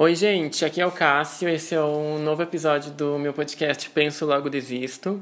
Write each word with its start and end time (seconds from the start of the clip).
Oi, 0.00 0.14
gente, 0.14 0.64
aqui 0.64 0.80
é 0.80 0.86
o 0.86 0.92
Cássio. 0.92 1.48
Esse 1.48 1.74
é 1.74 1.82
um 1.82 2.20
novo 2.20 2.40
episódio 2.40 2.92
do 2.92 3.18
meu 3.18 3.32
podcast 3.32 3.90
Penso 3.90 4.24
Logo 4.24 4.48
Desisto. 4.48 5.20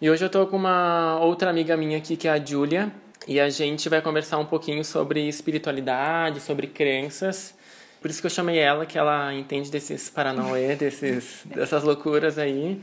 E 0.00 0.08
hoje 0.08 0.24
eu 0.24 0.30
tô 0.30 0.46
com 0.46 0.56
uma 0.56 1.20
outra 1.20 1.50
amiga 1.50 1.76
minha 1.76 1.98
aqui, 1.98 2.16
que 2.16 2.26
é 2.26 2.30
a 2.30 2.42
Júlia, 2.42 2.90
e 3.26 3.38
a 3.38 3.50
gente 3.50 3.86
vai 3.90 4.00
conversar 4.00 4.38
um 4.38 4.46
pouquinho 4.46 4.82
sobre 4.82 5.28
espiritualidade, 5.28 6.40
sobre 6.40 6.68
crenças. 6.68 7.54
Por 8.00 8.10
isso 8.10 8.22
que 8.22 8.26
eu 8.26 8.30
chamei 8.30 8.56
ela, 8.58 8.86
que 8.86 8.96
ela 8.96 9.34
entende 9.34 9.70
desses 9.70 10.08
paranauê, 10.08 10.74
desses, 10.80 11.42
dessas 11.44 11.82
loucuras 11.82 12.38
aí. 12.38 12.80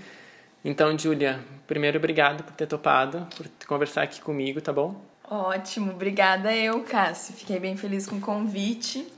Então, 0.63 0.95
Júlia, 0.95 1.39
primeiro, 1.65 1.97
obrigado 1.97 2.43
por 2.43 2.53
ter 2.53 2.67
topado, 2.67 3.27
por 3.35 3.47
conversar 3.65 4.03
aqui 4.03 4.21
comigo, 4.21 4.61
tá 4.61 4.71
bom? 4.71 5.01
Ótimo, 5.27 5.91
obrigada 5.91 6.55
eu, 6.55 6.81
Cássio. 6.81 7.33
Fiquei 7.33 7.59
bem 7.59 7.75
feliz 7.75 8.05
com 8.05 8.17
o 8.17 8.21
convite. 8.21 9.14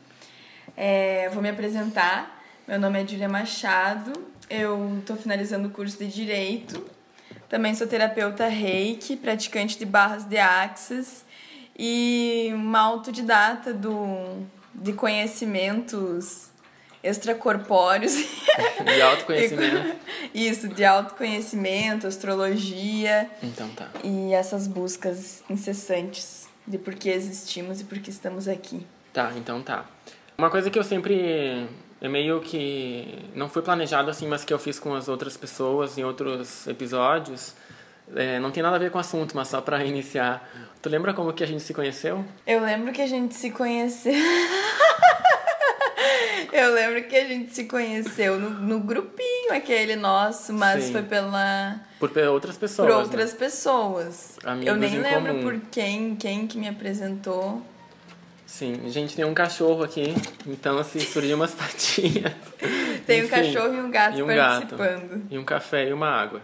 É, 0.76 1.30
vou 1.30 1.42
me 1.42 1.50
apresentar. 1.50 2.44
Meu 2.68 2.80
nome 2.80 3.02
é 3.02 3.08
Júlia 3.08 3.30
Machado. 3.30 4.12
Eu 4.50 4.98
estou 5.00 5.16
finalizando 5.16 5.68
o 5.68 5.72
curso 5.72 5.98
de 5.98 6.08
Direito. 6.08 6.86
Também 7.50 7.74
sou 7.74 7.88
terapeuta 7.88 8.48
reiki, 8.48 9.16
praticante 9.16 9.78
de 9.78 9.86
barras 9.86 10.26
de 10.26 10.38
axis 10.38 11.26
e 11.78 12.50
uma 12.54 12.80
autodidata 12.80 13.74
do, 13.74 14.46
de 14.74 14.94
conhecimentos 14.94 16.50
extracorpóreos. 17.04 18.14
De 18.84 19.02
autoconhecimento. 19.02 19.96
Isso, 20.34 20.68
de 20.68 20.84
autoconhecimento, 20.84 22.08
astrologia. 22.08 23.30
Então 23.44 23.70
tá. 23.70 23.88
E 24.04 24.34
essas 24.34 24.68
buscas 24.68 25.44
incessantes 25.48 26.48
de 26.66 26.78
por 26.78 26.96
que 26.96 27.10
existimos 27.10 27.82
e 27.82 27.84
por 27.84 28.00
que 28.00 28.10
estamos 28.10 28.48
aqui. 28.48 28.86
Tá, 29.14 29.32
então 29.36 29.62
tá. 29.62 29.86
Uma 30.38 30.52
coisa 30.52 30.70
que 30.70 30.78
eu 30.78 30.84
sempre 30.84 31.68
é 32.00 32.08
meio 32.08 32.40
que 32.42 33.26
não 33.34 33.50
foi 33.50 33.64
planejado 33.64 34.12
assim, 34.12 34.28
mas 34.28 34.46
que 34.46 34.54
eu 34.54 34.60
fiz 34.60 34.78
com 34.78 34.94
as 34.94 35.08
outras 35.08 35.36
pessoas 35.36 35.98
em 35.98 36.04
outros 36.04 36.68
episódios. 36.68 37.56
É, 38.16 38.40
não 38.40 38.52
tem 38.52 38.62
nada 38.62 38.76
a 38.76 38.80
ver 38.80 38.92
com 38.92 39.00
o 39.00 39.02
assunto, 39.02 39.36
mas 39.36 39.48
só 39.48 39.62
para 39.62 39.84
iniciar. 39.84 40.48
Tu 40.82 40.90
lembra 40.90 41.12
como 41.14 41.34
que 41.34 41.44
a 41.44 41.48
gente 41.48 41.64
se 41.64 41.74
conheceu? 41.74 42.24
Eu 42.46 42.62
lembro 42.62 42.94
que 42.94 43.02
a 43.02 43.08
gente 43.08 43.34
se 43.34 43.50
conheceu. 43.50 44.14
Eu 46.54 46.74
lembro 46.74 47.04
que 47.08 47.16
a 47.16 47.26
gente 47.26 47.54
se 47.54 47.66
conheceu 47.66 48.40
no, 48.40 48.50
no 48.50 48.80
grupinho 48.80 49.54
aquele 49.54 49.96
nosso, 49.96 50.54
mas 50.54 50.86
Sim. 50.86 50.92
foi 50.92 51.04
pela 51.04 51.80
Por 52.00 52.16
outras 52.18 52.58
pessoas. 52.58 52.88
por 52.88 52.96
né? 52.96 53.04
outras 53.04 53.34
pessoas. 53.34 54.38
Amigos 54.44 54.68
Eu 54.68 54.76
nem 54.76 54.96
em 54.96 55.02
lembro 55.02 55.34
comum. 55.34 55.44
por 55.44 55.60
quem, 55.70 56.16
quem 56.16 56.48
que 56.48 56.58
me 56.58 56.68
apresentou. 56.68 57.62
Sim, 58.48 58.80
a 58.86 58.90
gente 58.90 59.14
tem 59.16 59.26
um 59.26 59.34
cachorro 59.34 59.84
aqui, 59.84 60.16
então 60.48 60.78
assim, 60.80 61.00
surgiu 61.02 61.36
umas 61.36 61.52
patinhas. 61.56 62.34
Tem 63.06 63.22
um 63.22 63.26
Enfim, 63.26 63.30
cachorro 63.30 63.74
e 63.76 63.80
um 63.82 63.92
gato 63.92 64.18
e 64.18 64.24
um 64.24 64.28
gato. 64.28 64.76
participando. 64.78 65.28
E 65.30 65.38
um 65.38 65.44
café 65.44 65.90
e 65.90 65.94
uma 65.94 66.08
água. 66.08 66.42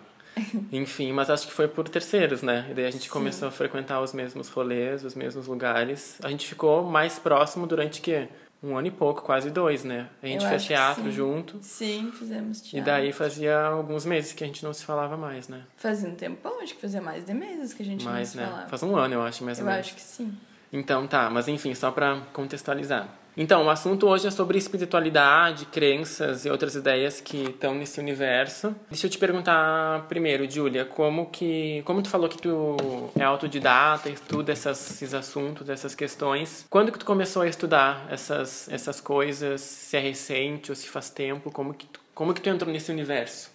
Enfim, 0.72 1.12
mas 1.14 1.30
acho 1.30 1.48
que 1.48 1.54
foi 1.54 1.68
por 1.68 1.88
terceiros, 1.88 2.42
né? 2.42 2.68
E 2.70 2.74
daí 2.74 2.86
a 2.86 2.92
gente 2.92 3.04
Sim. 3.06 3.10
começou 3.10 3.48
a 3.48 3.52
frequentar 3.52 4.02
os 4.02 4.14
mesmos 4.14 4.50
rolês, 4.50 5.04
os 5.06 5.16
mesmos 5.16 5.48
lugares. 5.48 6.18
A 6.24 6.30
gente 6.30 6.46
ficou 6.48 6.84
mais 6.84 7.18
próximo 7.20 7.66
durante 7.66 8.02
que 8.02 8.28
um 8.62 8.76
ano 8.78 8.88
e 8.88 8.92
pouco, 8.92 9.22
quase 9.22 9.50
dois, 9.52 9.84
né? 9.84 10.08
A 10.22 10.28
gente 10.28 10.44
Eu 10.44 10.50
fez 10.50 10.64
teatro 10.66 11.04
sim. 11.04 11.12
junto. 11.12 11.60
Sim, 11.62 12.12
fizemos 12.18 12.62
teatro. 12.62 12.80
E 12.80 12.82
daí 12.82 13.12
fazia 13.14 13.60
alguns 13.62 14.06
meses 14.06 14.34
que 14.34 14.44
a 14.44 14.48
gente 14.48 14.64
não 14.64 14.74
se 14.74 14.84
falava 14.84 15.16
mais, 15.16 15.48
né? 15.48 15.62
Fazia 15.78 16.10
um 16.10 16.16
tempão, 16.16 16.60
acho 16.62 16.74
que 16.76 16.82
fazia 16.82 17.02
mais 17.02 17.24
de 17.26 17.34
meses 17.34 17.74
que 17.74 17.84
a 17.84 17.86
gente 17.86 18.04
Mais, 18.04 18.30
não 18.30 18.32
se 18.34 18.38
né? 18.38 18.46
falava. 18.46 18.70
Faz 18.70 18.84
um 18.84 18.96
ano, 18.96 19.14
eu 19.14 19.22
acho, 19.22 19.44
mais 19.44 19.60
ou 19.60 19.64
Eu 19.66 19.70
menos. 19.70 19.86
acho 19.86 19.96
que 19.96 20.02
sim. 20.02 20.34
Então 20.74 21.06
tá, 21.06 21.30
mas 21.30 21.48
enfim, 21.48 21.76
só 21.76 21.92
pra 21.92 22.20
contextualizar. 22.34 23.08
Então, 23.36 23.66
o 23.66 23.70
assunto 23.70 24.08
hoje 24.08 24.28
é 24.28 24.32
sobre 24.32 24.60
espiritualidade, 24.60 25.66
crenças 25.66 26.46
e 26.46 26.50
outras 26.52 26.76
ideias 26.76 27.20
que 27.20 27.46
estão 27.46 27.74
nesse 27.74 28.00
universo. 28.00 28.76
Deixa 28.92 29.08
eu 29.08 29.10
te 29.10 29.18
perguntar 29.18 30.06
primeiro, 30.08 30.50
Júlia, 30.50 30.86
como 30.86 31.26
que, 31.32 31.82
como 31.84 32.04
tu 32.04 32.10
falou 32.10 32.30
que 32.30 32.38
tu 32.38 32.78
é 33.20 33.24
autodidata, 33.24 34.08
estuda 34.08 34.52
essas, 34.52 34.92
esses 34.92 35.16
assuntos, 35.16 35.68
essas 35.68 35.96
questões. 35.96 36.68
Quando 36.70 36.92
que 36.92 37.00
tu 37.00 37.06
começou 37.06 37.42
a 37.42 37.48
estudar 37.48 38.06
essas 38.10 38.70
essas 38.70 39.02
coisas? 39.02 39.62
Se 39.62 39.98
é 39.98 40.00
recente 40.00 40.72
ou 40.72 40.76
se 40.76 40.88
faz 40.88 41.10
tempo? 41.10 41.50
Como 41.52 41.74
que 41.74 41.88
tu, 41.88 42.00
como 42.14 42.36
que 42.36 42.42
tu 42.42 42.50
entrou 42.50 42.72
nesse 42.72 42.92
universo? 42.92 43.52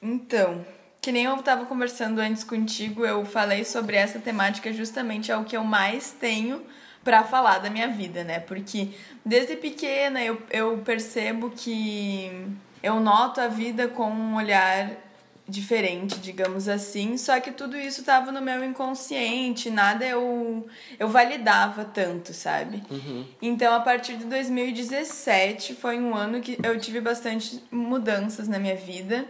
Então, 0.00 0.64
que 1.02 1.10
nem 1.10 1.24
eu 1.24 1.34
estava 1.34 1.66
conversando 1.66 2.20
antes 2.20 2.44
contigo, 2.44 3.04
eu 3.04 3.24
falei 3.26 3.64
sobre 3.64 3.96
essa 3.96 4.20
temática 4.20 4.72
justamente 4.72 5.32
é 5.32 5.36
o 5.36 5.42
que 5.42 5.56
eu 5.56 5.64
mais 5.64 6.12
tenho 6.12 6.62
para 7.02 7.24
falar 7.24 7.58
da 7.58 7.68
minha 7.68 7.88
vida, 7.88 8.22
né? 8.22 8.38
Porque 8.38 8.90
desde 9.26 9.56
pequena 9.56 10.22
eu, 10.22 10.40
eu 10.48 10.78
percebo 10.78 11.50
que 11.50 12.46
eu 12.80 13.00
noto 13.00 13.40
a 13.40 13.48
vida 13.48 13.88
com 13.88 14.08
um 14.08 14.36
olhar 14.36 14.92
diferente, 15.48 16.20
digamos 16.20 16.68
assim, 16.68 17.16
só 17.16 17.40
que 17.40 17.50
tudo 17.50 17.76
isso 17.76 18.00
estava 18.00 18.30
no 18.30 18.40
meu 18.40 18.64
inconsciente, 18.64 19.70
nada 19.70 20.06
eu 20.06 20.64
eu 21.00 21.08
validava 21.08 21.84
tanto, 21.84 22.32
sabe? 22.32 22.80
Então, 23.42 23.74
a 23.74 23.80
partir 23.80 24.16
de 24.16 24.24
2017 24.26 25.74
foi 25.74 25.98
um 25.98 26.14
ano 26.14 26.40
que 26.40 26.56
eu 26.62 26.78
tive 26.78 27.00
bastante 27.00 27.60
mudanças 27.72 28.46
na 28.46 28.60
minha 28.60 28.76
vida. 28.76 29.26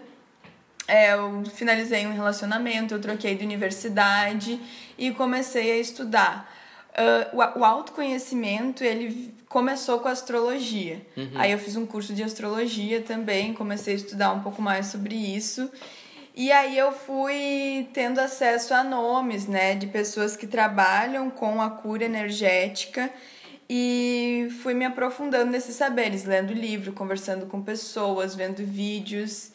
É, 0.88 1.14
eu 1.14 1.44
finalizei 1.54 2.06
um 2.06 2.12
relacionamento, 2.12 2.94
eu 2.94 3.00
troquei 3.00 3.34
de 3.34 3.44
universidade 3.44 4.60
e 4.98 5.10
comecei 5.12 5.72
a 5.72 5.78
estudar. 5.78 6.52
Ah, 6.94 7.28
o 7.32 7.60
o 7.60 7.64
autoconhecimento, 7.64 8.84
ele 8.84 9.34
começou 9.48 10.00
com 10.00 10.08
a 10.08 10.12
astrologia. 10.12 11.00
Aí 11.34 11.52
eu 11.52 11.58
fiz 11.58 11.76
um 11.76 11.86
curso 11.86 12.14
de 12.14 12.22
astrologia 12.22 13.00
também, 13.00 13.54
comecei 13.54 13.94
a 13.94 13.96
estudar 13.96 14.32
um 14.32 14.40
pouco 14.40 14.60
mais 14.62 14.86
sobre 14.86 15.14
isso. 15.14 15.70
E 16.34 16.50
aí 16.50 16.78
eu 16.78 16.92
fui 16.92 17.88
tendo 17.92 18.18
acesso 18.18 18.72
a 18.72 18.82
nomes, 18.82 19.46
né, 19.46 19.74
de 19.74 19.86
pessoas 19.86 20.34
que 20.34 20.46
trabalham 20.46 21.28
com 21.30 21.60
a 21.60 21.68
cura 21.68 22.04
energética 22.04 23.10
e 23.68 24.48
fui 24.62 24.72
me 24.72 24.86
aprofundando 24.86 25.50
nesses 25.50 25.76
saberes, 25.76 26.24
lendo 26.24 26.54
livro, 26.54 26.94
conversando 26.94 27.44
com 27.46 27.62
pessoas, 27.62 28.34
vendo 28.34 28.64
vídeos. 28.64 29.51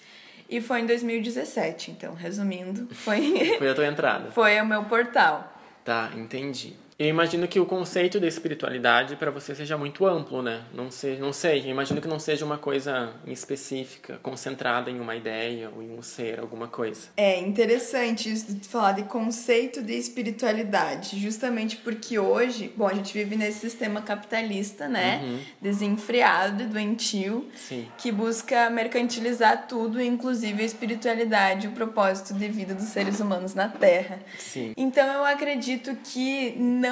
E 0.49 0.61
foi 0.61 0.81
em 0.81 0.85
2017, 0.85 1.91
então, 1.91 2.13
resumindo, 2.13 2.87
foi, 2.93 3.55
Foi 3.59 3.69
a 3.69 3.73
tua 3.75 3.85
entrada. 3.87 4.31
foi 4.31 4.59
o 4.61 4.65
meu 4.65 4.83
portal. 4.85 5.53
Tá, 5.83 6.09
entendi. 6.15 6.75
Eu 6.99 7.07
imagino 7.07 7.47
que 7.47 7.59
o 7.59 7.65
conceito 7.65 8.19
da 8.19 8.27
espiritualidade 8.27 9.15
para 9.17 9.29
você 9.29 9.53
seja 9.53 9.77
muito 9.77 10.07
amplo, 10.07 10.41
né? 10.41 10.63
Não 10.73 10.89
sei, 10.89 11.19
não 11.19 11.31
sei. 11.31 11.59
Eu 11.61 11.69
imagino 11.69 12.01
que 12.01 12.07
não 12.07 12.17
seja 12.17 12.43
uma 12.43 12.57
coisa 12.57 13.13
específica, 13.27 14.19
concentrada 14.23 14.89
em 14.89 14.99
uma 14.99 15.15
ideia 15.15 15.69
ou 15.75 15.83
em 15.83 15.91
um 15.91 16.01
ser, 16.01 16.39
alguma 16.39 16.67
coisa. 16.67 17.09
É 17.15 17.39
interessante 17.39 18.31
isso 18.31 18.51
de 18.51 18.67
falar 18.67 18.93
de 18.93 19.03
conceito 19.03 19.83
de 19.83 19.93
espiritualidade, 19.93 21.19
justamente 21.19 21.77
porque 21.77 22.17
hoje, 22.17 22.73
bom, 22.75 22.87
a 22.87 22.93
gente 22.95 23.13
vive 23.13 23.35
nesse 23.35 23.59
sistema 23.59 24.01
capitalista, 24.01 24.87
né? 24.87 25.39
Desenfreado 25.61 26.63
e 26.63 26.65
doentio, 26.65 27.47
Sim. 27.55 27.87
que 27.99 28.11
busca 28.11 28.71
mercantilizar 28.71 29.67
tudo, 29.67 30.01
inclusive 30.01 30.63
a 30.63 30.65
espiritualidade 30.65 31.67
o 31.67 31.71
propósito 31.71 32.33
de 32.33 32.47
vida 32.47 32.73
dos 32.73 32.85
seres 32.85 33.19
humanos 33.19 33.53
na 33.53 33.67
Terra. 33.67 34.19
Sim. 34.39 34.73
Então 34.75 35.05
eu 35.13 35.25
acredito 35.25 35.95
que 36.03 36.55
não 36.57 36.86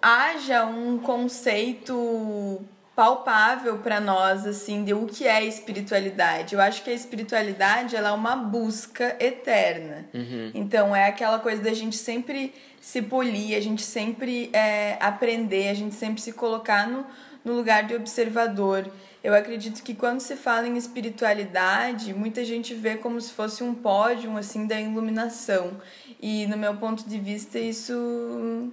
haja 0.00 0.64
um 0.64 0.98
conceito 0.98 2.64
palpável 2.98 3.78
para 3.78 4.00
nós 4.00 4.44
assim 4.44 4.82
de 4.82 4.92
o 4.92 5.06
que 5.06 5.24
é 5.24 5.44
espiritualidade. 5.44 6.56
Eu 6.56 6.60
acho 6.60 6.82
que 6.82 6.90
a 6.90 6.92
espiritualidade 6.92 7.94
ela 7.94 8.08
é 8.08 8.12
uma 8.12 8.34
busca 8.34 9.16
eterna. 9.20 10.08
Então 10.52 10.96
é 10.96 11.06
aquela 11.06 11.38
coisa 11.38 11.62
da 11.62 11.72
gente 11.72 11.96
sempre 11.96 12.52
se 12.80 13.00
polir, 13.00 13.56
a 13.56 13.60
gente 13.60 13.82
sempre 13.82 14.50
é, 14.52 14.96
aprender, 15.00 15.68
a 15.68 15.74
gente 15.74 15.94
sempre 15.94 16.20
se 16.20 16.32
colocar 16.32 16.88
no, 16.88 17.06
no 17.44 17.52
lugar 17.52 17.84
de 17.84 17.94
observador. 17.94 18.90
Eu 19.22 19.32
acredito 19.32 19.80
que 19.82 19.94
quando 19.94 20.18
se 20.18 20.34
fala 20.34 20.66
em 20.66 20.76
espiritualidade, 20.76 22.12
muita 22.12 22.44
gente 22.44 22.74
vê 22.74 22.96
como 22.96 23.20
se 23.20 23.32
fosse 23.32 23.62
um 23.62 23.74
pódio 23.74 24.36
assim 24.36 24.66
da 24.66 24.80
iluminação. 24.80 25.80
E 26.20 26.48
no 26.48 26.56
meu 26.56 26.74
ponto 26.74 27.08
de 27.08 27.18
vista 27.20 27.60
isso 27.60 28.72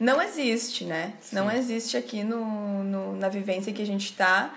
não 0.00 0.20
existe, 0.22 0.84
né? 0.84 1.12
Não 1.30 1.50
existe 1.52 1.94
aqui 1.94 2.24
no, 2.24 2.82
no, 2.82 3.16
na 3.16 3.28
vivência 3.28 3.70
que 3.70 3.82
a 3.82 3.86
gente 3.86 4.06
está. 4.06 4.50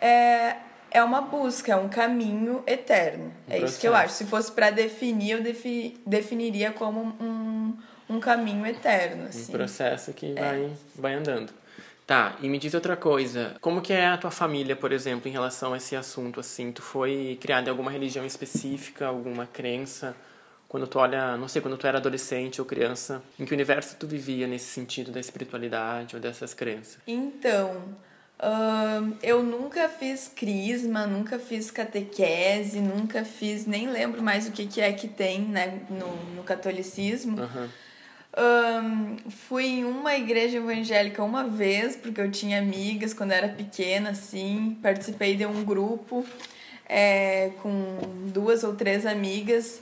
É, 0.00 0.54
é 0.90 1.02
uma 1.02 1.20
busca, 1.20 1.72
é 1.72 1.76
um 1.76 1.88
caminho 1.88 2.62
eterno. 2.64 3.34
Um 3.48 3.52
é 3.52 3.58
isso 3.58 3.80
que 3.80 3.88
eu 3.88 3.90
processo. 3.90 4.12
acho. 4.14 4.24
Se 4.24 4.24
fosse 4.26 4.52
para 4.52 4.70
definir, 4.70 5.32
eu 5.32 5.42
defi, 5.42 6.00
definiria 6.06 6.70
como 6.70 7.00
um, 7.20 7.76
um 8.08 8.20
caminho 8.20 8.64
eterno. 8.64 9.24
Um 9.24 9.26
Assim. 9.26 9.50
processo 9.50 10.12
que 10.12 10.32
vai, 10.32 10.70
vai 10.94 11.14
andando. 11.14 11.52
Tá, 12.06 12.36
e 12.40 12.48
me 12.48 12.56
diz 12.56 12.72
outra 12.72 12.96
coisa. 12.96 13.56
Como 13.60 13.82
que 13.82 13.92
é 13.92 14.06
a 14.06 14.16
tua 14.16 14.30
família, 14.30 14.74
por 14.74 14.92
exemplo, 14.92 15.28
em 15.28 15.32
relação 15.32 15.74
a 15.74 15.76
esse 15.76 15.94
assunto, 15.94 16.40
assim? 16.40 16.72
Tu 16.72 16.80
foi 16.80 17.36
criada 17.38 17.66
em 17.66 17.70
alguma 17.70 17.90
religião 17.90 18.24
específica, 18.24 19.06
alguma 19.08 19.44
crença? 19.44 20.16
Quando 20.68 20.86
tu 20.86 20.98
olha, 20.98 21.36
não 21.38 21.48
sei, 21.48 21.62
quando 21.62 21.78
tu 21.78 21.86
era 21.86 21.96
adolescente 21.96 22.60
ou 22.60 22.66
criança, 22.66 23.22
em 23.38 23.46
que 23.46 23.54
universo 23.54 23.96
tu 23.96 24.06
vivia 24.06 24.46
nesse 24.46 24.66
sentido 24.66 25.10
da 25.10 25.18
espiritualidade 25.18 26.14
ou 26.14 26.20
dessas 26.20 26.52
crenças? 26.52 26.98
Então, 27.06 27.96
eu 29.22 29.42
nunca 29.42 29.88
fiz 29.88 30.30
crisma, 30.34 31.06
nunca 31.06 31.38
fiz 31.38 31.70
catequese, 31.70 32.80
nunca 32.80 33.24
fiz, 33.24 33.64
nem 33.64 33.88
lembro 33.88 34.22
mais 34.22 34.46
o 34.46 34.52
que, 34.52 34.66
que 34.66 34.80
é 34.80 34.92
que 34.92 35.08
tem 35.08 35.40
né, 35.40 35.80
no, 35.88 36.34
no 36.34 36.42
catolicismo. 36.42 37.40
Aham. 37.40 37.70
Um, 38.38 39.30
fui 39.30 39.64
em 39.64 39.84
uma 39.84 40.14
igreja 40.14 40.58
evangélica 40.58 41.24
uma 41.24 41.44
vez, 41.44 41.96
porque 41.96 42.20
eu 42.20 42.30
tinha 42.30 42.58
amigas 42.58 43.12
quando 43.14 43.32
era 43.32 43.48
pequena, 43.48 44.10
assim. 44.10 44.78
Participei 44.82 45.34
de 45.34 45.46
um 45.46 45.64
grupo 45.64 46.24
é, 46.88 47.50
com 47.62 47.98
duas 48.32 48.64
ou 48.64 48.74
três 48.74 49.04
amigas 49.04 49.80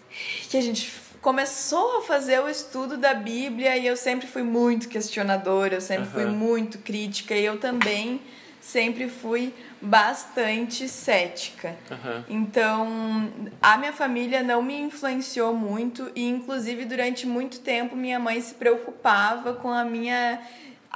que 0.50 0.56
a 0.56 0.61
gente 0.61 0.93
começou 1.20 1.99
a 1.99 2.03
fazer 2.03 2.41
o 2.41 2.49
estudo 2.49 2.97
da 2.97 3.14
Bíblia 3.14 3.76
e 3.76 3.87
eu 3.87 3.97
sempre 3.97 4.26
fui 4.26 4.43
muito 4.43 4.88
questionadora, 4.88 5.75
eu 5.75 5.81
sempre 5.81 6.06
fui 6.06 6.25
Aham. 6.25 6.32
muito 6.32 6.79
crítica 6.79 7.35
e 7.35 7.44
eu 7.44 7.58
também 7.58 8.20
sempre 8.61 9.08
fui 9.08 9.55
bastante 9.81 10.88
cética. 10.88 11.76
Aham. 11.91 12.25
Então, 12.29 13.32
a 13.62 13.76
minha 13.79 13.93
família 13.93 14.43
não 14.43 14.62
me 14.62 14.75
influenciou 14.75 15.55
muito 15.55 16.11
e 16.14 16.29
inclusive 16.29 16.85
durante 16.85 17.26
muito 17.26 17.61
tempo 17.61 17.94
minha 17.94 18.19
mãe 18.19 18.41
se 18.41 18.55
preocupava 18.55 19.52
com 19.52 19.70
a 19.70 19.85
minha 19.85 20.41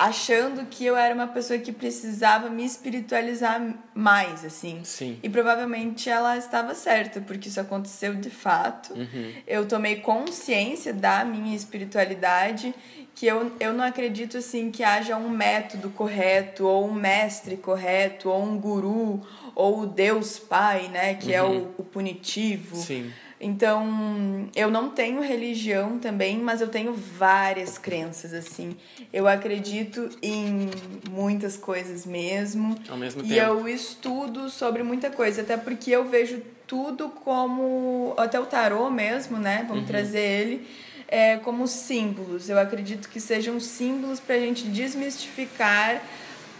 achando 0.00 0.64
que 0.64 0.86
eu 0.86 0.96
era 0.96 1.14
uma 1.14 1.26
pessoa 1.26 1.58
que 1.58 1.70
precisava 1.70 2.48
me 2.48 2.64
espiritualizar 2.64 3.60
mais, 3.92 4.46
assim. 4.46 4.80
Sim. 4.82 5.18
E 5.22 5.28
provavelmente 5.28 6.08
ela 6.08 6.38
estava 6.38 6.74
certa, 6.74 7.20
porque 7.20 7.50
isso 7.50 7.60
aconteceu 7.60 8.14
de 8.14 8.30
fato. 8.30 8.94
Uhum. 8.94 9.32
Eu 9.46 9.68
tomei 9.68 9.96
consciência 9.96 10.94
da 10.94 11.22
minha 11.22 11.54
espiritualidade, 11.54 12.74
que 13.14 13.26
eu, 13.26 13.52
eu 13.60 13.74
não 13.74 13.84
acredito 13.84 14.38
assim 14.38 14.70
que 14.70 14.82
haja 14.82 15.18
um 15.18 15.28
método 15.28 15.90
correto, 15.90 16.66
ou 16.66 16.88
um 16.88 16.94
mestre 16.94 17.58
correto, 17.58 18.30
ou 18.30 18.42
um 18.42 18.58
guru, 18.58 19.20
ou 19.54 19.80
o 19.80 19.86
Deus 19.86 20.38
Pai, 20.38 20.88
né, 20.88 21.12
que 21.12 21.30
é 21.34 21.42
o, 21.42 21.74
o 21.76 21.84
punitivo. 21.84 22.76
Sim. 22.76 23.12
Então, 23.40 24.48
eu 24.54 24.70
não 24.70 24.90
tenho 24.90 25.22
religião 25.22 25.98
também, 25.98 26.38
mas 26.38 26.60
eu 26.60 26.68
tenho 26.68 26.92
várias 26.92 27.78
crenças, 27.78 28.34
assim. 28.34 28.76
Eu 29.10 29.26
acredito 29.26 30.10
em 30.22 30.68
muitas 31.08 31.56
coisas 31.56 32.04
mesmo. 32.04 32.76
Ao 32.88 32.98
mesmo 32.98 33.22
E 33.22 33.28
tempo. 33.28 33.40
eu 33.40 33.66
estudo 33.68 34.50
sobre 34.50 34.82
muita 34.82 35.08
coisa, 35.10 35.40
até 35.40 35.56
porque 35.56 35.90
eu 35.90 36.04
vejo 36.06 36.42
tudo 36.66 37.08
como. 37.08 38.12
Até 38.18 38.38
o 38.38 38.44
tarô 38.44 38.90
mesmo, 38.90 39.38
né? 39.38 39.60
Uhum. 39.62 39.68
Vamos 39.68 39.86
trazer 39.86 40.20
ele. 40.20 40.68
É, 41.08 41.38
como 41.38 41.66
símbolos. 41.66 42.48
Eu 42.48 42.58
acredito 42.58 43.08
que 43.08 43.18
sejam 43.18 43.58
símbolos 43.58 44.20
para 44.20 44.34
a 44.36 44.38
gente 44.38 44.64
desmistificar. 44.68 46.02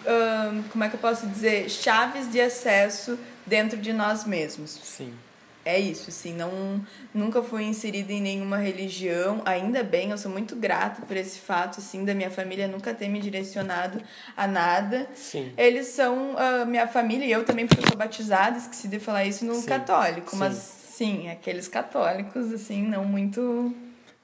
ahn, 0.06 0.62
como 0.72 0.82
é 0.82 0.88
que 0.88 0.94
eu 0.96 1.00
posso 1.00 1.26
dizer? 1.26 1.68
Chaves 1.70 2.30
de 2.32 2.40
acesso 2.40 3.18
dentro 3.46 3.76
de 3.76 3.92
nós 3.92 4.24
mesmos. 4.24 4.70
Sim. 4.82 5.12
É 5.62 5.78
isso, 5.78 6.08
assim, 6.08 6.32
não, 6.32 6.80
nunca 7.12 7.42
fui 7.42 7.64
inserida 7.64 8.12
em 8.12 8.20
nenhuma 8.20 8.56
religião, 8.56 9.42
ainda 9.44 9.82
bem, 9.82 10.10
eu 10.10 10.16
sou 10.16 10.30
muito 10.30 10.56
grata 10.56 11.02
por 11.02 11.14
esse 11.14 11.38
fato, 11.38 11.80
assim, 11.80 12.02
da 12.02 12.14
minha 12.14 12.30
família 12.30 12.66
nunca 12.66 12.94
ter 12.94 13.08
me 13.08 13.20
direcionado 13.20 14.00
a 14.34 14.46
nada. 14.46 15.06
Sim. 15.14 15.52
Eles 15.58 15.88
são 15.88 16.34
a 16.38 16.64
minha 16.64 16.88
família 16.88 17.26
e 17.26 17.30
eu 17.30 17.44
também, 17.44 17.66
porque 17.66 17.84
eu 17.84 17.88
sou 17.88 17.96
batizada, 17.96 18.56
esqueci 18.56 18.88
de 18.88 18.98
falar 18.98 19.26
isso, 19.26 19.44
no 19.44 19.54
Sim, 19.54 19.66
católico, 19.66 20.30
sim. 20.30 20.36
mas 20.38 20.54
sim, 20.54 21.28
aqueles 21.28 21.68
católicos, 21.68 22.52
assim, 22.52 22.82
não 22.82 23.04
muito... 23.04 23.74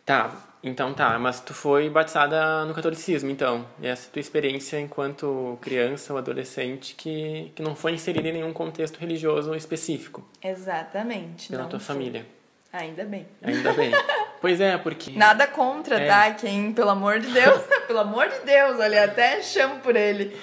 Tá, 0.06 0.32
então 0.68 0.92
tá, 0.92 1.18
mas 1.18 1.40
tu 1.40 1.54
foi 1.54 1.88
batizada 1.88 2.64
no 2.64 2.74
catolicismo, 2.74 3.30
então. 3.30 3.66
E 3.80 3.86
essa 3.86 4.06
é 4.06 4.08
a 4.08 4.12
tua 4.12 4.20
experiência 4.20 4.80
enquanto 4.80 5.58
criança 5.60 6.12
ou 6.12 6.18
adolescente 6.18 6.94
que, 6.94 7.52
que 7.54 7.62
não 7.62 7.74
foi 7.76 7.92
inserida 7.92 8.28
em 8.28 8.32
nenhum 8.32 8.52
contexto 8.52 8.98
religioso 8.98 9.54
específico 9.54 10.26
Exatamente. 10.42 11.48
pela 11.48 11.64
tua 11.64 11.78
fui. 11.78 11.94
família. 11.94 12.26
Ainda 12.72 13.04
bem. 13.04 13.26
Ainda 13.42 13.72
bem. 13.72 13.90
pois 14.40 14.60
é, 14.60 14.76
porque. 14.76 15.12
Nada 15.12 15.46
contra, 15.46 15.98
É. 15.98 16.06
tá? 16.06 16.30
Quem, 16.34 16.72
pelo 16.72 16.90
amor 16.90 17.20
de 17.20 17.28
Deus, 17.30 17.62
pelo 17.86 18.00
amor 18.00 18.28
de 18.28 18.40
Deus, 18.40 18.78
olha, 18.78 19.04
até 19.04 19.40
chamo 19.42 19.80
por 19.80 19.96
ele. 19.96 20.36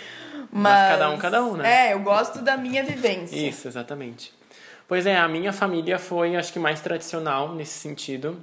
Mas, 0.52 0.74
Mas 0.74 0.90
cada 0.92 1.10
um, 1.10 1.18
cada 1.18 1.44
um, 1.44 1.58
né? 1.58 1.90
É, 1.90 1.94
eu 1.94 2.00
gosto 2.00 2.42
da 2.42 2.58
minha 2.58 2.84
vivência. 2.84 3.36
Isso, 3.36 3.68
exatamente. 3.68 4.34
Pois 4.88 5.06
é, 5.06 5.16
a 5.18 5.28
minha 5.28 5.54
família 5.54 5.98
foi, 6.00 6.36
acho 6.36 6.52
que, 6.52 6.60
mais 6.60 6.82
tradicional 6.82 7.54
nesse 7.54 7.78
sentido. 7.80 8.40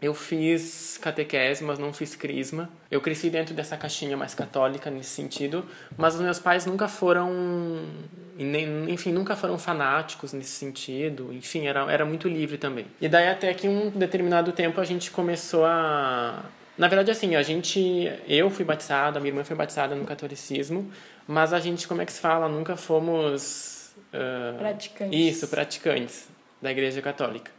Eu 0.00 0.14
fiz 0.14 0.98
catequese, 1.02 1.64
mas 1.64 1.78
não 1.78 1.92
fiz 1.92 2.14
crisma. 2.14 2.70
Eu 2.90 3.00
cresci 3.00 3.30
dentro 3.30 3.54
dessa 3.54 3.76
caixinha 3.76 4.16
mais 4.16 4.34
católica 4.34 4.90
nesse 4.90 5.10
sentido, 5.10 5.66
mas 5.96 6.14
os 6.14 6.20
meus 6.20 6.38
pais 6.38 6.64
nunca 6.66 6.86
foram, 6.86 7.30
enfim, 8.88 9.12
nunca 9.12 9.34
foram 9.34 9.58
fanáticos 9.58 10.32
nesse 10.32 10.52
sentido. 10.52 11.32
Enfim, 11.32 11.66
era, 11.66 11.90
era 11.90 12.04
muito 12.04 12.28
livre 12.28 12.58
também. 12.58 12.86
E 13.00 13.08
daí 13.08 13.28
até 13.28 13.52
que 13.52 13.68
um 13.68 13.90
determinado 13.90 14.52
tempo 14.52 14.80
a 14.80 14.84
gente 14.84 15.10
começou 15.10 15.64
a 15.64 16.44
na 16.78 16.86
verdade, 16.86 17.10
assim, 17.10 17.34
a 17.34 17.42
gente. 17.42 18.08
Eu 18.28 18.48
fui 18.48 18.64
batizada, 18.64 19.18
a 19.18 19.20
minha 19.20 19.32
irmã 19.32 19.42
foi 19.42 19.56
batizada 19.56 19.96
no 19.96 20.04
catolicismo, 20.04 20.88
mas 21.26 21.52
a 21.52 21.58
gente, 21.58 21.88
como 21.88 22.00
é 22.00 22.06
que 22.06 22.12
se 22.12 22.20
fala? 22.20 22.48
Nunca 22.48 22.76
fomos. 22.76 23.90
ah, 24.12 24.54
Praticantes. 24.56 25.18
Isso, 25.18 25.48
praticantes 25.48 26.28
da 26.62 26.70
Igreja 26.70 27.02
Católica. 27.02 27.50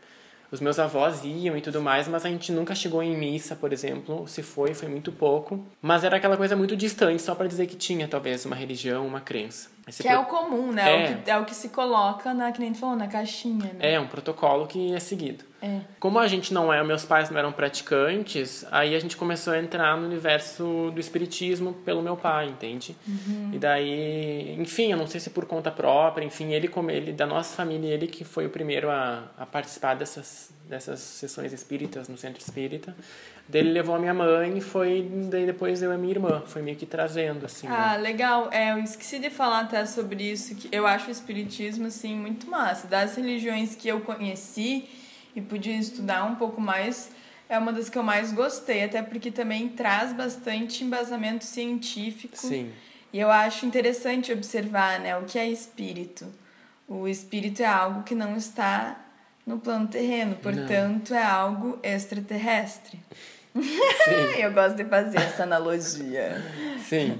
Os 0.51 0.59
meus 0.59 0.79
avós 0.79 1.23
iam 1.23 1.55
e 1.55 1.61
tudo 1.61 1.79
mais, 1.81 2.07
mas 2.07 2.25
a 2.25 2.29
gente 2.29 2.51
nunca 2.51 2.73
chegou 2.73 3.03
em 3.03 3.15
missa, 3.15 3.55
por 3.55 3.71
exemplo. 3.71 4.27
Se 4.27 4.41
foi, 4.41 4.73
foi 4.73 4.87
muito 4.87 5.11
pouco. 5.11 5.63
Mas 5.81 6.03
era 6.03 6.17
aquela 6.17 6.35
coisa 6.35 6.55
muito 6.55 6.75
distante, 6.75 7.21
só 7.21 7.35
para 7.35 7.47
dizer 7.47 7.67
que 7.67 7.75
tinha, 7.75 8.07
talvez, 8.07 8.45
uma 8.45 8.55
religião, 8.55 9.05
uma 9.05 9.21
crença. 9.21 9.69
Esse 9.87 10.01
Que 10.01 10.07
é 10.09 10.13
pro- 10.13 10.21
o 10.21 10.25
comum, 10.25 10.71
né? 10.71 10.89
É. 10.89 11.11
O 11.13 11.21
que, 11.23 11.31
é 11.31 11.37
o 11.37 11.45
que 11.45 11.55
se 11.55 11.69
coloca, 11.69 12.33
na, 12.33 12.51
que 12.51 12.59
nem 12.59 12.73
falou, 12.73 12.95
na 12.95 13.07
caixinha, 13.07 13.65
né? 13.73 13.93
É, 13.93 13.99
um 13.99 14.07
protocolo 14.07 14.65
que 14.67 14.93
é 14.93 14.99
seguido. 14.99 15.43
É. 15.61 15.81
Como 15.99 16.19
a 16.19 16.27
gente 16.27 16.53
não 16.53 16.71
é, 16.71 16.83
meus 16.83 17.03
pais 17.05 17.29
não 17.29 17.37
eram 17.37 17.51
praticantes, 17.51 18.65
aí 18.71 18.95
a 18.95 18.99
gente 18.99 19.17
começou 19.17 19.53
a 19.53 19.59
entrar 19.59 19.97
no 19.97 20.05
universo 20.05 20.91
do 20.93 20.99
espiritismo 20.99 21.73
pelo 21.85 22.01
meu 22.01 22.15
pai, 22.15 22.47
entende? 22.47 22.95
Uhum. 23.07 23.51
E 23.53 23.59
daí, 23.59 24.55
enfim, 24.59 24.91
eu 24.91 24.97
não 24.97 25.07
sei 25.07 25.19
se 25.19 25.29
por 25.29 25.45
conta 25.45 25.69
própria, 25.69 26.25
enfim, 26.25 26.53
ele 26.53 26.67
como 26.67 26.89
ele 26.91 27.11
da 27.11 27.25
nossa 27.25 27.55
família, 27.55 27.93
ele 27.93 28.07
que 28.07 28.23
foi 28.23 28.45
o 28.45 28.49
primeiro 28.49 28.89
a, 28.89 29.23
a 29.37 29.45
participar 29.45 29.95
dessas 29.95 30.51
dessas 30.69 30.99
sessões 30.99 31.51
espíritas 31.51 32.07
no 32.07 32.15
centro 32.15 32.39
espírita. 32.39 32.95
Daí 33.47 33.61
ele 33.61 33.71
levou 33.71 33.95
a 33.95 33.99
minha 33.99 34.13
mãe 34.13 34.55
e 34.55 34.61
foi 34.61 35.09
daí 35.27 35.43
depois 35.43 35.81
eu 35.81 35.91
e 35.91 35.95
a 35.95 35.97
minha 35.97 36.13
irmã, 36.13 36.43
foi 36.45 36.61
meio 36.61 36.77
que 36.77 36.85
trazendo 36.85 37.47
assim. 37.47 37.67
né? 37.67 37.75
Ah, 37.75 37.95
legal. 37.95 38.49
É, 38.51 38.71
eu 38.71 38.77
esqueci 38.77 39.17
de 39.17 39.31
falar 39.31 39.61
até 39.61 39.83
sobre 39.87 40.23
isso, 40.23 40.53
que 40.53 40.69
eu 40.71 40.85
acho 40.85 41.07
o 41.07 41.11
espiritismo, 41.11 41.87
assim, 41.87 42.15
muito 42.15 42.47
massa. 42.47 42.85
Das 42.85 43.15
religiões 43.15 43.75
que 43.75 43.87
eu 43.87 44.01
conheci 44.01 44.87
e 45.39 45.41
pude 45.41 45.71
estudar 45.71 46.23
um 46.25 46.35
pouco 46.35 46.61
mais, 46.61 47.09
é 47.47 47.57
uma 47.57 47.73
das 47.73 47.89
que 47.89 47.97
eu 47.97 48.03
mais 48.03 48.31
gostei, 48.31 48.83
até 48.83 49.01
porque 49.01 49.31
também 49.31 49.69
traz 49.69 50.13
bastante 50.13 50.83
embasamento 50.83 51.43
científico. 51.43 52.37
Sim. 52.37 52.71
E 53.11 53.19
eu 53.19 53.31
acho 53.31 53.65
interessante 53.65 54.31
observar, 54.31 54.99
né, 54.99 55.17
o 55.17 55.23
que 55.23 55.39
é 55.39 55.49
espírito. 55.49 56.27
O 56.87 57.07
espírito 57.07 57.61
é 57.61 57.65
algo 57.65 58.03
que 58.03 58.13
não 58.13 58.35
está 58.35 58.99
no 59.45 59.57
plano 59.59 59.87
terreno, 59.87 60.35
portanto 60.35 61.13
é 61.13 61.23
algo 61.23 61.79
extraterrestre. 61.81 62.99
Eu 64.37 64.53
gosto 64.53 64.75
de 64.75 64.85
fazer 64.85 65.17
essa 65.17 65.43
analogia. 65.43 66.43
Sim. 66.87 67.19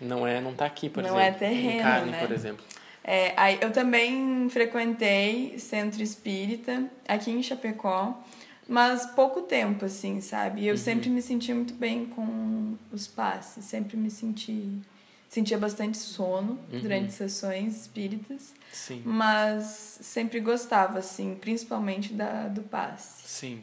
Não 0.00 0.26
é, 0.26 0.40
não 0.40 0.54
tá 0.54 0.64
aqui, 0.64 0.88
por 0.88 1.02
Não 1.02 1.18
é 1.18 1.24
exemplo. 1.24 1.38
terreno, 1.40 1.70
em 1.70 1.82
carne, 1.82 2.10
né? 2.12 2.20
por 2.20 2.32
exemplo. 2.32 2.64
É, 3.10 3.32
aí 3.38 3.58
eu 3.62 3.72
também 3.72 4.50
frequentei 4.50 5.58
centro 5.58 6.02
espírita 6.02 6.90
aqui 7.08 7.30
em 7.30 7.42
Chapecó, 7.42 8.22
mas 8.68 9.06
pouco 9.06 9.40
tempo, 9.40 9.86
assim, 9.86 10.20
sabe? 10.20 10.60
E 10.60 10.66
eu 10.66 10.76
sempre 10.76 11.08
me 11.08 11.22
senti 11.22 11.54
muito 11.54 11.72
bem 11.72 12.04
com 12.04 12.76
os 12.92 13.06
passes, 13.06 13.64
sempre 13.64 13.96
me 13.96 14.10
senti. 14.10 14.78
Sentia 15.26 15.56
bastante 15.56 15.96
sono 15.96 16.58
durante 16.70 17.12
sessões 17.12 17.80
espíritas, 17.80 18.54
Sim. 18.72 19.02
mas 19.06 19.98
sempre 20.02 20.38
gostava, 20.40 20.98
assim, 20.98 21.34
principalmente 21.34 22.12
da, 22.12 22.48
do 22.48 22.62
passe. 22.62 23.26
Sim. 23.26 23.62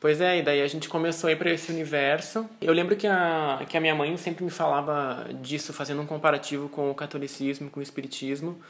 Pois 0.00 0.20
é, 0.20 0.38
e 0.38 0.42
daí 0.42 0.62
a 0.62 0.68
gente 0.68 0.88
começou 0.88 1.26
a 1.28 1.32
ir 1.32 1.36
para 1.36 1.50
esse 1.50 1.72
universo. 1.72 2.48
Eu 2.60 2.72
lembro 2.72 2.94
que 2.94 3.06
a, 3.06 3.64
que 3.68 3.76
a 3.76 3.80
minha 3.80 3.96
mãe 3.96 4.16
sempre 4.16 4.44
me 4.44 4.50
falava 4.50 5.26
disso, 5.42 5.72
fazendo 5.72 6.00
um 6.00 6.06
comparativo 6.06 6.68
com 6.68 6.88
o 6.88 6.94
catolicismo, 6.94 7.68
com 7.68 7.80
o 7.80 7.82
espiritismo, 7.82 8.60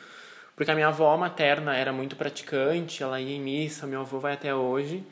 porque 0.57 0.71
a 0.71 0.75
minha 0.75 0.89
avó 0.89 1.15
materna 1.19 1.77
era 1.77 1.93
muito 1.93 2.17
praticante, 2.17 3.03
ela 3.03 3.21
ia 3.21 3.37
em 3.37 3.41
missa, 3.41 3.87
meu 3.87 4.01
avô 4.01 4.19
vai 4.19 4.33
até 4.33 4.55
hoje. 4.55 5.05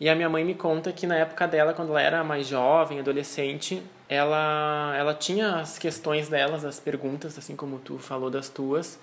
E 0.00 0.08
a 0.08 0.14
minha 0.16 0.28
mãe 0.28 0.44
me 0.44 0.54
conta 0.54 0.92
que 0.92 1.06
na 1.06 1.14
época 1.16 1.46
dela, 1.46 1.72
quando 1.72 1.90
ela 1.90 2.02
era 2.02 2.24
mais 2.24 2.48
jovem, 2.48 2.98
adolescente, 2.98 3.80
ela, 4.08 4.94
ela 4.98 5.14
tinha 5.14 5.56
as 5.56 5.78
questões 5.78 6.28
delas, 6.28 6.64
as 6.64 6.80
perguntas, 6.80 7.38
assim 7.38 7.54
como 7.54 7.78
tu 7.78 7.96
falou 7.96 8.28
das 8.28 8.48
tuas. 8.48 8.98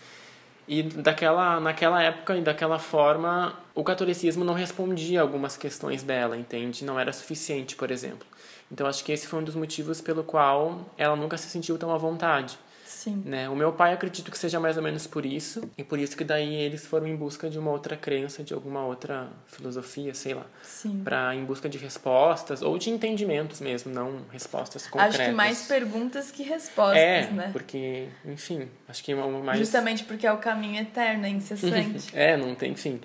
E 0.68 0.84
daquela, 0.84 1.60
naquela 1.62 2.04
época 2.04 2.36
e 2.36 2.42
daquela 2.42 2.78
forma, 2.78 3.58
o 3.74 3.84
catolicismo 3.84 4.44
não 4.44 4.54
respondia 4.54 5.22
algumas 5.22 5.56
questões 5.56 6.04
dela, 6.04 6.36
entende? 6.36 6.84
Não 6.84 7.00
era 7.00 7.14
suficiente, 7.14 7.76
por 7.76 7.90
exemplo. 7.90 8.28
Então 8.70 8.86
acho 8.86 9.04
que 9.04 9.14
esse 9.14 9.28
foi 9.28 9.40
um 9.40 9.44
dos 9.44 9.56
motivos 9.56 10.02
pelo 10.02 10.24
qual 10.24 10.86
ela 10.98 11.16
nunca 11.16 11.38
se 11.38 11.50
sentiu 11.50 11.78
tão 11.78 11.90
à 11.94 11.98
vontade. 11.98 12.60
Sim. 13.08 13.24
Né? 13.26 13.48
O 13.48 13.56
meu 13.56 13.72
pai 13.72 13.94
acredito 13.94 14.30
que 14.30 14.38
seja 14.38 14.60
mais 14.60 14.76
ou 14.76 14.84
menos 14.84 15.08
por 15.08 15.26
isso, 15.26 15.70
e 15.78 15.84
por 15.84 15.98
isso 15.98 16.18
que 16.18 16.24
daí 16.26 16.54
eles 16.56 16.86
foram 16.86 17.08
em 17.08 17.16
busca 17.16 17.50
de 17.50 17.58
uma 17.58 17.72
outra 17.72 17.96
crença, 17.96 18.44
de 18.44 18.54
alguma 18.54 18.86
outra 18.86 19.30
filosofia, 19.46 20.14
sei 20.14 20.34
lá. 20.34 20.46
Sim. 20.62 21.02
Pra, 21.04 21.34
em 21.34 21.46
busca 21.46 21.70
de 21.70 21.78
respostas, 21.78 22.62
ou 22.62 22.78
de 22.78 22.90
entendimentos 22.90 23.62
mesmo, 23.62 23.94
não 23.94 24.22
respostas 24.32 24.86
concretas. 24.88 25.20
Acho 25.20 25.30
que 25.30 25.36
mais 25.36 25.68
perguntas 25.68 26.32
que 26.32 26.44
respostas, 26.44 26.98
é, 26.98 27.30
né? 27.32 27.50
porque, 27.54 28.08
enfim, 28.26 28.68
acho 28.90 29.04
que 29.04 29.14
é 29.14 29.16
mais... 29.16 29.58
Justamente 29.58 30.04
porque 30.04 30.28
é 30.28 30.32
o 30.32 30.38
caminho 30.38 30.82
eterno, 30.82 31.26
é 31.26 31.30
incessante. 31.30 32.10
é, 32.14 32.36
não 32.36 32.54
tem 32.56 32.76
fim. 32.76 33.00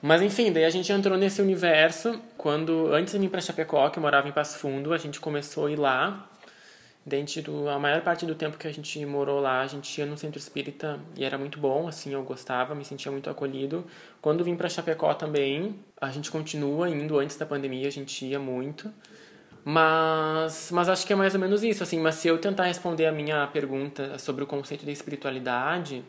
Mas 0.00 0.22
enfim, 0.22 0.52
daí 0.52 0.64
a 0.64 0.70
gente 0.70 0.92
entrou 0.92 1.18
nesse 1.18 1.42
universo 1.42 2.20
quando, 2.36 2.92
antes 2.92 3.12
de 3.12 3.18
vir 3.18 3.28
para 3.28 3.40
Chapecó, 3.40 3.88
que 3.88 3.98
eu 3.98 4.02
morava 4.02 4.28
em 4.28 4.32
Passo 4.32 4.58
Fundo, 4.58 4.92
a 4.92 4.98
gente 4.98 5.18
começou 5.18 5.66
a 5.66 5.70
ir 5.70 5.76
lá. 5.76 6.28
Dentro 7.06 7.68
a 7.68 7.78
maior 7.78 8.00
parte 8.02 8.26
do 8.26 8.34
tempo 8.34 8.58
que 8.58 8.66
a 8.66 8.72
gente 8.72 9.06
morou 9.06 9.38
lá, 9.38 9.60
a 9.60 9.66
gente 9.68 9.96
ia 9.96 10.04
no 10.04 10.18
centro 10.18 10.40
espírita 10.40 10.98
e 11.16 11.24
era 11.24 11.38
muito 11.38 11.56
bom, 11.56 11.86
assim, 11.86 12.12
eu 12.12 12.24
gostava, 12.24 12.74
me 12.74 12.84
sentia 12.84 13.12
muito 13.12 13.30
acolhido. 13.30 13.86
Quando 14.20 14.42
vim 14.42 14.56
para 14.56 14.68
Chapecó 14.68 15.14
também, 15.14 15.78
a 16.00 16.10
gente 16.10 16.32
continua 16.32 16.90
indo 16.90 17.16
antes 17.16 17.36
da 17.36 17.46
pandemia, 17.46 17.86
a 17.86 17.92
gente 17.92 18.26
ia 18.26 18.40
muito. 18.40 18.92
Mas, 19.64 20.70
mas 20.72 20.88
acho 20.88 21.06
que 21.06 21.12
é 21.12 21.16
mais 21.16 21.32
ou 21.32 21.40
menos 21.40 21.62
isso, 21.62 21.84
assim, 21.84 22.00
mas 22.00 22.16
se 22.16 22.26
eu 22.26 22.38
tentar 22.38 22.64
responder 22.64 23.06
a 23.06 23.12
minha 23.12 23.46
pergunta 23.46 24.18
sobre 24.18 24.42
o 24.42 24.46
conceito 24.46 24.84
de 24.84 24.90
espiritualidade, 24.90 26.04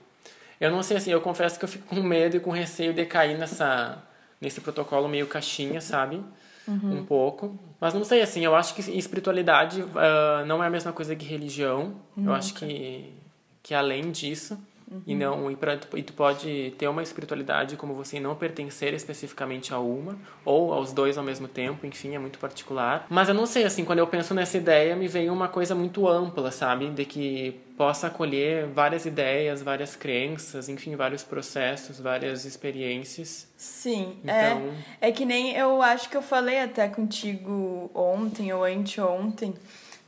eu 0.59 0.71
não 0.71 0.81
sei, 0.81 0.97
assim, 0.97 1.11
eu 1.11 1.21
confesso 1.21 1.59
que 1.59 1.65
eu 1.65 1.69
fico 1.69 1.85
com 1.87 2.01
medo 2.01 2.37
e 2.37 2.39
com 2.39 2.49
receio 2.49 2.91
de 2.91 3.05
cair 3.05 3.37
nessa, 3.37 4.03
nesse 4.41 4.61
protocolo 4.61 5.07
meio 5.07 5.27
caixinha, 5.27 5.79
sabe? 5.79 6.23
Uhum. 6.67 6.99
Um 6.99 7.05
pouco. 7.05 7.57
Mas 7.79 7.93
não 7.93 8.03
sei, 8.03 8.21
assim, 8.21 8.43
eu 8.43 8.55
acho 8.55 8.73
que 8.75 8.81
espiritualidade 8.97 9.81
uh, 9.81 10.45
não 10.45 10.63
é 10.63 10.67
a 10.67 10.69
mesma 10.69 10.91
coisa 10.91 11.15
que 11.15 11.25
religião. 11.25 11.95
Eu 12.17 12.33
acho 12.33 12.53
que, 12.55 13.13
que 13.61 13.73
além 13.73 14.11
disso. 14.11 14.57
Uhum. 14.89 15.01
E 15.05 15.15
não 15.15 15.51
e, 15.51 15.55
pra, 15.55 15.77
e 15.95 16.03
tu 16.03 16.13
pode 16.13 16.73
ter 16.77 16.87
uma 16.87 17.03
espiritualidade 17.03 17.75
como 17.75 17.93
você 17.93 18.19
não 18.19 18.35
pertencer 18.35 18.93
especificamente 18.93 19.73
a 19.73 19.79
uma 19.79 20.17
ou 20.45 20.73
aos 20.73 20.93
dois 20.93 21.17
ao 21.17 21.23
mesmo 21.23 21.47
tempo, 21.47 21.85
enfim, 21.85 22.15
é 22.15 22.19
muito 22.19 22.39
particular. 22.39 23.05
Mas 23.09 23.27
eu 23.27 23.35
não 23.35 23.45
sei 23.45 23.65
assim, 23.65 23.83
quando 23.83 23.99
eu 23.99 24.07
penso 24.07 24.33
nessa 24.33 24.57
ideia, 24.57 24.95
me 24.95 25.07
veio 25.07 25.33
uma 25.33 25.49
coisa 25.49 25.75
muito 25.75 26.07
ampla, 26.07 26.51
sabe, 26.51 26.89
de 26.89 27.03
que 27.03 27.59
possa 27.75 28.07
acolher 28.07 28.65
várias 28.67 29.05
ideias, 29.05 29.61
várias 29.61 29.95
crenças, 29.95 30.69
enfim, 30.69 30.95
vários 30.95 31.23
processos, 31.23 31.99
várias 31.99 32.45
experiências. 32.45 33.47
Sim, 33.57 34.17
é, 34.25 34.51
então... 34.51 34.69
é, 35.01 35.09
é 35.09 35.11
que 35.11 35.25
nem 35.25 35.55
eu 35.55 35.81
acho 35.81 36.09
que 36.09 36.15
eu 36.15 36.21
falei 36.21 36.59
até 36.59 36.87
contigo 36.87 37.91
ontem 37.93 38.53
ou 38.53 38.63
anteontem 38.63 39.53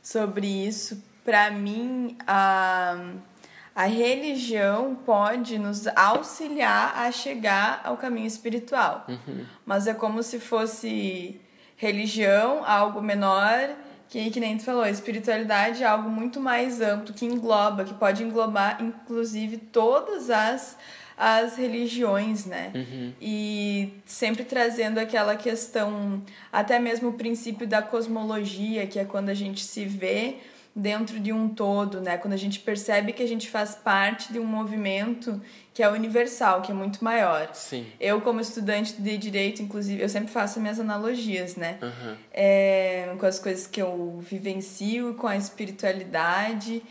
sobre 0.02 0.46
isso. 0.46 1.04
Para 1.22 1.50
mim, 1.50 2.16
a 2.26 3.12
a 3.80 3.86
religião 3.86 4.94
pode 4.94 5.58
nos 5.58 5.86
auxiliar 5.96 6.98
a 6.98 7.10
chegar 7.10 7.80
ao 7.82 7.96
caminho 7.96 8.26
espiritual. 8.26 9.06
Uhum. 9.08 9.46
Mas 9.64 9.86
é 9.86 9.94
como 9.94 10.22
se 10.22 10.38
fosse 10.38 11.40
religião, 11.78 12.62
algo 12.62 13.00
menor, 13.00 13.70
que, 14.06 14.30
que 14.30 14.38
nem 14.38 14.58
tu 14.58 14.64
falou, 14.64 14.84
espiritualidade 14.84 15.82
é 15.82 15.86
algo 15.86 16.10
muito 16.10 16.38
mais 16.38 16.82
amplo, 16.82 17.14
que 17.14 17.24
engloba, 17.24 17.82
que 17.82 17.94
pode 17.94 18.22
englobar, 18.22 18.82
inclusive, 18.82 19.56
todas 19.56 20.28
as, 20.28 20.76
as 21.16 21.56
religiões, 21.56 22.44
né? 22.44 22.72
Uhum. 22.74 23.14
E 23.18 23.94
sempre 24.04 24.44
trazendo 24.44 24.98
aquela 24.98 25.36
questão, 25.36 26.22
até 26.52 26.78
mesmo 26.78 27.08
o 27.08 27.12
princípio 27.14 27.66
da 27.66 27.80
cosmologia, 27.80 28.86
que 28.86 28.98
é 28.98 29.06
quando 29.06 29.30
a 29.30 29.34
gente 29.34 29.64
se 29.64 29.86
vê 29.86 30.36
dentro 30.74 31.18
de 31.18 31.32
um 31.32 31.48
todo, 31.48 32.00
né? 32.00 32.16
Quando 32.16 32.34
a 32.34 32.36
gente 32.36 32.60
percebe 32.60 33.12
que 33.12 33.22
a 33.22 33.28
gente 33.28 33.48
faz 33.50 33.74
parte 33.74 34.32
de 34.32 34.38
um 34.38 34.44
movimento 34.44 35.40
que 35.74 35.82
é 35.82 35.88
universal, 35.88 36.62
que 36.62 36.70
é 36.70 36.74
muito 36.74 37.02
maior. 37.02 37.50
Sim. 37.54 37.86
Eu, 37.98 38.20
como 38.20 38.40
estudante 38.40 39.00
de 39.00 39.16
direito, 39.18 39.62
inclusive, 39.62 40.00
eu 40.00 40.08
sempre 40.08 40.30
faço 40.30 40.60
minhas 40.60 40.78
analogias, 40.78 41.56
né? 41.56 41.78
Uhum. 41.82 42.16
É, 42.32 43.14
com 43.18 43.26
as 43.26 43.38
coisas 43.38 43.66
que 43.66 43.82
eu 43.82 44.18
vivencio, 44.20 45.14
com 45.14 45.26
a 45.26 45.36
espiritualidade. 45.36 46.82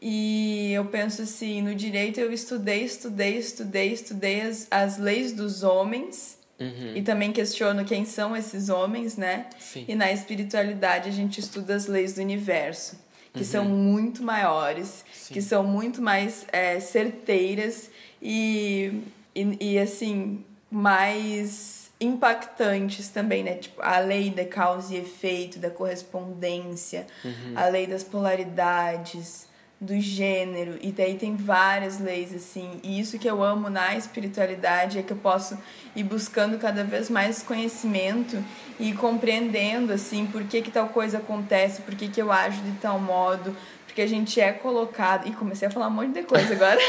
E 0.00 0.72
eu 0.72 0.84
penso 0.86 1.22
assim, 1.22 1.62
no 1.62 1.74
direito 1.74 2.20
eu 2.20 2.32
estudei, 2.32 2.84
estudei, 2.84 3.38
estudei, 3.38 3.92
estudei 3.92 4.40
as, 4.42 4.66
as 4.70 4.98
leis 4.98 5.32
dos 5.32 5.62
homens. 5.62 6.38
Uhum. 6.58 6.96
E 6.96 7.02
também 7.02 7.32
questiono 7.32 7.84
quem 7.84 8.06
são 8.06 8.34
esses 8.34 8.70
homens, 8.70 9.16
né? 9.16 9.46
Sim. 9.58 9.84
E 9.86 9.94
na 9.94 10.10
espiritualidade 10.10 11.08
a 11.10 11.12
gente 11.12 11.38
estuda 11.38 11.74
as 11.74 11.86
leis 11.86 12.14
do 12.14 12.22
universo 12.22 13.04
que 13.36 13.42
uhum. 13.42 13.50
são 13.50 13.64
muito 13.66 14.22
maiores, 14.22 15.04
Sim. 15.12 15.34
que 15.34 15.42
são 15.42 15.62
muito 15.62 16.00
mais 16.00 16.46
é, 16.50 16.80
certeiras 16.80 17.90
e, 18.20 19.02
e, 19.34 19.74
e, 19.74 19.78
assim, 19.78 20.42
mais 20.70 21.90
impactantes 22.00 23.08
também, 23.08 23.44
né? 23.44 23.54
Tipo, 23.54 23.82
a 23.82 23.98
lei 23.98 24.30
da 24.30 24.44
causa 24.44 24.94
e 24.94 24.98
efeito, 24.98 25.58
da 25.58 25.70
correspondência, 25.70 27.06
uhum. 27.24 27.52
a 27.54 27.66
lei 27.68 27.86
das 27.86 28.02
polaridades, 28.02 29.46
do 29.78 30.00
gênero, 30.00 30.78
e 30.80 30.90
daí 30.90 31.16
tem 31.16 31.36
várias 31.36 32.00
leis 32.00 32.34
assim. 32.34 32.80
E 32.82 32.98
isso 32.98 33.18
que 33.18 33.28
eu 33.28 33.42
amo 33.42 33.68
na 33.68 33.94
espiritualidade 33.94 34.98
é 34.98 35.02
que 35.02 35.12
eu 35.12 35.18
posso 35.18 35.58
ir 35.94 36.02
buscando 36.02 36.58
cada 36.58 36.82
vez 36.82 37.10
mais 37.10 37.42
conhecimento 37.42 38.42
e 38.80 38.94
compreendendo 38.94 39.92
assim 39.92 40.26
por 40.26 40.44
que 40.44 40.62
que 40.62 40.70
tal 40.70 40.88
coisa 40.88 41.18
acontece, 41.18 41.82
por 41.82 41.94
que 41.94 42.08
que 42.08 42.20
eu 42.20 42.32
ajo 42.32 42.62
de 42.62 42.72
tal 42.78 42.98
modo, 42.98 43.54
porque 43.84 44.00
a 44.00 44.06
gente 44.06 44.40
é 44.40 44.52
colocado, 44.52 45.28
e 45.28 45.32
comecei 45.32 45.68
a 45.68 45.70
falar 45.70 45.88
um 45.88 45.90
monte 45.90 46.12
de 46.12 46.22
coisa 46.22 46.54
agora. 46.54 46.80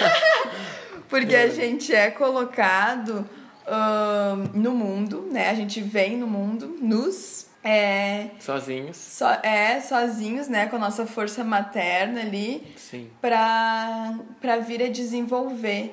porque 1.10 1.36
a 1.36 1.50
gente 1.50 1.94
é 1.94 2.10
colocado 2.10 3.28
uh, 3.68 4.58
no 4.58 4.72
mundo, 4.72 5.28
né? 5.30 5.50
A 5.50 5.54
gente 5.54 5.82
vem 5.82 6.18
no 6.18 6.28
mundo 6.28 6.78
nos 6.82 7.47
é, 7.68 8.30
sozinhos. 8.40 8.96
So, 8.96 9.26
é, 9.44 9.82
sozinhos, 9.82 10.48
né? 10.48 10.68
Com 10.68 10.78
a 10.78 10.80
nossa 10.80 11.06
força 11.06 11.44
materna 11.44 12.22
ali. 12.22 12.66
Sim. 12.78 13.10
Pra, 13.20 14.18
pra 14.40 14.58
vir 14.58 14.82
a 14.82 14.88
desenvolver. 14.88 15.92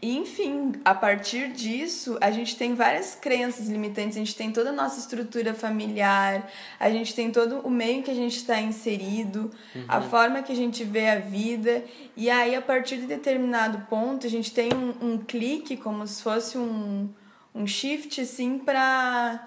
E, 0.00 0.16
enfim, 0.16 0.74
a 0.84 0.94
partir 0.94 1.50
disso, 1.50 2.16
a 2.20 2.30
gente 2.30 2.56
tem 2.56 2.76
várias 2.76 3.16
crenças 3.16 3.66
limitantes, 3.66 4.16
a 4.16 4.20
gente 4.20 4.36
tem 4.36 4.52
toda 4.52 4.70
a 4.70 4.72
nossa 4.72 5.00
estrutura 5.00 5.52
familiar, 5.54 6.48
a 6.78 6.88
gente 6.88 7.12
tem 7.16 7.32
todo 7.32 7.60
o 7.66 7.70
meio 7.70 8.04
que 8.04 8.10
a 8.12 8.14
gente 8.14 8.36
está 8.36 8.60
inserido, 8.60 9.50
uhum. 9.74 9.84
a 9.88 10.00
forma 10.00 10.40
que 10.40 10.52
a 10.52 10.54
gente 10.54 10.84
vê 10.84 11.08
a 11.08 11.18
vida. 11.18 11.84
E 12.16 12.30
aí, 12.30 12.54
a 12.54 12.62
partir 12.62 12.98
de 12.98 13.06
determinado 13.06 13.86
ponto, 13.90 14.24
a 14.24 14.30
gente 14.30 14.52
tem 14.52 14.70
um, 14.72 15.14
um 15.14 15.18
clique, 15.18 15.76
como 15.76 16.06
se 16.06 16.22
fosse 16.22 16.56
um, 16.56 17.08
um 17.52 17.66
shift, 17.66 18.20
assim, 18.20 18.56
para 18.56 19.44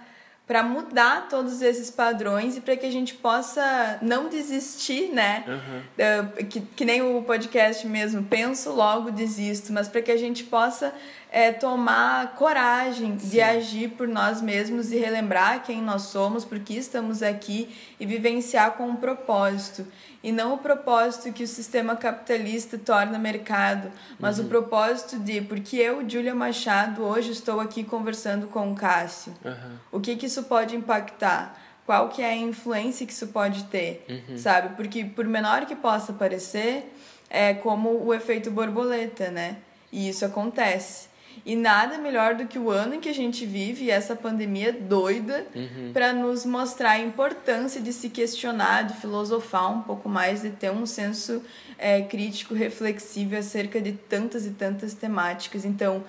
para 0.52 0.64
mudar 0.64 1.30
todos 1.30 1.62
esses 1.62 1.90
padrões 1.90 2.58
e 2.58 2.60
para 2.60 2.76
que 2.76 2.86
a 2.86 2.92
gente 2.92 3.14
possa 3.14 3.98
não 4.02 4.28
desistir, 4.28 5.08
né? 5.08 5.46
Uhum. 5.48 6.46
que, 6.46 6.60
que 6.60 6.84
nem 6.84 7.02
o 7.02 7.24
podcast 7.24 7.88
mesmo, 7.88 8.22
penso, 8.24 8.70
logo 8.74 9.12
desisto, 9.12 9.72
mas 9.72 9.88
para 9.88 10.02
que 10.02 10.12
a 10.12 10.18
gente 10.18 10.44
possa 10.44 10.94
é, 11.32 11.54
tomar 11.54 12.36
coragem 12.36 13.18
Sim. 13.18 13.30
de 13.30 13.40
agir 13.40 13.92
por 13.92 14.10
nós 14.10 14.42
mesmos 14.42 14.92
e 14.92 14.98
relembrar 14.98 15.64
quem 15.64 15.82
nós 15.82 16.02
somos, 16.02 16.44
por 16.44 16.60
que 16.60 16.76
estamos 16.76 17.24
aqui 17.24 17.74
e 17.98 18.06
vivenciar 18.06 18.72
com 18.72 18.90
um 18.90 18.98
propósito 18.98 19.88
e 20.24 20.32
não 20.32 20.54
o 20.54 20.58
propósito 20.58 21.34
que 21.34 21.44
o 21.44 21.48
sistema 21.48 21.96
capitalista 21.96 22.78
torna 22.78 23.18
mercado, 23.18 23.92
mas 24.20 24.38
uhum. 24.38 24.46
o 24.46 24.48
propósito 24.48 25.18
de 25.20 25.42
porque 25.42 25.78
eu, 25.78 26.08
Júlia 26.08 26.36
Machado, 26.36 27.04
hoje 27.04 27.32
estou 27.32 27.60
aqui 27.60 27.84
conversando 27.84 28.48
com 28.48 28.72
o 28.72 28.76
Cássio. 28.76 29.34
Uhum. 29.44 29.78
O 29.92 30.00
que 30.00 30.16
que 30.16 30.28
isso 30.28 30.44
pode 30.44 30.76
impactar? 30.76 31.60
Qual 31.86 32.10
que 32.10 32.22
é 32.22 32.30
a 32.30 32.36
influência 32.36 33.06
que 33.06 33.14
isso 33.14 33.28
pode 33.28 33.64
ter, 33.66 34.06
uhum. 34.08 34.38
sabe? 34.38 34.76
Porque 34.76 35.04
por 35.04 35.26
menor 35.26 35.66
que 35.66 35.76
possa 35.76 36.14
parecer, 36.14 36.94
é 37.30 37.54
como 37.54 38.06
o 38.06 38.14
efeito 38.14 38.52
borboleta, 38.52 39.32
né? 39.32 39.58
E 39.92 40.08
isso 40.08 40.24
acontece. 40.24 41.11
E 41.46 41.56
nada 41.56 41.98
melhor 41.98 42.36
do 42.36 42.46
que 42.46 42.60
o 42.60 42.70
ano 42.70 42.96
em 42.96 43.00
que 43.00 43.10
a 43.10 43.14
gente 43.14 43.46
vive, 43.46 43.90
essa 43.90 44.16
pandemia 44.16 44.72
doida, 44.72 45.46
uhum. 45.56 45.92
para 45.92 46.14
nos 46.14 46.46
mostrar 46.46 46.92
a 46.92 47.00
importância 47.00 47.82
de 47.82 47.92
se 47.92 48.10
questionar, 48.10 48.84
de 48.84 48.94
filosofar 48.96 49.72
um 49.72 49.82
pouco 49.82 50.08
mais, 50.08 50.42
de 50.42 50.52
ter 50.52 50.72
um 50.72 50.86
senso 50.86 51.44
é, 51.78 52.02
crítico, 52.04 52.54
reflexivo 52.54 53.36
acerca 53.36 53.82
de 53.82 53.94
tantas 53.94 54.46
e 54.46 54.52
tantas 54.52 54.94
temáticas. 54.94 55.66
Então, 55.66 56.04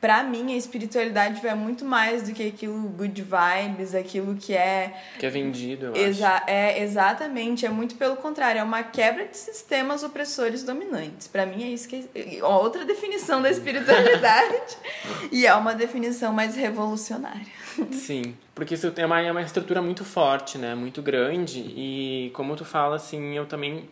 para 0.00 0.22
mim, 0.22 0.52
a 0.52 0.56
espiritualidade 0.56 1.40
vai 1.40 1.54
muito 1.54 1.84
mais 1.84 2.22
do 2.22 2.32
que 2.32 2.46
aquilo 2.46 2.88
good 2.90 3.20
vibes, 3.20 3.94
aquilo 3.94 4.36
que 4.36 4.54
é. 4.54 4.94
Que 5.18 5.26
é 5.26 5.30
vendido, 5.30 5.86
eu 5.86 5.96
Exa 5.96 6.36
acho. 6.36 6.44
É, 6.46 6.82
exatamente. 6.82 7.66
É 7.66 7.68
muito 7.68 7.96
pelo 7.96 8.16
contrário. 8.16 8.60
É 8.60 8.62
uma 8.62 8.82
quebra 8.84 9.26
de 9.26 9.36
sistemas 9.36 10.04
opressores 10.04 10.62
dominantes. 10.62 11.26
Para 11.26 11.44
mim, 11.44 11.64
é 11.64 11.68
isso 11.68 11.88
que. 11.88 12.08
É 12.14 12.44
outra 12.44 12.84
definição 12.84 13.42
da 13.42 13.50
espiritualidade. 13.50 14.76
e 15.32 15.46
é 15.46 15.54
uma 15.54 15.74
definição 15.74 16.32
mais 16.32 16.54
revolucionária. 16.54 17.46
Sim, 17.92 18.36
porque 18.54 18.74
isso 18.74 18.92
é 18.96 19.06
uma, 19.06 19.20
é 19.20 19.30
uma 19.30 19.42
estrutura 19.42 19.82
muito 19.82 20.04
forte, 20.04 20.58
né? 20.58 20.76
Muito 20.76 21.02
grande. 21.02 21.58
E 21.58 22.30
como 22.34 22.54
tu 22.54 22.64
fala, 22.64 22.96
assim, 22.96 23.36
eu 23.36 23.46
também 23.46 23.88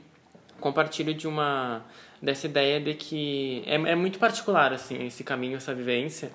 compartilho 0.60 1.14
de 1.14 1.26
uma 1.26 1.84
dessa 2.20 2.46
ideia 2.46 2.80
de 2.80 2.94
que 2.94 3.62
é, 3.66 3.74
é 3.74 3.94
muito 3.94 4.18
particular 4.18 4.72
assim 4.72 5.06
esse 5.06 5.22
caminho, 5.22 5.56
essa 5.56 5.74
vivência, 5.74 6.30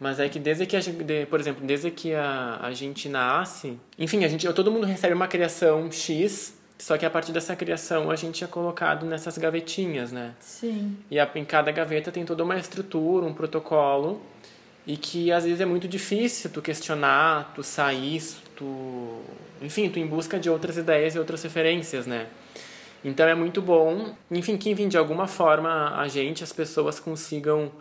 mas 0.00 0.18
é 0.18 0.28
que 0.28 0.38
desde 0.38 0.64
que 0.64 0.76
a 0.76 0.80
gente, 0.80 1.04
de, 1.04 1.26
por 1.26 1.38
exemplo, 1.38 1.64
desde 1.64 1.90
que 1.90 2.14
a, 2.14 2.58
a 2.62 2.72
gente 2.72 3.08
nasce, 3.08 3.78
enfim, 3.98 4.24
a 4.24 4.28
gente, 4.28 4.50
todo 4.54 4.70
mundo 4.70 4.86
recebe 4.86 5.14
uma 5.14 5.28
criação 5.28 5.92
X, 5.92 6.58
só 6.78 6.96
que 6.96 7.04
a 7.04 7.10
partir 7.10 7.32
dessa 7.32 7.54
criação 7.54 8.10
a 8.10 8.16
gente 8.16 8.42
é 8.42 8.46
colocado 8.46 9.04
nessas 9.04 9.36
gavetinhas, 9.36 10.10
né? 10.10 10.34
Sim. 10.40 10.96
E 11.10 11.20
a, 11.20 11.30
em 11.34 11.44
cada 11.44 11.70
gaveta 11.70 12.10
tem 12.10 12.24
toda 12.24 12.42
uma 12.42 12.56
estrutura, 12.56 13.26
um 13.26 13.34
protocolo, 13.34 14.22
e 14.86 14.96
que 14.96 15.30
às 15.30 15.44
vezes 15.44 15.60
é 15.60 15.66
muito 15.66 15.86
difícil 15.86 16.48
tu 16.48 16.62
questionar, 16.62 17.52
tu 17.54 17.62
sair, 17.62 18.22
tu, 18.56 19.20
enfim, 19.60 19.90
tu 19.90 19.98
em 19.98 20.06
busca 20.06 20.38
de 20.38 20.48
outras 20.48 20.78
ideias 20.78 21.14
e 21.14 21.18
outras 21.18 21.42
referências, 21.42 22.06
né? 22.06 22.26
Então 23.04 23.26
é 23.26 23.34
muito 23.34 23.62
bom, 23.62 24.14
enfim, 24.30 24.56
que 24.56 24.70
enfim, 24.70 24.88
de 24.88 24.98
alguma 24.98 25.26
forma 25.26 25.98
a 25.98 26.06
gente, 26.08 26.44
as 26.44 26.52
pessoas 26.52 27.00
consigam 27.00 27.72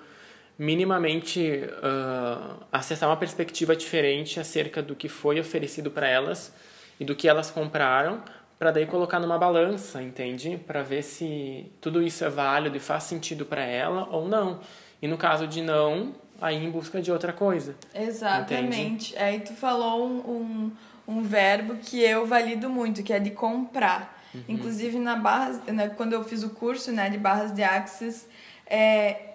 minimamente 0.58 1.64
uh, 1.78 2.64
acessar 2.72 3.10
uma 3.10 3.18
perspectiva 3.18 3.76
diferente 3.76 4.40
acerca 4.40 4.82
do 4.82 4.96
que 4.96 5.08
foi 5.08 5.40
oferecido 5.40 5.90
para 5.90 6.08
elas 6.08 6.54
e 7.00 7.06
do 7.06 7.16
que 7.16 7.30
elas 7.30 7.50
compraram, 7.50 8.22
para 8.58 8.72
daí 8.72 8.86
colocar 8.86 9.22
numa 9.22 9.38
balança, 9.38 10.04
entende? 10.04 10.60
Para 10.68 10.84
ver 10.84 11.02
se 11.02 11.72
tudo 11.80 12.02
isso 12.02 12.26
é 12.26 12.30
válido 12.30 12.76
e 12.76 12.80
faz 12.80 13.04
sentido 13.04 13.46
para 13.46 13.64
ela 13.64 14.10
ou 14.12 14.28
não. 14.28 14.60
E 15.02 15.08
no 15.08 15.18
caso 15.18 15.48
de 15.48 15.62
não, 15.62 16.14
aí 16.42 16.58
em 16.58 16.70
busca 16.70 17.02
de 17.02 17.10
outra 17.10 17.32
coisa. 17.32 17.76
Exatamente. 17.96 18.66
Entende? 18.66 19.18
Aí 19.18 19.40
tu 19.40 19.54
falou 19.54 20.06
um, 20.06 20.18
um, 20.18 20.72
um, 21.08 21.24
verbo 21.24 21.76
que 21.76 22.02
eu 22.02 22.26
valido 22.26 22.70
muito, 22.70 23.02
que 23.02 23.14
é 23.14 23.20
de 23.20 23.32
comprar. 23.32 24.19
Uhum. 24.34 24.44
Inclusive 24.48 25.00
na 25.00 25.16
barra, 25.16 25.60
né, 25.68 25.90
quando 25.90 26.14
eu 26.14 26.24
fiz 26.24 26.44
o 26.44 26.50
curso 26.50 26.92
né, 26.92 27.10
de 27.10 27.18
barras 27.18 27.54
de 27.54 27.64
Axis, 27.64 28.28
é, 28.66 29.30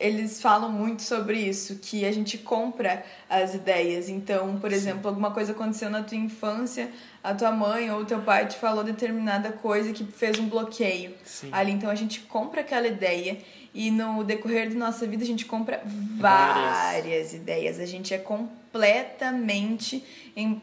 eles 0.00 0.40
falam 0.40 0.70
muito 0.70 1.02
sobre 1.02 1.38
isso, 1.38 1.76
que 1.76 2.04
a 2.04 2.12
gente 2.12 2.38
compra 2.38 3.04
as 3.28 3.54
ideias. 3.54 4.08
Então, 4.08 4.58
por 4.58 4.72
exemplo, 4.72 5.08
alguma 5.08 5.32
coisa 5.32 5.52
aconteceu 5.52 5.90
na 5.90 6.02
tua 6.02 6.16
infância, 6.16 6.90
a 7.22 7.34
tua 7.34 7.50
mãe 7.50 7.90
ou 7.90 8.04
teu 8.04 8.20
pai 8.20 8.46
te 8.46 8.56
falou 8.56 8.84
determinada 8.84 9.50
coisa 9.50 9.92
que 9.92 10.04
fez 10.04 10.38
um 10.38 10.48
bloqueio 10.48 11.14
Sim. 11.24 11.50
ali. 11.52 11.72
Então, 11.72 11.90
a 11.90 11.94
gente 11.96 12.20
compra 12.20 12.60
aquela 12.60 12.86
ideia 12.86 13.38
e 13.74 13.90
no 13.90 14.24
decorrer 14.24 14.68
de 14.68 14.76
nossa 14.76 15.06
vida 15.06 15.22
a 15.22 15.26
gente 15.26 15.44
compra 15.44 15.82
várias, 16.16 17.04
várias 17.04 17.34
ideias. 17.34 17.78
A 17.78 17.86
gente 17.86 18.14
é 18.14 18.18
completamente 18.18 20.04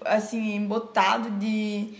assim 0.05 0.55
embotado 0.55 1.29
de 1.31 1.93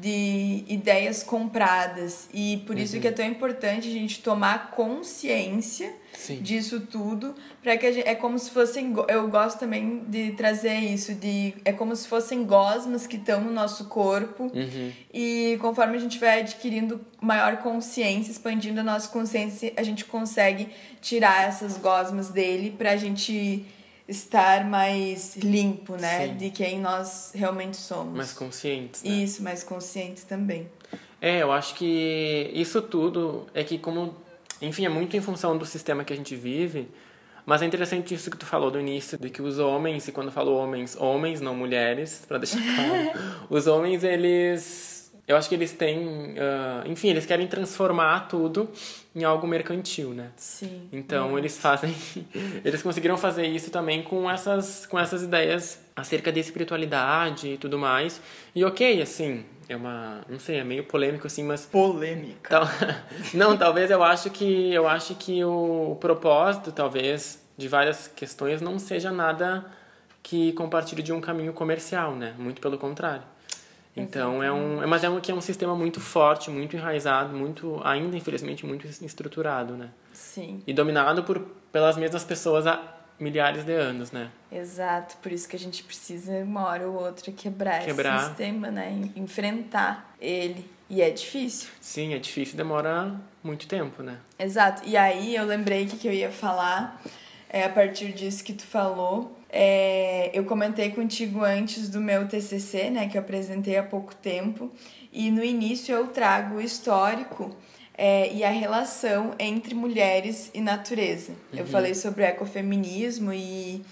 de 0.00 0.64
ideias 0.68 1.22
compradas. 1.22 2.28
E 2.32 2.62
por 2.66 2.78
isso 2.78 2.94
uhum. 2.94 3.00
que 3.00 3.06
é 3.06 3.10
uhum. 3.10 3.16
tão 3.16 3.26
importante 3.26 3.88
a 3.88 3.92
gente 3.92 4.22
tomar 4.22 4.70
consciência 4.70 5.92
Sim. 6.12 6.40
disso 6.40 6.80
tudo, 6.80 7.34
para 7.62 7.76
que 7.76 7.92
gente, 7.92 8.08
é 8.08 8.14
como 8.14 8.38
se 8.38 8.50
fossem 8.50 8.94
eu 9.08 9.28
gosto 9.28 9.58
também 9.58 10.04
de 10.06 10.32
trazer 10.32 10.74
isso 10.74 11.14
de 11.14 11.54
é 11.64 11.72
como 11.72 11.94
se 11.96 12.06
fossem 12.06 12.44
gosmas 12.44 13.06
que 13.06 13.16
estão 13.16 13.40
no 13.40 13.52
nosso 13.52 13.86
corpo. 13.86 14.44
Uhum. 14.44 14.92
E 15.12 15.58
conforme 15.60 15.96
a 15.96 16.00
gente 16.00 16.18
vai 16.18 16.40
adquirindo 16.40 17.00
maior 17.20 17.58
consciência, 17.58 18.30
expandindo 18.30 18.80
a 18.80 18.84
nossa 18.84 19.08
consciência, 19.08 19.72
a 19.76 19.82
gente 19.82 20.04
consegue 20.04 20.68
tirar 21.00 21.48
essas 21.48 21.76
gosmas 21.76 22.30
dele 22.30 22.74
pra 22.76 22.96
gente 22.96 23.64
estar 24.08 24.64
mais 24.64 25.36
limpo, 25.36 25.96
né? 25.96 26.28
Sim. 26.28 26.34
De 26.34 26.50
quem 26.50 26.80
nós 26.80 27.32
realmente 27.34 27.76
somos. 27.76 28.16
Mais 28.16 28.32
conscientes. 28.32 29.02
Né? 29.02 29.10
Isso, 29.10 29.42
mais 29.42 29.62
conscientes 29.62 30.24
também. 30.24 30.68
É, 31.20 31.42
eu 31.42 31.52
acho 31.52 31.74
que 31.74 32.50
isso 32.52 32.82
tudo 32.82 33.46
é 33.54 33.62
que 33.62 33.78
como, 33.78 34.14
enfim, 34.60 34.84
é 34.84 34.88
muito 34.88 35.16
em 35.16 35.20
função 35.20 35.56
do 35.56 35.64
sistema 35.64 36.04
que 36.04 36.12
a 36.12 36.16
gente 36.16 36.34
vive, 36.34 36.88
mas 37.46 37.62
é 37.62 37.66
interessante 37.66 38.14
isso 38.14 38.30
que 38.30 38.36
tu 38.36 38.46
falou 38.46 38.70
do 38.70 38.78
início, 38.78 39.18
de 39.18 39.30
que 39.30 39.40
os 39.40 39.58
homens, 39.58 40.08
e 40.08 40.12
quando 40.12 40.30
falo 40.30 40.54
homens, 40.54 40.96
homens, 40.96 41.40
não 41.40 41.54
mulheres, 41.54 42.24
para 42.26 42.38
deixar 42.38 42.58
claro, 42.60 43.46
os 43.48 43.66
homens, 43.66 44.02
eles 44.02 44.91
eu 45.26 45.36
acho 45.36 45.48
que 45.48 45.54
eles 45.54 45.72
têm, 45.72 45.98
uh, 46.32 46.86
enfim, 46.86 47.08
eles 47.08 47.24
querem 47.24 47.46
transformar 47.46 48.28
tudo 48.28 48.68
em 49.14 49.22
algo 49.22 49.46
mercantil, 49.46 50.10
né? 50.10 50.30
Sim. 50.36 50.88
Então 50.92 51.36
é. 51.36 51.40
eles 51.40 51.58
fazem, 51.58 51.94
eles 52.64 52.82
conseguiram 52.82 53.16
fazer 53.16 53.46
isso 53.46 53.70
também 53.70 54.02
com 54.02 54.28
essas, 54.28 54.84
com 54.84 54.98
essas 54.98 55.22
ideias 55.22 55.80
acerca 55.94 56.32
de 56.32 56.40
espiritualidade 56.40 57.48
e 57.48 57.56
tudo 57.56 57.78
mais. 57.78 58.20
E 58.54 58.64
ok, 58.64 59.00
assim, 59.00 59.44
é 59.68 59.76
uma, 59.76 60.22
não 60.28 60.40
sei, 60.40 60.56
é 60.58 60.64
meio 60.64 60.84
polêmico 60.84 61.26
assim, 61.26 61.44
mas 61.44 61.64
polêmica. 61.66 62.50
Tal, 62.50 62.64
não, 63.32 63.56
talvez 63.56 63.90
eu 63.92 64.02
acho 64.02 64.28
que 64.28 64.74
eu 64.74 64.88
acho 64.88 65.14
que 65.14 65.44
o 65.44 65.96
propósito, 66.00 66.72
talvez, 66.72 67.40
de 67.56 67.68
várias 67.68 68.08
questões 68.08 68.60
não 68.60 68.76
seja 68.76 69.12
nada 69.12 69.64
que 70.20 70.52
compartilhe 70.52 71.02
de 71.02 71.12
um 71.12 71.20
caminho 71.20 71.52
comercial, 71.52 72.16
né? 72.16 72.34
Muito 72.38 72.60
pelo 72.60 72.76
contrário. 72.76 73.22
Então 73.96 74.42
é 74.42 74.50
um, 74.50 74.86
mas 74.86 75.04
é 75.04 75.10
um 75.10 75.20
que 75.20 75.30
é 75.30 75.34
um 75.34 75.40
sistema 75.40 75.76
muito 75.76 76.00
forte, 76.00 76.50
muito 76.50 76.76
enraizado, 76.76 77.36
muito 77.36 77.80
ainda 77.84 78.16
infelizmente 78.16 78.64
muito 78.64 78.86
estruturado, 78.86 79.74
né? 79.76 79.90
Sim. 80.12 80.62
E 80.66 80.72
dominado 80.72 81.22
por 81.24 81.40
pelas 81.70 81.96
mesmas 81.96 82.24
pessoas 82.24 82.66
há 82.66 82.80
milhares 83.20 83.64
de 83.64 83.72
anos, 83.72 84.10
né? 84.10 84.30
Exato, 84.50 85.16
por 85.18 85.30
isso 85.30 85.48
que 85.48 85.56
a 85.56 85.58
gente 85.58 85.84
precisa 85.84 86.32
uma 86.38 86.64
hora 86.66 86.88
ou 86.88 87.02
outra 87.02 87.30
quebrar, 87.32 87.84
quebrar. 87.84 88.16
esse 88.16 88.26
sistema, 88.28 88.70
né? 88.70 89.10
Enfrentar 89.14 90.14
ele. 90.20 90.68
E 90.88 91.00
é 91.00 91.10
difícil. 91.10 91.70
Sim, 91.80 92.14
é 92.14 92.18
difícil, 92.18 92.56
demora 92.56 93.14
muito 93.42 93.66
tempo, 93.66 94.02
né? 94.02 94.18
Exato. 94.38 94.82
E 94.86 94.96
aí 94.96 95.34
eu 95.34 95.44
lembrei 95.44 95.86
que 95.86 95.96
que 95.96 96.08
eu 96.08 96.12
ia 96.12 96.30
falar 96.30 97.00
é 97.48 97.64
a 97.64 97.68
partir 97.68 98.12
disso 98.12 98.42
que 98.42 98.54
tu 98.54 98.64
falou 98.64 99.38
é, 99.54 100.30
eu 100.32 100.44
comentei 100.44 100.90
contigo 100.90 101.44
antes 101.44 101.90
do 101.90 102.00
meu 102.00 102.26
TCC, 102.26 102.88
né, 102.88 103.06
que 103.06 103.18
eu 103.18 103.20
apresentei 103.20 103.76
há 103.76 103.82
pouco 103.82 104.14
tempo, 104.14 104.72
e 105.12 105.30
no 105.30 105.44
início 105.44 105.94
eu 105.94 106.06
trago 106.06 106.56
o 106.56 106.60
histórico 106.60 107.54
é, 107.96 108.32
e 108.32 108.42
a 108.42 108.50
relação 108.50 109.34
entre 109.38 109.74
mulheres 109.74 110.50
e 110.54 110.60
natureza. 110.62 111.32
Uhum. 111.52 111.58
Eu 111.58 111.66
falei 111.66 111.94
sobre 111.94 112.22
o 112.22 112.26
ecofeminismo 112.26 113.30
e 113.30 113.82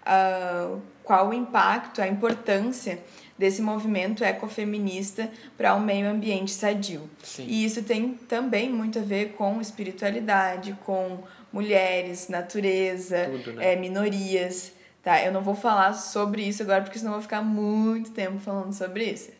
uh, 0.00 0.80
qual 1.04 1.28
o 1.28 1.34
impacto, 1.34 2.00
a 2.00 2.08
importância 2.08 2.98
desse 3.36 3.60
movimento 3.60 4.24
ecofeminista 4.24 5.30
para 5.56 5.74
um 5.74 5.80
meio 5.80 6.08
ambiente 6.08 6.50
sadio. 6.50 7.08
Sim. 7.22 7.44
E 7.46 7.64
isso 7.64 7.82
tem 7.82 8.14
também 8.28 8.70
muito 8.70 8.98
a 8.98 9.02
ver 9.02 9.32
com 9.32 9.60
espiritualidade, 9.60 10.76
com 10.84 11.18
mulheres, 11.52 12.28
natureza, 12.28 13.30
Tudo, 13.30 13.52
né? 13.52 13.74
é, 13.74 13.76
minorias. 13.76 14.72
Tá? 15.02 15.24
Eu 15.24 15.32
não 15.32 15.42
vou 15.42 15.54
falar 15.54 15.94
sobre 15.94 16.42
isso 16.42 16.62
agora, 16.62 16.82
porque 16.82 16.98
senão 16.98 17.12
eu 17.12 17.16
vou 17.16 17.22
ficar 17.22 17.42
muito 17.42 18.10
tempo 18.10 18.38
falando 18.38 18.72
sobre 18.74 19.04
isso. 19.04 19.30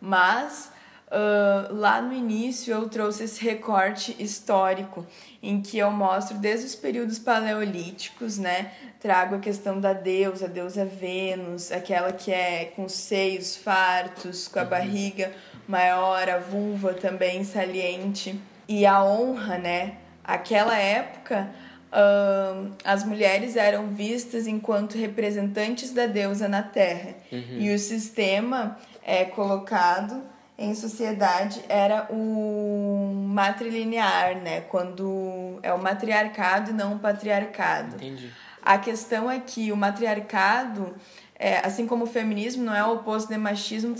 Mas 0.00 0.70
uh, 1.08 1.74
lá 1.74 2.00
no 2.00 2.12
início 2.12 2.72
eu 2.72 2.88
trouxe 2.88 3.24
esse 3.24 3.42
recorte 3.44 4.14
histórico 4.18 5.04
em 5.42 5.60
que 5.60 5.78
eu 5.78 5.90
mostro 5.90 6.38
desde 6.38 6.66
os 6.66 6.74
períodos 6.74 7.18
paleolíticos, 7.18 8.38
né? 8.38 8.72
Trago 9.00 9.36
a 9.36 9.38
questão 9.38 9.80
da 9.80 9.92
deusa, 9.92 10.44
a 10.44 10.48
deusa 10.48 10.84
Vênus, 10.84 11.72
aquela 11.72 12.12
que 12.12 12.32
é 12.32 12.66
com 12.76 12.88
seios 12.88 13.56
fartos, 13.56 14.46
com 14.46 14.60
a 14.60 14.62
uhum. 14.62 14.68
barriga 14.68 15.32
maior, 15.66 16.28
a 16.28 16.38
vulva 16.38 16.94
também 16.94 17.42
saliente. 17.44 18.40
E 18.68 18.86
a 18.86 19.02
honra, 19.02 19.58
né? 19.58 19.96
Aquela 20.22 20.76
época 20.76 21.50
Uh, 21.92 22.70
as 22.84 23.04
mulheres 23.04 23.56
eram 23.56 23.88
vistas 23.88 24.46
enquanto 24.46 24.96
representantes 24.96 25.92
da 25.92 26.06
deusa 26.06 26.48
na 26.48 26.62
Terra. 26.62 27.14
Uhum. 27.32 27.58
E 27.58 27.74
o 27.74 27.78
sistema 27.78 28.78
é 29.02 29.24
colocado 29.24 30.22
em 30.56 30.74
sociedade 30.74 31.60
era 31.68 32.06
o 32.10 33.24
matrilinear, 33.28 34.36
né? 34.36 34.60
Quando 34.60 35.58
é 35.62 35.72
o 35.72 35.82
matriarcado 35.82 36.70
e 36.70 36.74
não 36.74 36.94
o 36.94 36.98
patriarcado. 36.98 37.96
Entendi. 37.96 38.30
A 38.62 38.76
questão 38.76 39.30
é 39.30 39.40
que 39.40 39.72
o 39.72 39.76
matriarcado 39.76 40.94
é, 41.42 41.66
assim 41.66 41.86
como 41.86 42.04
o 42.04 42.06
feminismo 42.06 42.62
não 42.62 42.74
é 42.74 42.84
o 42.84 42.96
oposto 42.96 43.32
do 43.32 43.40
machismo, 43.40 43.94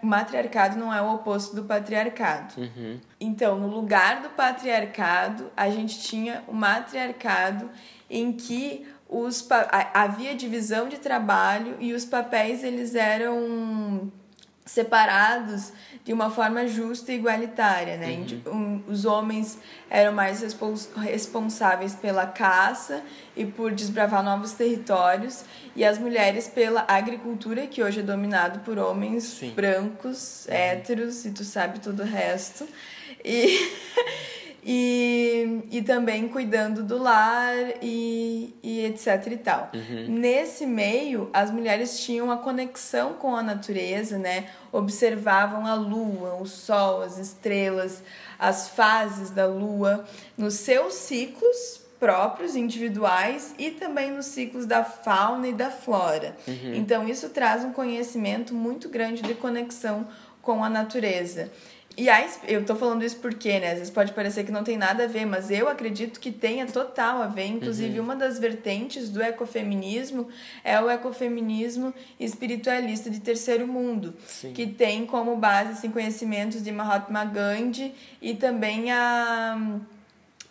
o 0.00 0.06
matriarcado 0.06 0.78
não 0.78 0.94
é 0.94 1.02
o 1.02 1.14
oposto 1.14 1.56
do 1.56 1.64
patriarcado. 1.64 2.54
Uhum. 2.56 3.00
Então, 3.18 3.58
no 3.58 3.66
lugar 3.66 4.22
do 4.22 4.28
patriarcado, 4.28 5.50
a 5.56 5.68
gente 5.68 5.98
tinha 5.98 6.44
o 6.46 6.54
matriarcado 6.54 7.68
em 8.08 8.32
que 8.32 8.86
os, 9.08 9.44
havia 9.92 10.32
divisão 10.36 10.88
de 10.88 10.98
trabalho 10.98 11.74
e 11.80 11.92
os 11.92 12.04
papéis 12.04 12.62
eles 12.62 12.94
eram 12.94 14.12
separados 14.66 15.72
de 16.04 16.12
uma 16.12 16.28
forma 16.28 16.66
justa 16.66 17.12
e 17.12 17.16
igualitária, 17.16 17.96
né? 17.96 18.26
Uhum. 18.46 18.82
Os 18.88 19.04
homens 19.04 19.58
eram 19.88 20.12
mais 20.12 20.42
responsáveis 20.96 21.94
pela 21.94 22.26
caça 22.26 23.02
e 23.36 23.46
por 23.46 23.72
desbravar 23.72 24.24
novos 24.24 24.52
territórios 24.52 25.44
e 25.74 25.84
as 25.84 25.98
mulheres 25.98 26.48
pela 26.48 26.84
agricultura, 26.88 27.66
que 27.68 27.82
hoje 27.82 28.00
é 28.00 28.02
dominado 28.02 28.58
por 28.60 28.76
homens 28.78 29.24
Sim. 29.24 29.50
brancos, 29.50 30.46
uhum. 30.46 30.54
héteros 30.54 31.24
e 31.24 31.30
tu 31.30 31.44
sabe 31.44 31.78
todo 31.78 32.00
o 32.00 32.06
resto. 32.06 32.66
E 33.24 33.70
e, 34.68 35.60
e 35.70 35.80
também 35.80 36.26
cuidando 36.26 36.82
do 36.82 36.98
lar 36.98 37.54
e, 37.80 38.52
e 38.60 38.84
etc 38.84 39.28
e 39.30 39.36
tal. 39.36 39.70
Uhum. 39.72 40.18
Nesse 40.18 40.66
meio, 40.66 41.30
as 41.32 41.52
mulheres 41.52 42.00
tinham 42.00 42.32
a 42.32 42.36
conexão 42.36 43.12
com 43.12 43.36
a 43.36 43.44
natureza, 43.44 44.18
né? 44.18 44.48
Observavam 44.72 45.64
a 45.64 45.74
lua, 45.74 46.34
o 46.40 46.46
sol, 46.46 47.02
as 47.02 47.16
estrelas, 47.16 48.02
as 48.36 48.68
fases 48.68 49.30
da 49.30 49.46
lua 49.46 50.04
nos 50.36 50.54
seus 50.54 50.94
ciclos 50.94 51.80
próprios, 52.00 52.56
individuais 52.56 53.54
e 53.58 53.70
também 53.70 54.10
nos 54.10 54.26
ciclos 54.26 54.66
da 54.66 54.82
fauna 54.82 55.46
e 55.46 55.52
da 55.52 55.70
flora. 55.70 56.36
Uhum. 56.46 56.74
Então, 56.74 57.08
isso 57.08 57.28
traz 57.28 57.64
um 57.64 57.72
conhecimento 57.72 58.52
muito 58.52 58.88
grande 58.88 59.22
de 59.22 59.34
conexão 59.34 60.08
com 60.42 60.62
a 60.62 60.68
natureza. 60.68 61.52
E 61.98 62.10
a, 62.10 62.28
eu 62.46 62.62
tô 62.62 62.76
falando 62.76 63.02
isso 63.02 63.16
porque, 63.16 63.58
né? 63.58 63.68
Às 63.72 63.78
vezes 63.78 63.90
pode 63.90 64.12
parecer 64.12 64.44
que 64.44 64.52
não 64.52 64.62
tem 64.62 64.76
nada 64.76 65.04
a 65.04 65.06
ver, 65.06 65.24
mas 65.24 65.50
eu 65.50 65.66
acredito 65.66 66.20
que 66.20 66.30
tenha 66.30 66.66
total 66.66 67.22
a 67.22 67.26
ver. 67.26 67.46
Inclusive, 67.46 67.98
Uhum. 67.98 68.04
uma 68.04 68.14
das 68.16 68.38
vertentes 68.38 69.08
do 69.08 69.22
ecofeminismo 69.22 70.28
é 70.62 70.78
o 70.78 70.90
ecofeminismo 70.90 71.94
espiritualista 72.20 73.08
de 73.08 73.18
terceiro 73.20 73.66
mundo, 73.66 74.14
Sim. 74.26 74.52
que 74.52 74.66
tem 74.66 75.06
como 75.06 75.36
base 75.36 75.70
assim, 75.70 75.90
conhecimentos 75.90 76.62
de 76.62 76.70
Mahatma 76.70 77.24
Gandhi 77.24 77.94
e 78.20 78.34
também 78.34 78.92
a, 78.92 79.58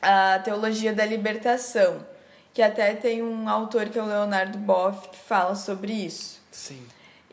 a 0.02 0.40
teologia 0.40 0.94
da 0.94 1.06
libertação, 1.06 2.04
que 2.56 2.62
até 2.64 2.96
tem 2.96 3.22
um 3.22 3.48
autor 3.48 3.90
que 3.90 4.00
é 4.00 4.02
o 4.02 4.06
Leonardo 4.08 4.58
Boff 4.58 5.10
que 5.10 5.18
fala 5.18 5.54
sobre 5.54 5.94
isso. 5.94 6.42
Sim. 6.52 6.82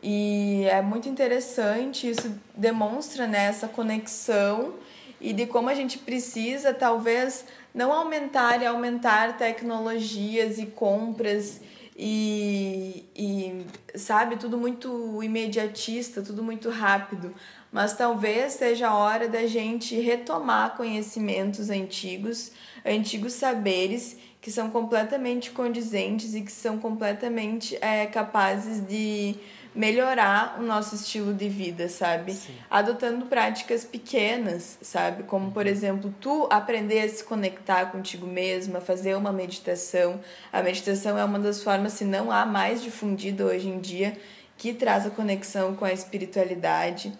E 0.05 0.65
é 0.65 0.81
muito 0.81 1.07
interessante, 1.07 2.09
isso 2.09 2.37
demonstra 2.53 3.25
né, 3.25 3.45
essa 3.45 3.69
conexão 3.69 4.73
e 5.21 5.31
de 5.31 5.45
como 5.45 5.69
a 5.69 5.73
gente 5.73 5.97
precisa, 5.97 6.73
talvez, 6.73 7.45
não 7.73 7.93
aumentar 7.93 8.61
e 8.61 8.65
aumentar 8.65 9.37
tecnologias 9.37 10.57
e 10.57 10.65
compras 10.65 11.61
e, 11.95 13.05
e, 13.15 13.65
sabe, 13.95 14.35
tudo 14.35 14.57
muito 14.57 15.23
imediatista, 15.23 16.21
tudo 16.21 16.43
muito 16.43 16.69
rápido. 16.69 17.33
Mas 17.71 17.95
talvez 17.95 18.53
seja 18.53 18.89
a 18.89 18.97
hora 18.97 19.29
da 19.29 19.47
gente 19.47 19.97
retomar 19.99 20.75
conhecimentos 20.75 21.69
antigos, 21.69 22.51
antigos 22.85 23.33
saberes 23.33 24.17
que 24.41 24.51
são 24.51 24.69
completamente 24.69 25.51
condizentes 25.51 26.35
e 26.35 26.41
que 26.41 26.51
são 26.51 26.77
completamente 26.77 27.77
é, 27.79 28.05
capazes 28.05 28.85
de 28.85 29.35
melhorar 29.75 30.57
o 30.59 30.63
nosso 30.63 30.95
estilo 30.95 31.33
de 31.33 31.49
vida, 31.49 31.89
sabe? 31.89 32.33
Sim. 32.33 32.53
Adotando 32.69 33.25
práticas 33.25 33.83
pequenas, 33.83 34.77
sabe? 34.81 35.23
Como, 35.23 35.51
por 35.51 35.65
exemplo, 35.65 36.13
tu 36.21 36.47
aprender 36.49 37.01
a 37.01 37.09
se 37.09 37.23
conectar 37.23 37.87
contigo 37.87 38.27
mesma, 38.27 38.79
fazer 38.79 39.15
uma 39.15 39.31
meditação. 39.31 40.19
A 40.51 40.61
meditação 40.61 41.17
é 41.17 41.23
uma 41.25 41.39
das 41.39 41.63
formas, 41.63 41.93
se 41.93 42.05
não 42.05 42.31
há 42.31 42.45
mais 42.45 42.83
difundida 42.83 43.45
hoje 43.45 43.67
em 43.67 43.79
dia, 43.79 44.15
que 44.57 44.73
traz 44.73 45.05
a 45.05 45.09
conexão 45.09 45.75
com 45.75 45.85
a 45.85 45.91
espiritualidade. 45.91 47.11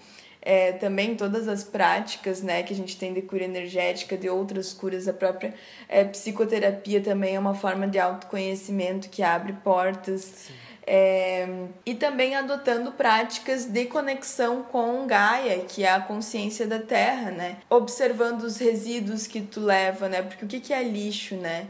É, 0.46 0.74
também 0.74 1.16
todas 1.16 1.48
as 1.48 1.64
práticas 1.64 2.42
né, 2.42 2.64
que 2.64 2.74
a 2.74 2.76
gente 2.76 2.98
tem 2.98 3.14
de 3.14 3.22
cura 3.22 3.46
energética, 3.46 4.18
de 4.18 4.28
outras 4.28 4.74
curas, 4.74 5.08
a 5.08 5.14
própria 5.14 5.54
é, 5.88 6.04
psicoterapia 6.04 7.00
também 7.00 7.36
é 7.36 7.40
uma 7.40 7.56
forma 7.56 7.88
de 7.88 7.98
autoconhecimento 7.98 9.08
que 9.08 9.24
abre 9.24 9.54
portas. 9.54 10.50
É, 10.86 11.48
e 11.86 11.96
também 11.96 12.36
adotando 12.36 12.92
práticas 12.92 13.66
de 13.66 13.86
conexão 13.86 14.64
com 14.64 15.08
Gaia, 15.08 15.60
que 15.66 15.84
é 15.84 15.92
a 15.92 16.02
consciência 16.02 16.68
da 16.68 16.80
Terra, 16.80 17.32
né? 17.32 17.58
Observando 17.70 18.44
os 18.44 18.58
resíduos 18.58 19.26
que 19.28 19.42
tu 19.42 19.62
leva, 19.62 20.10
né? 20.10 20.22
Porque 20.22 20.46
o 20.46 20.48
que, 20.48 20.60
que 20.60 20.74
é 20.74 20.84
lixo, 20.84 21.36
né? 21.36 21.68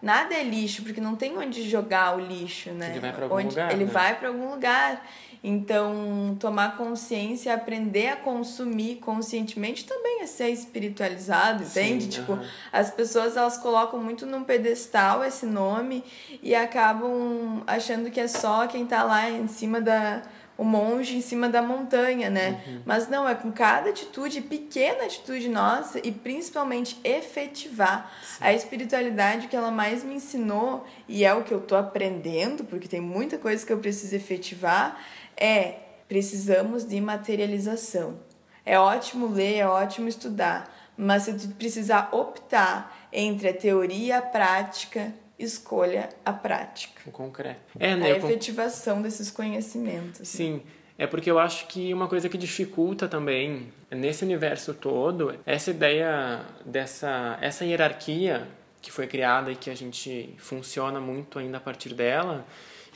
Nada 0.00 0.34
é 0.34 0.42
lixo, 0.42 0.82
porque 0.82 1.00
não 1.00 1.16
tem 1.16 1.36
onde 1.38 1.68
jogar 1.68 2.16
o 2.16 2.20
lixo, 2.20 2.70
né? 2.70 2.90
Ele 2.90 3.00
vai 3.00 3.12
pra 3.12 3.24
algum 3.24 3.36
onde 3.36 3.48
lugar, 3.48 3.72
Ele 3.72 3.84
né? 3.84 3.90
vai 3.90 4.18
para 4.18 4.28
algum 4.28 4.50
lugar. 4.50 5.06
Então, 5.42 6.36
tomar 6.40 6.76
consciência, 6.76 7.54
aprender 7.54 8.08
a 8.08 8.16
consumir 8.16 8.96
conscientemente 8.96 9.84
também 9.84 10.22
é 10.22 10.26
ser 10.26 10.48
espiritualizado, 10.50 11.62
entende? 11.62 12.04
Sim, 12.04 12.10
tipo, 12.10 12.38
as 12.72 12.90
pessoas 12.90 13.36
elas 13.36 13.56
colocam 13.56 14.02
muito 14.02 14.26
num 14.26 14.42
pedestal 14.42 15.24
esse 15.24 15.46
nome 15.46 16.02
e 16.42 16.54
acabam 16.54 17.62
achando 17.66 18.10
que 18.10 18.18
é 18.18 18.26
só 18.26 18.66
quem 18.66 18.86
tá 18.86 19.04
lá 19.04 19.30
em 19.30 19.46
cima 19.46 19.80
da 19.80 20.22
o 20.58 20.64
monge 20.64 21.16
em 21.16 21.20
cima 21.20 21.48
da 21.48 21.60
montanha, 21.60 22.30
né? 22.30 22.62
Uhum. 22.66 22.82
Mas 22.84 23.08
não, 23.08 23.28
é 23.28 23.34
com 23.34 23.52
cada 23.52 23.90
atitude, 23.90 24.40
pequena 24.40 25.04
atitude 25.04 25.48
nossa 25.48 26.00
e 26.02 26.10
principalmente 26.10 26.98
efetivar 27.04 28.10
a 28.40 28.52
espiritualidade 28.52 29.48
que 29.48 29.56
ela 29.56 29.70
mais 29.70 30.02
me 30.02 30.14
ensinou 30.14 30.86
e 31.06 31.24
é 31.24 31.34
o 31.34 31.44
que 31.44 31.52
eu 31.52 31.60
tô 31.60 31.76
aprendendo, 31.76 32.64
porque 32.64 32.88
tem 32.88 33.00
muita 33.00 33.36
coisa 33.36 33.64
que 33.64 33.72
eu 33.72 33.78
preciso 33.78 34.16
efetivar, 34.16 34.98
é 35.36 35.74
precisamos 36.08 36.84
de 36.84 37.00
materialização. 37.00 38.18
É 38.64 38.78
ótimo 38.78 39.28
ler, 39.28 39.56
é 39.56 39.66
ótimo 39.66 40.08
estudar, 40.08 40.72
mas 40.96 41.24
se 41.24 41.34
tu 41.34 41.48
precisar 41.54 42.08
optar 42.12 43.08
entre 43.12 43.48
a 43.48 43.54
teoria 43.54 44.06
e 44.06 44.12
a 44.12 44.22
prática, 44.22 45.12
escolha 45.38 46.08
a 46.24 46.32
prática. 46.32 47.02
O 47.06 47.10
concreto. 47.10 47.60
É, 47.78 47.92
A 47.92 47.96
né? 47.96 48.14
con- 48.20 48.26
efetivação 48.28 49.02
desses 49.02 49.30
conhecimentos. 49.30 50.26
Sim. 50.28 50.62
É 50.98 51.06
porque 51.06 51.30
eu 51.30 51.38
acho 51.38 51.66
que 51.66 51.92
uma 51.92 52.08
coisa 52.08 52.26
que 52.28 52.38
dificulta 52.38 53.06
também 53.06 53.70
nesse 53.90 54.24
universo 54.24 54.72
todo 54.72 55.34
essa 55.44 55.70
ideia 55.70 56.40
dessa 56.64 57.36
essa 57.42 57.66
hierarquia 57.66 58.48
que 58.80 58.90
foi 58.90 59.06
criada 59.06 59.52
e 59.52 59.56
que 59.56 59.68
a 59.68 59.74
gente 59.74 60.34
funciona 60.38 60.98
muito 60.98 61.38
ainda 61.38 61.58
a 61.58 61.60
partir 61.60 61.92
dela. 61.92 62.46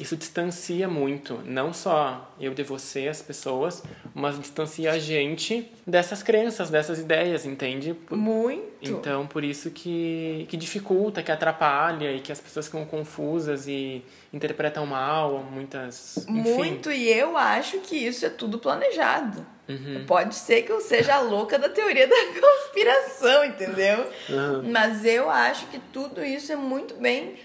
Isso 0.00 0.16
distancia 0.16 0.88
muito, 0.88 1.42
não 1.44 1.74
só 1.74 2.32
eu 2.40 2.54
de 2.54 2.62
você, 2.62 3.06
as 3.06 3.20
pessoas, 3.20 3.82
mas 4.14 4.38
distancia 4.38 4.92
a 4.92 4.98
gente 4.98 5.70
dessas 5.86 6.22
crenças, 6.22 6.70
dessas 6.70 6.98
ideias, 6.98 7.44
entende? 7.44 7.94
Muito. 8.10 8.70
Então, 8.80 9.26
por 9.26 9.44
isso 9.44 9.70
que, 9.70 10.46
que 10.48 10.56
dificulta, 10.56 11.22
que 11.22 11.30
atrapalha 11.30 12.12
e 12.12 12.20
que 12.20 12.32
as 12.32 12.40
pessoas 12.40 12.64
ficam 12.64 12.86
confusas 12.86 13.68
e 13.68 14.02
interpretam 14.32 14.86
mal 14.86 15.42
muitas. 15.42 16.16
Enfim. 16.26 16.32
Muito, 16.32 16.90
e 16.90 17.06
eu 17.06 17.36
acho 17.36 17.80
que 17.80 17.94
isso 17.94 18.24
é 18.24 18.30
tudo 18.30 18.58
planejado. 18.58 19.46
Uhum. 19.68 20.04
Pode 20.06 20.34
ser 20.34 20.62
que 20.62 20.72
eu 20.72 20.80
seja 20.80 21.16
a 21.16 21.20
louca 21.20 21.58
da 21.58 21.68
teoria 21.68 22.08
da 22.08 22.16
conspiração, 22.40 23.44
entendeu? 23.44 24.10
Uhum. 24.30 24.70
Mas 24.70 25.04
eu 25.04 25.30
acho 25.30 25.66
que 25.66 25.78
tudo 25.92 26.24
isso 26.24 26.50
é 26.50 26.56
muito 26.56 26.94
bem 26.94 27.36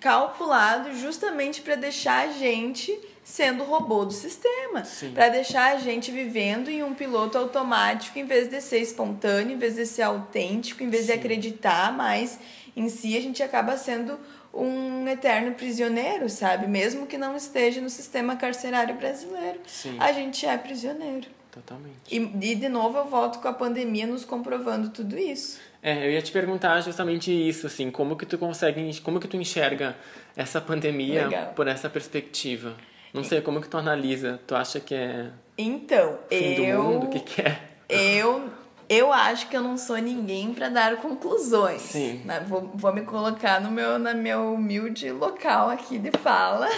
calculado 0.00 0.94
justamente 0.94 1.60
para 1.60 1.74
deixar 1.74 2.28
a 2.28 2.32
gente 2.32 2.98
sendo 3.24 3.62
robô 3.62 4.06
do 4.06 4.12
sistema, 4.12 4.82
para 5.12 5.28
deixar 5.28 5.76
a 5.76 5.78
gente 5.78 6.10
vivendo 6.10 6.68
em 6.68 6.82
um 6.82 6.94
piloto 6.94 7.36
automático 7.36 8.18
em 8.18 8.24
vez 8.24 8.48
de 8.48 8.60
ser 8.60 8.78
espontâneo, 8.78 9.54
em 9.54 9.58
vez 9.58 9.74
de 9.74 9.84
ser 9.84 10.02
autêntico, 10.02 10.82
em 10.82 10.88
vez 10.88 11.06
de 11.06 11.12
Sim. 11.12 11.18
acreditar 11.18 11.92
mais 11.92 12.38
em 12.74 12.88
si, 12.88 13.16
a 13.16 13.20
gente 13.20 13.42
acaba 13.42 13.76
sendo 13.76 14.18
um 14.54 15.06
eterno 15.06 15.52
prisioneiro, 15.54 16.28
sabe? 16.28 16.66
Mesmo 16.66 17.06
que 17.06 17.18
não 17.18 17.36
esteja 17.36 17.80
no 17.80 17.90
sistema 17.90 18.36
carcerário 18.36 18.94
brasileiro, 18.94 19.60
Sim. 19.66 19.96
a 19.98 20.12
gente 20.12 20.46
é 20.46 20.56
prisioneiro. 20.56 21.28
Totalmente. 21.50 21.96
E, 22.10 22.16
e 22.16 22.54
de 22.54 22.68
novo 22.68 22.98
eu 22.98 23.04
volto 23.04 23.40
com 23.40 23.48
a 23.48 23.52
pandemia 23.52 24.06
nos 24.06 24.24
comprovando 24.24 24.90
tudo 24.90 25.18
isso. 25.18 25.58
É, 25.88 26.06
eu 26.06 26.10
ia 26.10 26.20
te 26.20 26.30
perguntar 26.30 26.78
justamente 26.82 27.32
isso, 27.32 27.66
assim, 27.66 27.90
como 27.90 28.14
que 28.14 28.26
tu 28.26 28.36
consegue, 28.36 29.00
como 29.00 29.18
que 29.18 29.26
tu 29.26 29.38
enxerga 29.38 29.96
essa 30.36 30.60
pandemia 30.60 31.24
Legal. 31.24 31.52
por 31.54 31.66
essa 31.66 31.88
perspectiva? 31.88 32.76
Não 33.14 33.24
sei, 33.24 33.40
como 33.40 33.58
que 33.58 33.70
tu 33.70 33.78
analisa? 33.78 34.38
Tu 34.46 34.54
acha 34.54 34.80
que 34.80 34.94
é 34.94 35.30
Então, 35.56 36.18
fim 36.28 36.62
eu 36.62 36.76
do 36.76 36.82
mundo? 36.82 37.06
O 37.06 37.08
que 37.08 37.20
que 37.20 37.40
é? 37.40 37.58
eu 37.88 38.50
eu 38.86 39.10
acho 39.12 39.48
que 39.48 39.56
eu 39.56 39.62
não 39.62 39.78
sou 39.78 39.96
ninguém 39.96 40.52
para 40.52 40.68
dar 40.68 40.96
conclusões. 40.96 41.80
Sim. 41.80 42.22
né? 42.26 42.44
Vou, 42.46 42.70
vou 42.74 42.92
me 42.92 43.02
colocar 43.02 43.58
no 43.58 43.70
meu 43.70 43.98
na 43.98 44.12
meu 44.12 44.52
humilde 44.52 45.10
local 45.10 45.70
aqui 45.70 45.98
de 45.98 46.10
fala. 46.18 46.68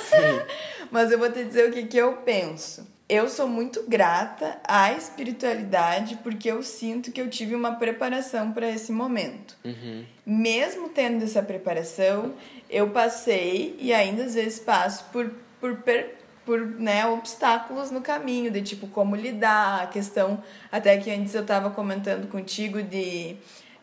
Mas 0.89 1.11
eu 1.11 1.19
vou 1.19 1.33
te 1.33 1.45
dizer 1.45 1.69
o 1.69 1.73
que 1.73 1.85
que 1.85 1.97
eu 1.97 2.13
penso. 2.19 2.87
Eu 3.13 3.29
sou 3.29 3.49
muito 3.49 3.83
grata 3.89 4.57
à 4.63 4.93
espiritualidade 4.93 6.17
porque 6.23 6.49
eu 6.49 6.63
sinto 6.63 7.11
que 7.11 7.21
eu 7.21 7.29
tive 7.29 7.57
uma 7.57 7.73
preparação 7.75 8.53
para 8.53 8.71
esse 8.71 8.93
momento. 8.93 9.57
Uhum. 9.65 10.05
mesmo 10.25 10.89
tendo 10.91 11.25
essa 11.25 11.43
preparação, 11.43 12.33
eu 12.69 12.91
passei 12.91 13.75
e 13.81 13.93
ainda 13.93 14.23
às 14.25 14.35
vezes 14.35 14.61
passo 14.61 15.05
por, 15.13 15.29
por, 15.61 15.79
per- 15.79 16.15
por 16.47 16.61
né, 16.65 17.05
obstáculos 17.07 17.91
no 17.91 18.01
caminho, 18.01 18.49
de 18.49 18.63
tipo 18.63 18.87
como 18.87 19.17
lidar, 19.17 19.83
a 19.83 19.87
questão, 19.89 20.41
até 20.71 20.97
que 20.99 21.11
antes 21.11 21.35
eu 21.35 21.43
estava 21.43 21.69
comentando 21.71 22.29
contigo 22.29 22.81
de, 22.81 23.35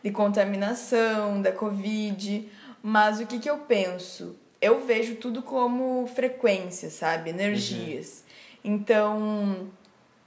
de 0.02 0.10
contaminação, 0.10 1.42
da 1.42 1.52
Covid, 1.52 2.48
mas 2.82 3.20
o 3.20 3.26
que, 3.26 3.38
que 3.38 3.50
eu 3.50 3.58
penso? 3.58 4.36
Eu 4.60 4.84
vejo 4.86 5.16
tudo 5.16 5.42
como 5.42 6.06
frequência, 6.14 6.88
sabe? 6.90 7.30
Energias. 7.30 8.24
Então, 8.68 9.66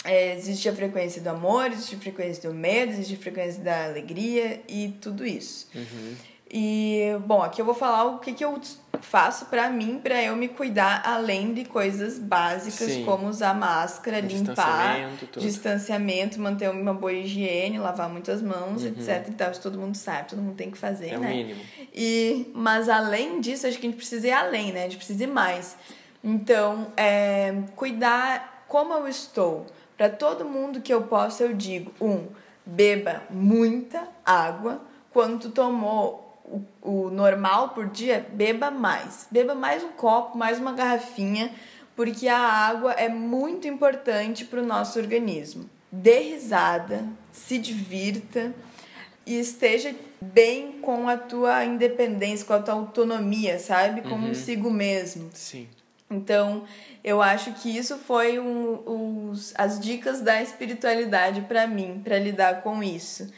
é, 0.03 0.35
existe 0.35 0.67
a 0.67 0.73
frequência 0.73 1.21
do 1.21 1.29
amor, 1.29 1.67
existe 1.67 1.95
a 1.95 1.99
frequência 1.99 2.49
do 2.49 2.55
medo, 2.55 2.91
existe 2.91 3.13
a 3.13 3.17
frequência 3.17 3.63
da 3.63 3.85
alegria 3.85 4.61
e 4.67 4.95
tudo 4.99 5.23
isso. 5.25 5.67
Uhum. 5.75 6.15
E, 6.53 7.15
bom, 7.25 7.41
aqui 7.41 7.61
eu 7.61 7.65
vou 7.65 7.75
falar 7.75 8.03
o 8.05 8.19
que, 8.19 8.33
que 8.33 8.43
eu 8.43 8.59
faço 8.99 9.45
para 9.45 9.69
mim, 9.69 9.99
para 10.03 10.21
eu 10.21 10.35
me 10.35 10.49
cuidar, 10.49 11.01
além 11.05 11.53
de 11.53 11.63
coisas 11.63 12.19
básicas 12.19 12.91
Sim. 12.91 13.05
como 13.05 13.27
usar 13.27 13.53
máscara, 13.53 14.19
limpar, 14.19 14.97
Distanciamento, 14.97 15.39
distanciamento, 15.39 16.41
manter 16.41 16.69
uma 16.69 16.93
boa 16.93 17.13
higiene, 17.13 17.77
lavar 17.77 18.09
muitas 18.09 18.41
mãos, 18.41 18.83
etc. 18.83 19.29
E 19.29 19.31
tal, 19.31 19.51
isso 19.51 19.61
todo 19.61 19.79
mundo 19.79 19.95
sabe, 19.95 20.29
todo 20.29 20.41
mundo 20.41 20.55
tem 20.55 20.69
que 20.71 20.77
fazer, 20.77 21.11
Uhum. 21.11 21.13
É 21.13 21.17
o 21.17 21.21
né? 21.21 21.29
mínimo. 21.29 21.61
E, 21.93 22.51
mas 22.53 22.89
além 22.89 23.39
disso, 23.39 23.67
acho 23.67 23.77
que 23.77 23.85
a 23.85 23.89
gente 23.89 23.97
precisa 23.97 24.27
ir 24.27 24.33
além, 24.33 24.73
né? 24.73 24.81
A 24.81 24.83
gente 24.83 24.97
precisa 24.97 25.23
ir 25.23 25.27
mais. 25.27 25.77
Então, 26.23 26.91
é, 26.95 27.53
cuidar 27.75 28.65
como 28.67 28.93
eu 28.93 29.07
estou. 29.07 29.65
Para 29.97 30.09
todo 30.09 30.45
mundo 30.45 30.81
que 30.81 30.93
eu 30.93 31.03
posso, 31.03 31.43
eu 31.43 31.53
digo: 31.53 31.91
um, 31.99 32.27
beba 32.65 33.23
muita 33.29 34.07
água. 34.25 34.81
Quando 35.11 35.39
tu 35.39 35.49
tomou 35.51 36.39
o, 36.45 36.61
o 36.81 37.09
normal 37.09 37.69
por 37.69 37.87
dia, 37.87 38.25
beba 38.33 38.71
mais. 38.71 39.27
Beba 39.29 39.53
mais 39.53 39.83
um 39.83 39.89
copo, 39.89 40.37
mais 40.37 40.57
uma 40.57 40.71
garrafinha, 40.71 41.51
porque 41.95 42.27
a 42.27 42.39
água 42.39 42.93
é 42.93 43.09
muito 43.09 43.67
importante 43.67 44.45
para 44.45 44.61
o 44.61 44.65
nosso 44.65 44.99
organismo. 44.99 45.69
Dê 45.91 46.19
risada, 46.19 47.05
se 47.31 47.57
divirta 47.57 48.53
e 49.25 49.37
esteja 49.39 49.93
bem 50.21 50.79
com 50.81 51.09
a 51.09 51.17
tua 51.17 51.65
independência, 51.65 52.45
com 52.45 52.53
a 52.53 52.59
tua 52.59 52.75
autonomia, 52.75 53.59
sabe? 53.59 54.01
Consigo 54.01 54.71
mesmo. 54.71 55.29
Sim. 55.33 55.67
Então, 56.11 56.65
eu 57.03 57.21
acho 57.21 57.53
que 57.53 57.75
isso 57.75 57.97
foi 57.97 58.37
um, 58.37 59.29
os, 59.29 59.53
as 59.57 59.79
dicas 59.79 60.21
da 60.21 60.41
espiritualidade 60.41 61.41
para 61.41 61.65
mim, 61.65 62.01
para 62.03 62.19
lidar 62.19 62.61
com 62.61 62.83
isso. 62.83 63.31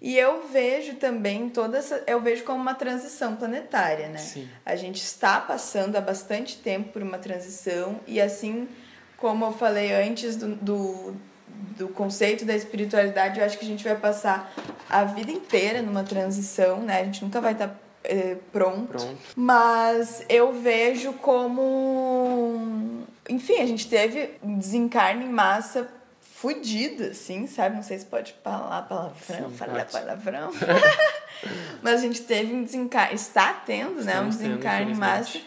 E 0.00 0.16
eu 0.16 0.48
vejo 0.48 0.94
também 0.94 1.48
toda 1.50 1.78
essa. 1.78 2.02
Eu 2.06 2.20
vejo 2.20 2.42
como 2.44 2.60
uma 2.60 2.74
transição 2.74 3.36
planetária, 3.36 4.08
né? 4.08 4.18
Sim. 4.18 4.48
A 4.64 4.74
gente 4.74 5.02
está 5.02 5.40
passando 5.40 5.96
há 5.96 6.00
bastante 6.00 6.56
tempo 6.56 6.92
por 6.92 7.02
uma 7.02 7.18
transição, 7.18 8.00
e 8.06 8.20
assim 8.20 8.66
como 9.16 9.44
eu 9.44 9.52
falei 9.52 9.92
antes 9.92 10.36
do, 10.36 10.54
do, 10.56 11.16
do 11.78 11.88
conceito 11.88 12.44
da 12.44 12.54
espiritualidade, 12.54 13.38
eu 13.38 13.46
acho 13.46 13.58
que 13.58 13.64
a 13.64 13.68
gente 13.68 13.84
vai 13.84 13.96
passar 13.96 14.52
a 14.88 15.04
vida 15.04 15.30
inteira 15.30 15.80
numa 15.80 16.02
transição, 16.02 16.80
né? 16.80 17.00
A 17.00 17.04
gente 17.04 17.24
nunca 17.24 17.40
vai 17.40 17.52
estar 17.52 17.83
eh, 18.04 18.36
pronto. 18.52 18.86
Pronto. 18.88 19.18
Mas 19.34 20.24
eu 20.28 20.52
vejo 20.52 21.14
como. 21.14 23.02
Enfim, 23.28 23.60
a 23.60 23.66
gente 23.66 23.88
teve 23.88 24.34
um 24.42 24.58
desencarne 24.58 25.24
em 25.24 25.30
massa 25.30 25.88
fudido, 26.20 27.04
assim, 27.04 27.46
sabe? 27.46 27.76
Não 27.76 27.82
sei 27.82 27.98
se 27.98 28.04
pode 28.04 28.34
falar 28.44 28.82
palavrão, 28.82 29.48
Sim, 29.48 29.56
falar 29.56 29.86
palavrão. 29.86 30.50
Mas 31.82 32.00
a 32.00 32.02
gente 32.02 32.22
teve 32.22 32.54
um 32.54 32.62
desencarne. 32.62 33.14
Está 33.14 33.52
tendo, 33.52 34.02
né? 34.04 34.20
Um 34.20 34.28
Estamos 34.28 34.36
tendo, 34.36 34.48
desencarne 34.50 34.92
em 34.92 34.94
massa. 34.94 35.40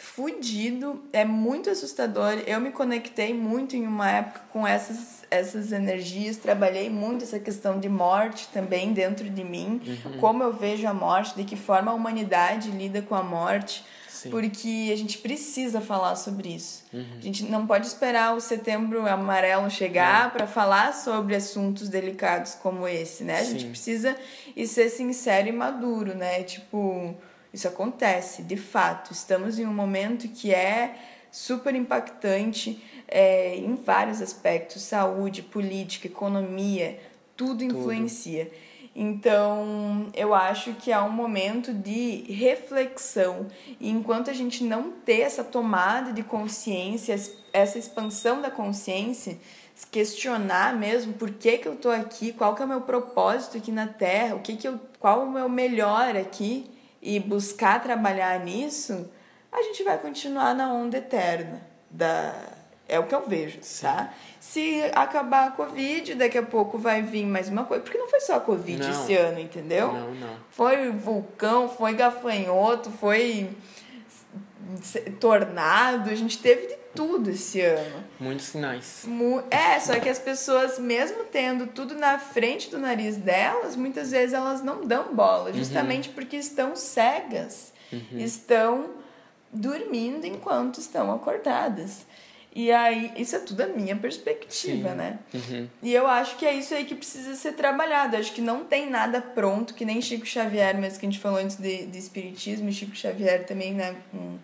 Fudido. 0.00 1.02
É 1.12 1.26
muito 1.26 1.68
assustador. 1.68 2.42
Eu 2.46 2.58
me 2.58 2.70
conectei 2.70 3.34
muito 3.34 3.76
em 3.76 3.86
uma 3.86 4.10
época 4.10 4.40
com 4.50 4.66
essas, 4.66 5.24
essas 5.30 5.72
energias. 5.72 6.38
Trabalhei 6.38 6.88
muito 6.88 7.22
essa 7.22 7.38
questão 7.38 7.78
de 7.78 7.88
morte 7.88 8.48
também 8.50 8.94
dentro 8.94 9.28
de 9.28 9.44
mim. 9.44 9.80
Uhum. 9.86 10.18
Como 10.18 10.42
eu 10.42 10.54
vejo 10.54 10.88
a 10.88 10.94
morte, 10.94 11.36
de 11.36 11.44
que 11.44 11.54
forma 11.54 11.92
a 11.92 11.94
humanidade 11.94 12.70
lida 12.70 13.02
com 13.02 13.14
a 13.14 13.22
morte. 13.22 13.84
Sim. 14.08 14.30
Porque 14.30 14.90
a 14.92 14.96
gente 14.96 15.18
precisa 15.18 15.80
falar 15.80 16.16
sobre 16.16 16.54
isso. 16.54 16.82
Uhum. 16.92 17.04
A 17.18 17.20
gente 17.22 17.44
não 17.44 17.66
pode 17.66 17.86
esperar 17.86 18.34
o 18.34 18.40
setembro 18.40 19.06
amarelo 19.06 19.70
chegar 19.70 20.32
para 20.32 20.46
falar 20.46 20.92
sobre 20.94 21.36
assuntos 21.36 21.88
delicados 21.88 22.54
como 22.54 22.88
esse, 22.88 23.22
né? 23.22 23.38
A 23.38 23.44
gente 23.44 23.62
Sim. 23.62 23.70
precisa 23.70 24.16
e 24.56 24.66
ser 24.66 24.88
sincero 24.90 25.48
e 25.48 25.52
maduro, 25.52 26.14
né? 26.14 26.42
Tipo, 26.42 27.14
isso 27.52 27.66
acontece, 27.66 28.42
de 28.42 28.56
fato. 28.56 29.12
Estamos 29.12 29.58
em 29.58 29.66
um 29.66 29.74
momento 29.74 30.28
que 30.28 30.54
é 30.54 30.94
super 31.30 31.74
impactante 31.74 32.82
é, 33.08 33.56
em 33.56 33.74
vários 33.74 34.22
aspectos: 34.22 34.82
saúde, 34.82 35.42
política, 35.42 36.06
economia, 36.06 36.98
tudo 37.36 37.64
influencia. 37.64 38.50
Então, 38.94 40.08
eu 40.14 40.34
acho 40.34 40.74
que 40.74 40.90
é 40.90 41.00
um 41.00 41.10
momento 41.10 41.72
de 41.72 42.24
reflexão. 42.32 43.46
E 43.78 43.88
enquanto 43.88 44.30
a 44.30 44.32
gente 44.32 44.64
não 44.64 44.90
ter 44.90 45.20
essa 45.20 45.44
tomada 45.44 46.12
de 46.12 46.24
consciência, 46.24 47.16
essa 47.52 47.78
expansão 47.78 48.42
da 48.42 48.50
consciência, 48.50 49.38
questionar 49.90 50.76
mesmo 50.76 51.14
por 51.14 51.30
que, 51.30 51.58
que 51.58 51.68
eu 51.68 51.76
tô 51.76 51.88
aqui, 51.88 52.32
qual 52.32 52.54
que 52.54 52.62
é 52.62 52.64
o 52.64 52.68
meu 52.68 52.80
propósito 52.80 53.56
aqui 53.56 53.72
na 53.72 53.86
Terra, 53.86 54.34
o 54.34 54.40
que 54.40 54.56
que 54.56 54.68
eu, 54.68 54.78
qual 54.98 55.22
o 55.22 55.30
meu 55.30 55.48
melhor 55.48 56.16
aqui 56.16 56.68
e 57.02 57.18
buscar 57.18 57.82
trabalhar 57.82 58.38
nisso, 58.40 59.10
a 59.50 59.62
gente 59.62 59.82
vai 59.82 59.98
continuar 59.98 60.54
na 60.54 60.72
onda 60.72 60.98
eterna 60.98 61.60
da 61.90 62.34
é 62.90 62.98
o 62.98 63.04
que 63.04 63.14
eu 63.14 63.24
vejo, 63.26 63.60
tá? 63.80 64.12
Se 64.40 64.82
acabar 64.92 65.46
a 65.46 65.50
Covid, 65.52 66.16
daqui 66.16 66.36
a 66.36 66.42
pouco 66.42 66.76
vai 66.76 67.02
vir 67.02 67.24
mais 67.24 67.48
uma 67.48 67.62
coisa. 67.62 67.84
Porque 67.84 67.96
não 67.96 68.08
foi 68.08 68.18
só 68.18 68.34
a 68.34 68.40
Covid 68.40 68.82
Não. 68.82 68.90
esse 68.90 69.14
ano, 69.14 69.38
entendeu? 69.38 69.92
Não, 69.92 70.12
não. 70.12 70.36
Foi 70.50 70.90
vulcão, 70.90 71.68
foi 71.68 71.94
gafanhoto, 71.94 72.90
foi 72.90 73.50
tornado. 75.20 76.10
A 76.10 76.14
gente 76.16 76.38
teve 76.38 76.66
de 76.66 76.79
tudo 76.94 77.30
esse 77.30 77.60
ano. 77.60 78.04
Muitos 78.18 78.46
sinais. 78.46 79.04
Mu- 79.06 79.42
É, 79.50 79.78
só 79.80 79.98
que 80.00 80.08
as 80.08 80.18
pessoas, 80.18 80.78
mesmo 80.78 81.24
tendo 81.24 81.66
tudo 81.68 81.94
na 81.94 82.18
frente 82.18 82.70
do 82.70 82.78
nariz 82.78 83.16
delas, 83.16 83.76
muitas 83.76 84.10
vezes 84.10 84.32
elas 84.34 84.62
não 84.62 84.84
dão 84.86 85.14
bola, 85.14 85.52
justamente 85.52 86.08
porque 86.08 86.36
estão 86.36 86.74
cegas, 86.76 87.72
estão 88.12 88.90
dormindo 89.52 90.24
enquanto 90.26 90.78
estão 90.78 91.12
acordadas. 91.12 92.06
E 92.52 92.72
aí, 92.72 93.12
isso 93.16 93.36
é 93.36 93.38
tudo 93.38 93.60
a 93.62 93.66
minha 93.68 93.94
perspectiva, 93.94 94.88
Sim. 94.90 94.94
né? 94.96 95.18
Uhum. 95.32 95.68
E 95.80 95.94
eu 95.94 96.08
acho 96.08 96.36
que 96.36 96.44
é 96.44 96.52
isso 96.52 96.74
aí 96.74 96.84
que 96.84 96.96
precisa 96.96 97.36
ser 97.36 97.52
trabalhado. 97.52 98.16
Eu 98.16 98.20
acho 98.20 98.32
que 98.32 98.40
não 98.40 98.64
tem 98.64 98.90
nada 98.90 99.20
pronto, 99.20 99.72
que 99.72 99.84
nem 99.84 100.02
Chico 100.02 100.26
Xavier, 100.26 100.76
mesmo 100.76 100.98
que 100.98 101.06
a 101.06 101.08
gente 101.10 101.20
falou 101.20 101.38
antes 101.38 101.54
de, 101.56 101.86
de 101.86 101.96
espiritismo, 101.98 102.72
Chico 102.72 102.96
Xavier 102.96 103.46
também, 103.46 103.72
né, 103.74 103.94
um- 104.12 104.36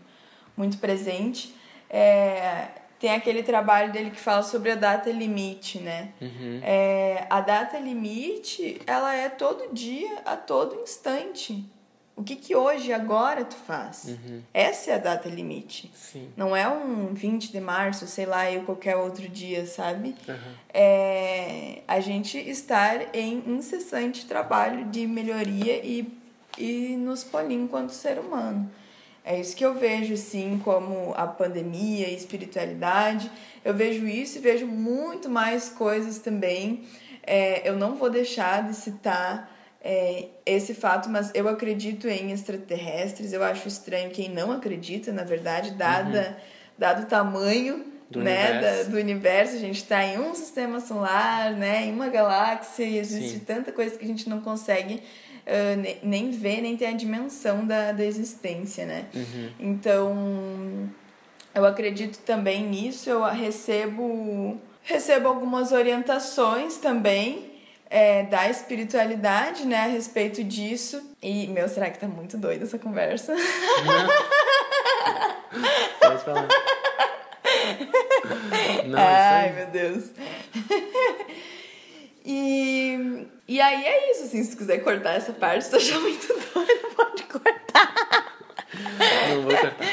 muito 0.56 0.78
presente. 0.78 1.52
É, 1.88 2.68
tem 2.98 3.14
aquele 3.14 3.42
trabalho 3.42 3.92
dele 3.92 4.10
que 4.10 4.20
fala 4.20 4.42
sobre 4.42 4.70
a 4.70 4.74
data 4.74 5.10
limite, 5.10 5.78
né? 5.78 6.10
Uhum. 6.20 6.60
É, 6.62 7.26
a 7.28 7.40
data 7.40 7.78
limite, 7.78 8.80
ela 8.86 9.14
é 9.14 9.28
todo 9.28 9.72
dia, 9.72 10.22
a 10.24 10.36
todo 10.36 10.80
instante. 10.82 11.64
O 12.16 12.24
que 12.24 12.34
que 12.34 12.56
hoje, 12.56 12.94
agora, 12.94 13.44
tu 13.44 13.56
faz? 13.56 14.04
Uhum. 14.04 14.40
Essa 14.54 14.92
é 14.92 14.94
a 14.94 14.98
data 14.98 15.28
limite. 15.28 15.90
Sim. 15.94 16.30
Não 16.34 16.56
é 16.56 16.66
um 16.66 17.12
20 17.12 17.52
de 17.52 17.60
março, 17.60 18.06
sei 18.06 18.24
lá, 18.24 18.48
ou 18.48 18.62
qualquer 18.62 18.96
outro 18.96 19.28
dia, 19.28 19.66
sabe? 19.66 20.14
Uhum. 20.26 20.54
É 20.72 21.82
a 21.86 22.00
gente 22.00 22.38
estar 22.38 23.14
em 23.14 23.44
incessante 23.46 24.26
trabalho 24.26 24.86
de 24.86 25.06
melhoria 25.06 25.84
e, 25.84 26.10
e 26.58 26.96
nos 26.96 27.22
polir 27.22 27.58
enquanto 27.58 27.90
ser 27.90 28.18
humano. 28.18 28.70
É 29.28 29.40
isso 29.40 29.56
que 29.56 29.64
eu 29.64 29.74
vejo, 29.74 30.14
assim, 30.14 30.60
como 30.64 31.12
a 31.16 31.26
pandemia 31.26 32.06
e 32.08 32.14
espiritualidade. 32.14 33.28
Eu 33.64 33.74
vejo 33.74 34.06
isso 34.06 34.38
e 34.38 34.40
vejo 34.40 34.66
muito 34.66 35.28
mais 35.28 35.68
coisas 35.68 36.18
também. 36.20 36.84
É, 37.24 37.68
eu 37.68 37.74
não 37.76 37.96
vou 37.96 38.08
deixar 38.08 38.62
de 38.68 38.74
citar 38.76 39.50
é, 39.82 40.26
esse 40.46 40.74
fato, 40.74 41.08
mas 41.10 41.32
eu 41.34 41.48
acredito 41.48 42.06
em 42.08 42.30
extraterrestres. 42.30 43.32
Eu 43.32 43.42
acho 43.42 43.66
estranho 43.66 44.10
quem 44.10 44.28
não 44.30 44.52
acredita, 44.52 45.12
na 45.12 45.24
verdade, 45.24 45.72
dada, 45.72 46.38
dado 46.78 47.02
o 47.02 47.06
tamanho 47.06 47.84
Do 48.08 48.20
né, 48.22 48.50
universo. 48.52 48.84
da- 48.84 48.90
do 48.90 48.96
universo. 48.96 49.56
A 49.56 49.58
gente 49.58 49.78
está 49.82 50.04
em 50.04 50.20
um 50.20 50.34
sistema 50.36 50.78
solar, 50.78 51.50
né, 51.52 51.86
em 51.86 51.92
uma 51.92 52.08
galáxia, 52.08 52.84
e 52.84 52.96
existe 52.98 53.38
Sim. 53.40 53.40
tanta 53.40 53.72
coisa 53.72 53.98
que 53.98 54.04
a 54.04 54.08
gente 54.08 54.28
não 54.28 54.40
consegue 54.40 55.02
ah, 55.46 55.76
ne- 55.76 55.96
nem 56.02 56.30
ver, 56.30 56.60
nem 56.60 56.76
ter 56.76 56.86
a 56.86 56.92
dimensão 56.92 57.64
da, 57.66 57.92
da 57.92 58.04
existência, 58.04 58.84
né? 58.84 59.06
Uhum. 59.14 59.50
Então, 59.60 60.90
eu 61.54 61.64
acredito 61.64 62.18
também 62.18 62.62
nisso. 62.64 63.08
Eu 63.08 63.22
recebo, 63.24 64.60
recebo 64.82 65.28
algumas 65.28 65.72
orientações 65.72 66.76
também 66.76 67.52
é, 67.88 68.24
da 68.24 68.50
espiritualidade, 68.50 69.64
né, 69.64 69.84
a 69.84 69.86
respeito 69.86 70.42
disso. 70.42 71.00
E, 71.22 71.46
meu, 71.46 71.68
será 71.68 71.88
que 71.90 71.98
tá 71.98 72.08
muito 72.08 72.36
doida 72.36 72.64
essa 72.64 72.78
conversa? 72.78 73.34
Pode 76.00 76.24
falar. 76.24 76.48
Não, 78.86 78.98
Ai, 78.98 79.46
isso 79.48 79.56
meu 79.56 79.66
Deus. 79.68 80.04
E, 82.26 83.28
e 83.46 83.60
aí 83.60 83.84
é 83.84 84.10
isso, 84.10 84.24
assim, 84.24 84.42
se 84.42 84.50
tu 84.50 84.56
quiser 84.56 84.78
cortar 84.78 85.14
essa 85.14 85.32
parte, 85.32 85.64
se 85.64 85.70
tu 85.70 85.76
achar 85.76 86.00
muito 86.00 86.26
doida, 86.52 86.88
pode 86.96 87.22
cortar. 87.22 88.36
Não 89.28 89.42
vou 89.42 89.56
cortar. 89.56 89.86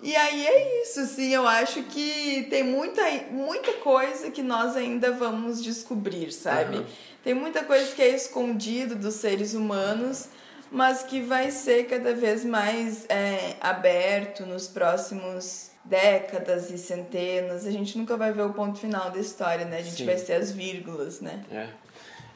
E 0.00 0.14
aí 0.14 0.46
é 0.46 0.82
isso, 0.82 1.00
assim, 1.00 1.34
eu 1.34 1.48
acho 1.48 1.82
que 1.82 2.46
tem 2.48 2.62
muita, 2.62 3.02
muita 3.32 3.72
coisa 3.74 4.30
que 4.30 4.40
nós 4.40 4.76
ainda 4.76 5.10
vamos 5.10 5.62
descobrir, 5.62 6.30
sabe? 6.32 6.76
Uhum. 6.76 6.86
Tem 7.24 7.34
muita 7.34 7.64
coisa 7.64 7.92
que 7.92 8.02
é 8.02 8.14
escondido 8.14 8.94
dos 8.94 9.14
seres 9.14 9.52
humanos, 9.52 10.28
mas 10.70 11.02
que 11.02 11.20
vai 11.20 11.50
ser 11.50 11.88
cada 11.88 12.14
vez 12.14 12.44
mais 12.44 13.04
é, 13.08 13.56
aberto 13.60 14.46
nos 14.46 14.68
próximos 14.68 15.72
décadas 15.88 16.70
e 16.70 16.78
centenas. 16.78 17.66
A 17.66 17.70
gente 17.70 17.96
nunca 17.96 18.16
vai 18.16 18.32
ver 18.32 18.42
o 18.42 18.52
ponto 18.52 18.78
final 18.78 19.10
da 19.10 19.18
história, 19.18 19.64
né? 19.64 19.78
A 19.78 19.82
gente 19.82 19.96
Sim. 19.96 20.06
vai 20.06 20.18
ser 20.18 20.34
as 20.34 20.52
vírgulas, 20.52 21.20
né? 21.20 21.44
É. 21.50 21.68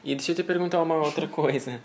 E 0.03 0.15
deixa 0.15 0.31
eu 0.31 0.35
te 0.35 0.43
perguntar 0.43 0.81
uma 0.81 0.95
outra 0.95 1.27
coisa. 1.27 1.79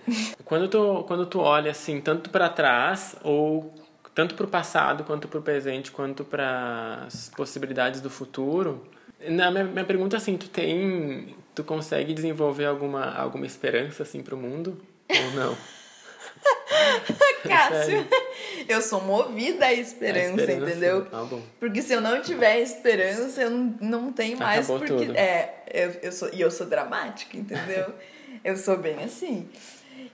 quando 0.44 0.68
tu, 0.68 1.04
quando 1.06 1.26
tu 1.26 1.38
olha 1.38 1.70
assim, 1.70 2.00
tanto 2.00 2.30
para 2.30 2.48
trás 2.48 3.14
ou 3.22 3.72
tanto 4.14 4.34
para 4.34 4.46
o 4.46 4.48
passado 4.48 5.04
quanto 5.04 5.28
para 5.28 5.38
o 5.38 5.42
presente 5.42 5.92
quanto 5.92 6.24
para 6.24 7.04
as 7.06 7.30
possibilidades 7.36 8.00
do 8.00 8.10
futuro, 8.10 8.84
na 9.28 9.48
minha, 9.50 9.64
minha 9.64 9.84
pergunta 9.84 10.16
assim, 10.16 10.36
tu 10.36 10.48
tem, 10.48 11.36
tu 11.54 11.62
consegue 11.62 12.12
desenvolver 12.12 12.64
alguma 12.64 13.14
alguma 13.14 13.46
esperança 13.46 14.02
assim 14.02 14.20
para 14.20 14.34
o 14.34 14.38
mundo 14.38 14.80
ou 15.08 15.30
não? 15.32 15.56
Cássio, 17.46 18.06
eu 18.68 18.80
sou 18.82 19.02
movida 19.02 19.66
à 19.66 19.72
esperança, 19.72 20.40
esperança 20.40 20.70
entendeu? 20.70 21.06
Ah, 21.12 21.26
porque 21.58 21.82
se 21.82 21.92
eu 21.92 22.00
não 22.00 22.20
tiver 22.20 22.60
esperança, 22.60 23.42
eu 23.42 23.50
não, 23.50 23.76
não 23.80 24.12
tenho 24.12 24.38
mais 24.38 24.68
Acabou 24.68 24.78
porque 24.78 25.06
tudo. 25.06 25.16
é, 25.16 25.54
eu, 25.72 25.90
eu 26.02 26.12
sou 26.12 26.30
e 26.32 26.40
eu 26.40 26.50
sou 26.50 26.66
dramática, 26.66 27.36
entendeu? 27.36 27.92
eu 28.44 28.56
sou 28.56 28.76
bem 28.76 29.02
assim. 29.02 29.48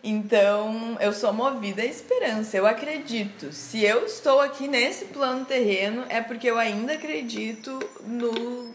Então, 0.02 0.98
eu 1.00 1.12
sou 1.12 1.32
movida 1.32 1.82
à 1.82 1.84
esperança. 1.86 2.56
Eu 2.56 2.66
acredito. 2.66 3.52
Se 3.52 3.82
eu 3.82 4.04
estou 4.04 4.40
aqui 4.40 4.68
nesse 4.68 5.06
plano 5.06 5.44
terreno, 5.44 6.04
é 6.08 6.20
porque 6.20 6.50
eu 6.50 6.58
ainda 6.58 6.92
acredito 6.92 7.78
no 8.06 8.74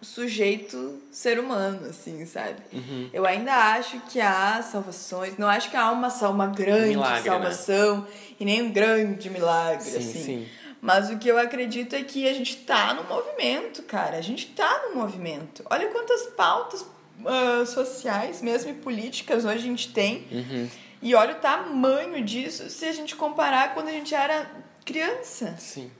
sujeito 0.00 1.00
ser 1.10 1.38
humano, 1.38 1.86
assim, 1.88 2.24
sabe? 2.24 2.56
Uhum. 2.72 3.10
Eu 3.12 3.26
ainda 3.26 3.52
acho 3.52 4.00
que 4.08 4.20
há 4.20 4.62
salvações, 4.62 5.36
não 5.36 5.48
acho 5.48 5.70
que 5.70 5.76
há 5.76 5.90
uma, 5.90 6.08
uma 6.28 6.46
grande 6.46 6.90
milagre, 6.90 7.16
né? 7.16 7.30
salvação 7.30 8.00
né? 8.02 8.06
e 8.38 8.44
nem 8.44 8.62
um 8.62 8.70
grande 8.70 9.28
milagre, 9.28 9.84
sim, 9.84 9.98
assim. 9.98 10.24
Sim. 10.24 10.48
Mas 10.80 11.10
o 11.10 11.18
que 11.18 11.28
eu 11.28 11.38
acredito 11.38 11.96
é 11.96 12.02
que 12.02 12.28
a 12.28 12.32
gente 12.32 12.58
tá 12.58 12.94
no 12.94 13.02
movimento, 13.04 13.82
cara. 13.82 14.16
A 14.16 14.20
gente 14.20 14.46
tá 14.46 14.84
no 14.88 14.94
movimento. 15.00 15.64
Olha 15.68 15.88
quantas 15.88 16.26
pautas 16.26 16.82
uh, 16.82 17.66
sociais, 17.66 18.40
mesmo 18.40 18.70
e 18.70 18.74
políticas, 18.74 19.44
hoje 19.44 19.56
a 19.56 19.60
gente 19.60 19.92
tem. 19.92 20.26
Uhum. 20.30 20.68
E 21.02 21.14
olha 21.14 21.32
o 21.32 21.38
tamanho 21.40 22.24
disso 22.24 22.70
se 22.70 22.84
a 22.84 22.92
gente 22.92 23.16
comparar 23.16 23.74
quando 23.74 23.88
a 23.88 23.92
gente 23.92 24.14
era 24.14 24.48
criança. 24.84 25.56
Sim. 25.58 25.90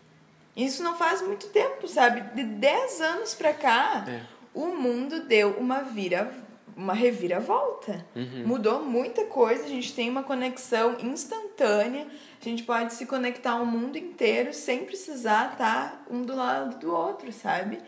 Isso 0.58 0.82
não 0.82 0.96
faz 0.96 1.22
muito 1.22 1.46
tempo, 1.48 1.86
sabe? 1.86 2.20
De 2.34 2.42
10 2.42 3.00
anos 3.00 3.34
pra 3.34 3.54
cá, 3.54 4.04
é. 4.08 4.20
o 4.52 4.66
mundo 4.66 5.20
deu 5.20 5.52
uma 5.52 5.82
vira 5.82 6.30
uma 6.76 6.94
reviravolta. 6.94 8.06
Uhum. 8.14 8.44
Mudou 8.46 8.84
muita 8.84 9.24
coisa, 9.24 9.64
a 9.64 9.68
gente 9.68 9.92
tem 9.92 10.08
uma 10.08 10.22
conexão 10.22 10.96
instantânea, 11.00 12.06
a 12.40 12.44
gente 12.44 12.62
pode 12.62 12.94
se 12.94 13.04
conectar 13.04 13.52
ao 13.52 13.66
mundo 13.66 13.98
inteiro 13.98 14.54
sem 14.54 14.84
precisar 14.84 15.52
estar 15.52 16.04
um 16.08 16.22
do 16.22 16.36
lado 16.36 16.78
do 16.78 16.94
outro, 16.94 17.32
sabe? 17.32 17.80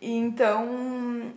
Então, 0.00 1.32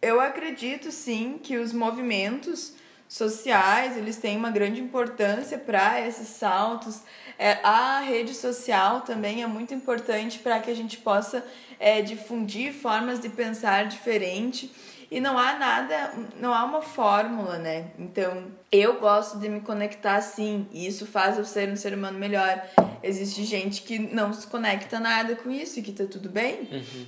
eu 0.00 0.20
acredito 0.20 0.92
sim 0.92 1.40
que 1.42 1.56
os 1.56 1.72
movimentos 1.72 2.74
sociais, 3.08 3.96
eles 3.96 4.16
têm 4.16 4.36
uma 4.36 4.50
grande 4.50 4.80
importância 4.80 5.58
para 5.58 6.00
esses 6.06 6.28
saltos. 6.28 7.02
É, 7.38 7.58
a 7.62 8.00
rede 8.00 8.34
social 8.34 9.02
também 9.02 9.42
é 9.42 9.46
muito 9.46 9.74
importante 9.74 10.38
para 10.38 10.58
que 10.60 10.70
a 10.70 10.74
gente 10.74 10.96
possa 10.98 11.44
é, 11.78 12.02
difundir 12.02 12.72
formas 12.72 13.20
de 13.20 13.28
pensar 13.28 13.86
diferente. 13.86 14.70
E 15.08 15.20
não 15.20 15.38
há 15.38 15.56
nada, 15.56 16.12
não 16.40 16.52
há 16.52 16.64
uma 16.64 16.82
fórmula, 16.82 17.58
né? 17.58 17.90
Então, 17.96 18.46
eu 18.72 18.98
gosto 18.98 19.38
de 19.38 19.48
me 19.48 19.60
conectar 19.60 20.20
sim, 20.20 20.66
e 20.72 20.84
isso 20.84 21.06
faz 21.06 21.38
eu 21.38 21.44
ser 21.44 21.68
um 21.68 21.76
ser 21.76 21.94
humano 21.94 22.18
melhor. 22.18 22.60
Existe 23.04 23.44
gente 23.44 23.82
que 23.82 24.00
não 24.00 24.32
se 24.32 24.46
conecta 24.48 24.98
nada 24.98 25.36
com 25.36 25.48
isso 25.48 25.78
e 25.78 25.82
que 25.82 25.92
tá 25.92 26.04
tudo 26.10 26.28
bem. 26.28 26.68
Uhum. 26.72 27.06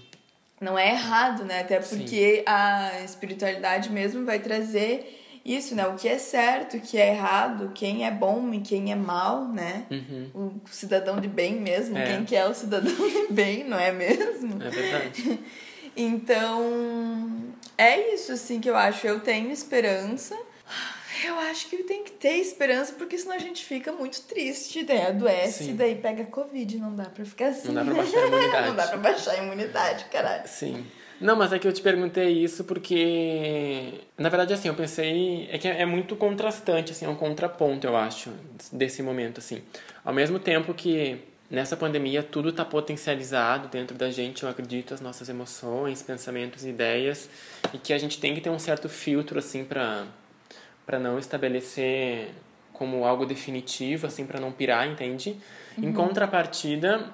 Não 0.61 0.78
é 0.78 0.90
errado, 0.90 1.44
né? 1.44 1.61
Até 1.61 1.80
porque 1.80 2.37
sim. 2.37 2.42
a 2.46 3.00
espiritualidade 3.04 3.90
mesmo 3.90 4.24
vai 4.24 4.38
trazer 4.38 5.18
isso, 5.48 5.74
né? 5.74 5.87
O 5.87 5.94
que 5.94 6.06
é 6.06 6.18
certo, 6.18 6.76
o 6.76 6.80
que 6.80 6.98
é 6.98 7.14
errado, 7.14 7.72
quem 7.74 8.06
é 8.06 8.11
bom 8.11 8.52
e 8.52 8.61
quem 8.61 8.92
é 8.92 8.94
mal, 8.94 9.48
né? 9.48 9.87
Uhum. 9.90 10.30
O 10.34 10.68
cidadão 10.70 11.18
de 11.18 11.26
bem 11.26 11.54
mesmo, 11.54 11.96
é. 11.96 12.06
quem 12.06 12.24
que 12.24 12.37
é 12.37 12.46
o 12.46 12.52
cidadão 12.52 12.92
de 12.92 13.32
bem, 13.32 13.64
não 13.64 13.78
é 13.78 13.90
mesmo? 13.90 14.62
É 14.62 14.68
verdade. 14.68 15.40
então, 15.96 17.54
é 17.78 18.14
isso 18.14 18.32
assim 18.32 18.61
que 18.61 18.68
eu 18.68 18.76
acho. 18.76 19.06
Eu 19.06 19.20
tenho 19.20 19.50
esperança. 19.50 20.37
Eu 21.24 21.38
acho 21.40 21.68
que 21.68 21.78
tem 21.78 22.04
que 22.04 22.12
ter 22.12 22.37
esperança, 22.37 22.92
porque 22.92 23.16
senão 23.16 23.34
a 23.34 23.38
gente 23.38 23.64
fica 23.64 23.90
muito 23.90 24.20
triste, 24.22 24.84
daí 24.84 25.02
adoece, 25.02 25.64
Sim. 25.64 25.76
daí 25.76 25.96
pega 25.96 26.24
Covid, 26.26 26.78
não 26.78 26.94
dá 26.94 27.06
pra 27.06 27.24
ficar 27.24 27.48
assim. 27.48 27.68
Não 27.68 27.74
dá 27.74 27.84
pra 27.84 27.94
baixar 27.94 28.18
a 28.18 28.26
imunidade. 28.26 28.66
não 28.68 28.76
dá 28.76 28.87
pra 28.87 28.96
baixar 28.98 29.30
a 29.32 29.37
imunidade, 29.38 30.04
caralho. 30.04 30.46
Sim. 30.46 30.87
Não, 31.20 31.35
mas 31.35 31.52
é 31.52 31.59
que 31.59 31.66
eu 31.66 31.72
te 31.72 31.83
perguntei 31.83 32.28
isso 32.31 32.64
porque, 32.64 33.94
na 34.16 34.28
verdade, 34.28 34.54
assim, 34.54 34.68
eu 34.68 34.74
pensei, 34.74 35.48
é 35.50 35.59
que 35.59 35.66
é 35.66 35.85
muito 35.85 36.14
contrastante, 36.14 36.92
assim, 36.92 37.07
é 37.07 37.09
um 37.09 37.16
contraponto, 37.16 37.87
eu 37.87 37.96
acho, 37.96 38.31
desse 38.72 39.02
momento, 39.02 39.38
assim. 39.38 39.62
Ao 40.04 40.14
mesmo 40.14 40.38
tempo 40.38 40.72
que 40.72 41.18
nessa 41.50 41.76
pandemia 41.76 42.22
tudo 42.22 42.50
está 42.50 42.64
potencializado 42.64 43.68
dentro 43.68 43.96
da 43.96 44.11
gente, 44.11 44.44
eu 44.44 44.48
acredito, 44.48 44.94
as 44.94 45.00
nossas 45.00 45.28
emoções, 45.28 46.02
pensamentos, 46.02 46.64
ideias, 46.64 47.28
e 47.74 47.78
que 47.78 47.92
a 47.92 47.98
gente 47.98 48.20
tem 48.20 48.35
que 48.35 48.40
ter 48.40 48.50
um 48.50 48.59
certo 48.59 48.88
filtro, 48.88 49.38
assim, 49.38 49.64
para 49.64 50.07
para 50.87 50.98
não 50.98 51.18
estabelecer 51.18 52.31
como 52.72 53.04
algo 53.04 53.26
definitivo, 53.26 54.07
assim, 54.07 54.24
para 54.24 54.40
não 54.40 54.50
pirar, 54.50 54.88
entende? 54.88 55.37
Uhum. 55.76 55.85
Em 55.90 55.92
contrapartida, 55.92 57.04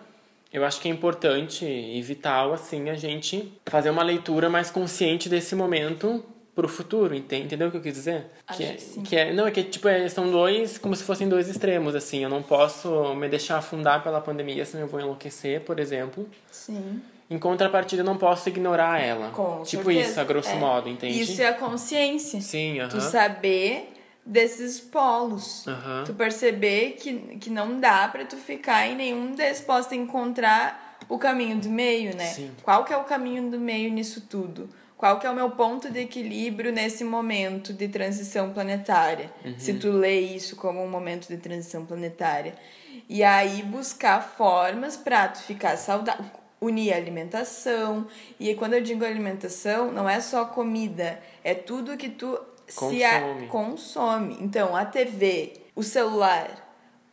eu 0.54 0.64
acho 0.64 0.80
que 0.80 0.88
é 0.88 0.90
importante 0.90 1.66
e 1.66 2.00
vital 2.00 2.54
assim 2.54 2.88
a 2.88 2.94
gente 2.94 3.52
fazer 3.66 3.90
uma 3.90 4.04
leitura 4.04 4.48
mais 4.48 4.70
consciente 4.70 5.28
desse 5.28 5.56
momento 5.56 6.24
pro 6.54 6.68
futuro, 6.68 7.12
entendeu 7.16 7.66
o 7.66 7.70
que 7.72 7.78
eu 7.78 7.80
quis 7.80 7.94
dizer? 7.94 8.26
Acho 8.46 8.58
que, 8.58 8.64
é, 8.64 8.76
que, 9.04 9.16
é, 9.16 9.32
não 9.32 9.48
é 9.48 9.50
que 9.50 9.64
tipo 9.64 9.88
é, 9.88 10.08
são 10.08 10.30
dois 10.30 10.78
como 10.78 10.94
se 10.94 11.02
fossem 11.02 11.28
dois 11.28 11.48
extremos 11.48 11.96
assim. 11.96 12.22
Eu 12.22 12.30
não 12.30 12.40
posso 12.40 13.12
me 13.16 13.28
deixar 13.28 13.58
afundar 13.58 14.04
pela 14.04 14.20
pandemia, 14.20 14.64
senão 14.64 14.84
eu 14.84 14.88
vou 14.88 15.00
enlouquecer, 15.00 15.62
por 15.62 15.80
exemplo. 15.80 16.28
Sim. 16.52 17.02
Em 17.28 17.38
contrapartida, 17.38 18.02
eu 18.02 18.06
não 18.06 18.16
posso 18.16 18.48
ignorar 18.48 19.00
ela. 19.00 19.30
Com 19.30 19.64
tipo 19.64 19.86
certeza. 19.86 20.10
isso, 20.10 20.20
a 20.20 20.24
grosso 20.24 20.50
é. 20.50 20.54
modo, 20.54 20.88
entende? 20.88 21.20
Isso 21.20 21.42
é 21.42 21.48
a 21.48 21.54
consciência. 21.54 22.40
Sim, 22.40 22.78
aham. 22.78 22.90
Tu 22.90 23.00
saber 23.00 23.93
desses 24.24 24.80
polos. 24.80 25.64
Tu 26.06 26.14
perceber 26.14 26.92
que, 26.92 27.36
que 27.38 27.50
não 27.50 27.78
dá 27.78 28.08
pra 28.08 28.24
tu 28.24 28.36
ficar 28.36 28.86
em 28.86 28.96
nenhum 28.96 29.34
desses 29.34 29.64
polos, 29.64 29.90
encontrar 29.92 30.98
o 31.08 31.18
caminho 31.18 31.58
do 31.58 31.68
meio, 31.68 32.16
né? 32.16 32.26
Sim. 32.26 32.50
Qual 32.62 32.84
que 32.84 32.92
é 32.92 32.96
o 32.96 33.04
caminho 33.04 33.50
do 33.50 33.58
meio 33.58 33.92
nisso 33.92 34.22
tudo? 34.22 34.68
Qual 34.96 35.18
que 35.18 35.26
é 35.26 35.30
o 35.30 35.34
meu 35.34 35.50
ponto 35.50 35.90
de 35.90 36.00
equilíbrio 36.00 36.72
nesse 36.72 37.04
momento 37.04 37.72
de 37.72 37.88
transição 37.88 38.52
planetária? 38.52 39.30
Uhum. 39.44 39.54
Se 39.58 39.74
tu 39.74 39.90
lê 39.90 40.20
isso 40.20 40.56
como 40.56 40.82
um 40.82 40.88
momento 40.88 41.28
de 41.28 41.36
transição 41.36 41.84
planetária. 41.84 42.54
E 43.08 43.22
aí 43.22 43.62
buscar 43.62 44.22
formas 44.22 44.96
pra 44.96 45.28
tu 45.28 45.40
ficar 45.40 45.76
saudável, 45.76 46.24
unir 46.58 46.92
a 46.94 46.96
alimentação. 46.96 48.06
E 48.40 48.54
quando 48.54 48.74
eu 48.74 48.80
digo 48.80 49.04
alimentação, 49.04 49.92
não 49.92 50.08
é 50.08 50.20
só 50.20 50.46
comida, 50.46 51.20
é 51.42 51.52
tudo 51.52 51.98
que 51.98 52.08
tu 52.08 52.38
se 52.66 53.02
a- 53.04 53.20
Consome. 53.20 53.46
consome. 53.48 54.38
Então, 54.40 54.74
a 54.76 54.84
TV, 54.84 55.54
o 55.74 55.82
celular, 55.82 56.48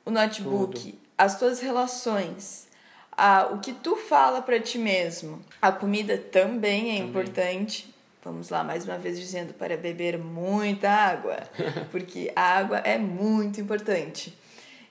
o 0.05 0.11
notebook, 0.11 0.79
Tudo. 0.91 0.97
as 1.17 1.37
tuas 1.37 1.59
relações, 1.59 2.67
a, 3.11 3.47
o 3.51 3.59
que 3.59 3.73
tu 3.73 3.95
fala 3.95 4.41
pra 4.41 4.59
ti 4.59 4.77
mesmo. 4.77 5.39
A 5.61 5.71
comida 5.71 6.17
também 6.17 6.91
é 6.91 6.97
Também. 6.97 7.09
importante. 7.09 7.93
Vamos 8.23 8.49
lá, 8.49 8.63
mais 8.63 8.85
uma 8.85 8.97
vez 8.99 9.19
dizendo 9.19 9.51
para 9.53 9.75
beber 9.75 10.17
muita 10.17 10.89
água, 10.89 11.37
porque 11.91 12.31
a 12.35 12.41
água 12.57 12.77
é 12.79 12.97
muito 12.97 13.59
importante. 13.59 14.37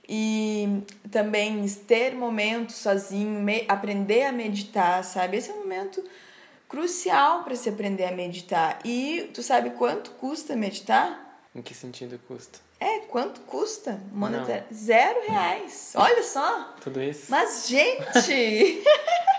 E 0.08 0.82
também 1.12 1.64
ter 1.86 2.14
momentos 2.16 2.74
sozinho, 2.74 3.40
me- 3.40 3.64
aprender 3.68 4.24
a 4.24 4.32
meditar, 4.32 5.04
sabe? 5.04 5.36
Esse 5.36 5.50
é 5.50 5.54
um 5.54 5.58
momento 5.58 6.02
crucial 6.70 7.42
para 7.42 7.56
se 7.56 7.68
aprender 7.68 8.04
a 8.04 8.12
meditar. 8.12 8.78
E 8.84 9.28
tu 9.34 9.42
sabe 9.42 9.70
quanto 9.70 10.12
custa 10.12 10.54
meditar? 10.56 11.42
Em 11.54 11.60
que 11.60 11.74
sentido 11.74 12.18
custa? 12.28 12.60
É, 12.78 13.00
quanto 13.00 13.40
custa? 13.40 14.00
Monetário? 14.12 14.64
Zero 14.72 15.20
reais. 15.28 15.92
Olha 15.96 16.22
só! 16.22 16.74
Tudo 16.80 17.02
isso? 17.02 17.26
Mas, 17.28 17.66
gente! 17.68 18.82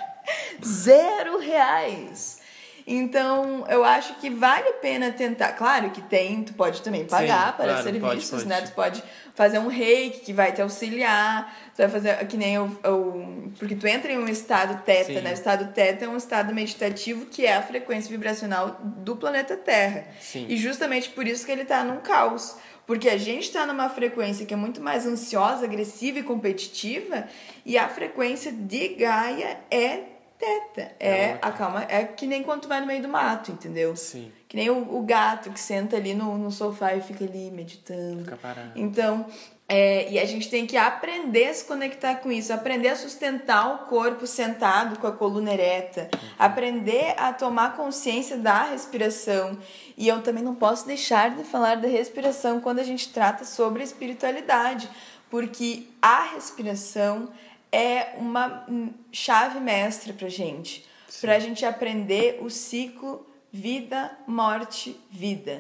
zero 0.64 1.40
reais! 1.40 2.41
Então, 2.86 3.66
eu 3.70 3.84
acho 3.84 4.16
que 4.16 4.30
vale 4.30 4.68
a 4.70 4.74
pena 4.74 5.12
tentar. 5.12 5.54
Claro 5.54 5.90
que 5.92 6.02
tem, 6.02 6.44
tu 6.44 6.54
pode 6.54 6.82
também 6.82 7.06
pagar 7.06 7.52
Sim, 7.52 7.58
para 7.58 7.66
claro, 7.66 7.84
serviços, 7.84 8.30
pode, 8.30 8.44
pode. 8.44 8.46
né? 8.46 8.62
Tu 8.62 8.72
pode 8.72 9.04
fazer 9.36 9.60
um 9.60 9.68
reiki 9.68 10.20
que 10.22 10.34
vai 10.34 10.52
te 10.52 10.62
auxiliar. 10.62 11.54
Tu 11.76 11.78
vai 11.78 11.90
fazer 11.90 12.28
que 12.28 12.38
nem 12.38 12.58
o. 12.60 12.66
o 12.86 13.52
porque 13.58 13.76
tu 13.76 13.88
entra 13.88 14.12
em 14.12 14.18
um 14.18 14.28
estado 14.28 14.82
teta, 14.84 15.14
Sim. 15.14 15.22
né? 15.22 15.32
O 15.32 15.34
estado 15.34 15.74
teta 15.74 16.06
é 16.06 16.08
um 16.08 16.18
estado 16.18 16.54
meditativo 16.54 17.26
que 17.26 17.46
é 17.46 17.56
a 17.56 17.62
frequência 17.62 18.10
vibracional 18.10 18.80
do 18.84 19.16
planeta 19.16 19.56
Terra. 19.56 20.06
Sim. 20.20 20.46
E 20.50 20.58
justamente 20.58 21.10
por 21.10 21.28
isso 21.28 21.46
que 21.46 21.52
ele 21.52 21.66
tá 21.66 21.84
num 21.84 21.98
caos. 21.98 22.56
Porque 22.86 23.08
a 23.08 23.18
gente 23.18 23.44
está 23.44 23.66
numa 23.66 23.88
frequência 23.90 24.46
que 24.46 24.54
é 24.54 24.58
muito 24.58 24.82
mais 24.82 25.06
ansiosa, 25.06 25.64
agressiva 25.64 26.20
e 26.20 26.24
competitiva, 26.24 27.26
e 27.66 27.78
a 27.78 27.88
frequência 27.88 28.52
de 28.52 28.90
Gaia 28.90 29.60
é 29.70 30.11
teta. 30.42 30.92
É, 31.00 31.34
outra. 31.34 31.50
a 31.50 31.52
calma, 31.52 31.86
é 31.88 32.04
que 32.04 32.26
nem 32.26 32.42
quando 32.42 32.62
tu 32.62 32.68
vai 32.68 32.82
no 32.82 32.88
meio 32.88 33.02
do 33.02 33.08
mato, 33.08 33.52
entendeu? 33.52 33.96
Sim. 33.96 34.32
Que 34.48 34.58
nem 34.58 34.70
o, 34.70 34.98
o 34.98 35.04
gato 35.04 35.52
que 35.52 35.60
senta 35.60 35.96
ali 35.96 36.16
no, 36.16 36.38
no 36.38 36.52
sofá 36.52 36.96
e 36.96 37.02
fica 37.02 37.24
ali 37.24 37.52
meditando. 37.52 38.24
Fica 38.24 38.38
parado. 38.38 38.72
Então, 38.76 39.26
é, 39.70 40.12
e 40.12 40.20
a 40.20 40.26
gente 40.26 40.50
tem 40.50 40.66
que 40.66 40.76
aprender 40.76 41.48
a 41.48 41.54
se 41.54 41.64
conectar 41.64 42.16
com 42.16 42.30
isso, 42.30 42.52
aprender 42.52 42.90
a 42.90 42.96
sustentar 42.98 43.74
o 43.74 43.78
corpo 43.88 44.28
sentado 44.28 45.00
com 45.00 45.08
a 45.08 45.14
coluna 45.14 45.54
ereta, 45.54 46.10
aprender 46.38 47.14
a 47.16 47.32
tomar 47.32 47.78
consciência 47.78 48.36
da 48.36 48.64
respiração. 48.64 49.58
E 49.96 50.10
eu 50.10 50.22
também 50.22 50.44
não 50.44 50.56
posso 50.56 50.86
deixar 50.86 51.30
de 51.30 51.46
falar 51.46 51.76
da 51.76 51.88
respiração 51.88 52.60
quando 52.60 52.80
a 52.80 52.84
gente 52.84 53.14
trata 53.14 53.46
sobre 53.46 53.82
espiritualidade, 53.82 54.90
porque 55.30 55.88
a 56.02 56.24
respiração 56.34 57.30
é 57.72 58.16
uma 58.18 58.66
hum, 58.68 58.94
chave 59.12 59.60
mestra 59.60 60.14
pra 60.14 60.30
gente, 60.30 60.86
pra 61.20 61.40
gente 61.40 61.66
aprender 61.66 62.40
o 62.42 62.50
ciclo 62.50 63.26
vida, 63.52 64.18
morte, 64.26 65.00
vida. 65.10 65.60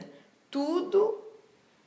Tudo 0.49 1.17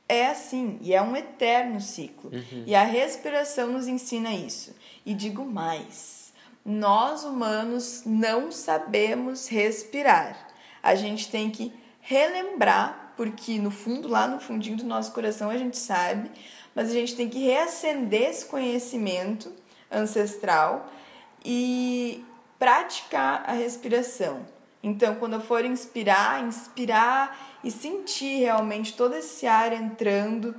é 0.07 0.27
assim, 0.27 0.77
e 0.81 0.93
é 0.93 1.01
um 1.01 1.15
eterno 1.15 1.81
ciclo. 1.81 2.31
E 2.65 2.75
a 2.75 2.83
respiração 2.83 3.71
nos 3.71 3.87
ensina 3.87 4.31
isso. 4.31 4.75
E 5.05 5.13
digo 5.13 5.43
mais: 5.43 6.31
nós 6.63 7.23
humanos 7.23 8.03
não 8.05 8.51
sabemos 8.51 9.47
respirar. 9.47 10.47
A 10.81 10.93
gente 10.93 11.29
tem 11.29 11.49
que 11.49 11.73
relembrar, 11.99 13.13
porque 13.17 13.57
no 13.57 13.71
fundo, 13.71 14.07
lá 14.07 14.27
no 14.27 14.39
fundinho 14.39 14.77
do 14.77 14.85
nosso 14.85 15.11
coração, 15.11 15.49
a 15.49 15.57
gente 15.57 15.77
sabe, 15.77 16.29
mas 16.75 16.89
a 16.89 16.93
gente 16.93 17.15
tem 17.15 17.27
que 17.27 17.39
reacender 17.39 18.29
esse 18.29 18.45
conhecimento 18.45 19.51
ancestral 19.95 20.91
e 21.43 22.23
praticar 22.59 23.43
a 23.47 23.53
respiração. 23.53 24.45
Então, 24.83 25.15
quando 25.15 25.33
eu 25.33 25.41
for 25.41 25.65
inspirar, 25.65 26.43
inspirar 26.43 27.57
e 27.63 27.71
sentir 27.71 28.41
realmente 28.41 28.93
todo 28.93 29.15
esse 29.15 29.47
ar 29.47 29.73
entrando 29.73 30.55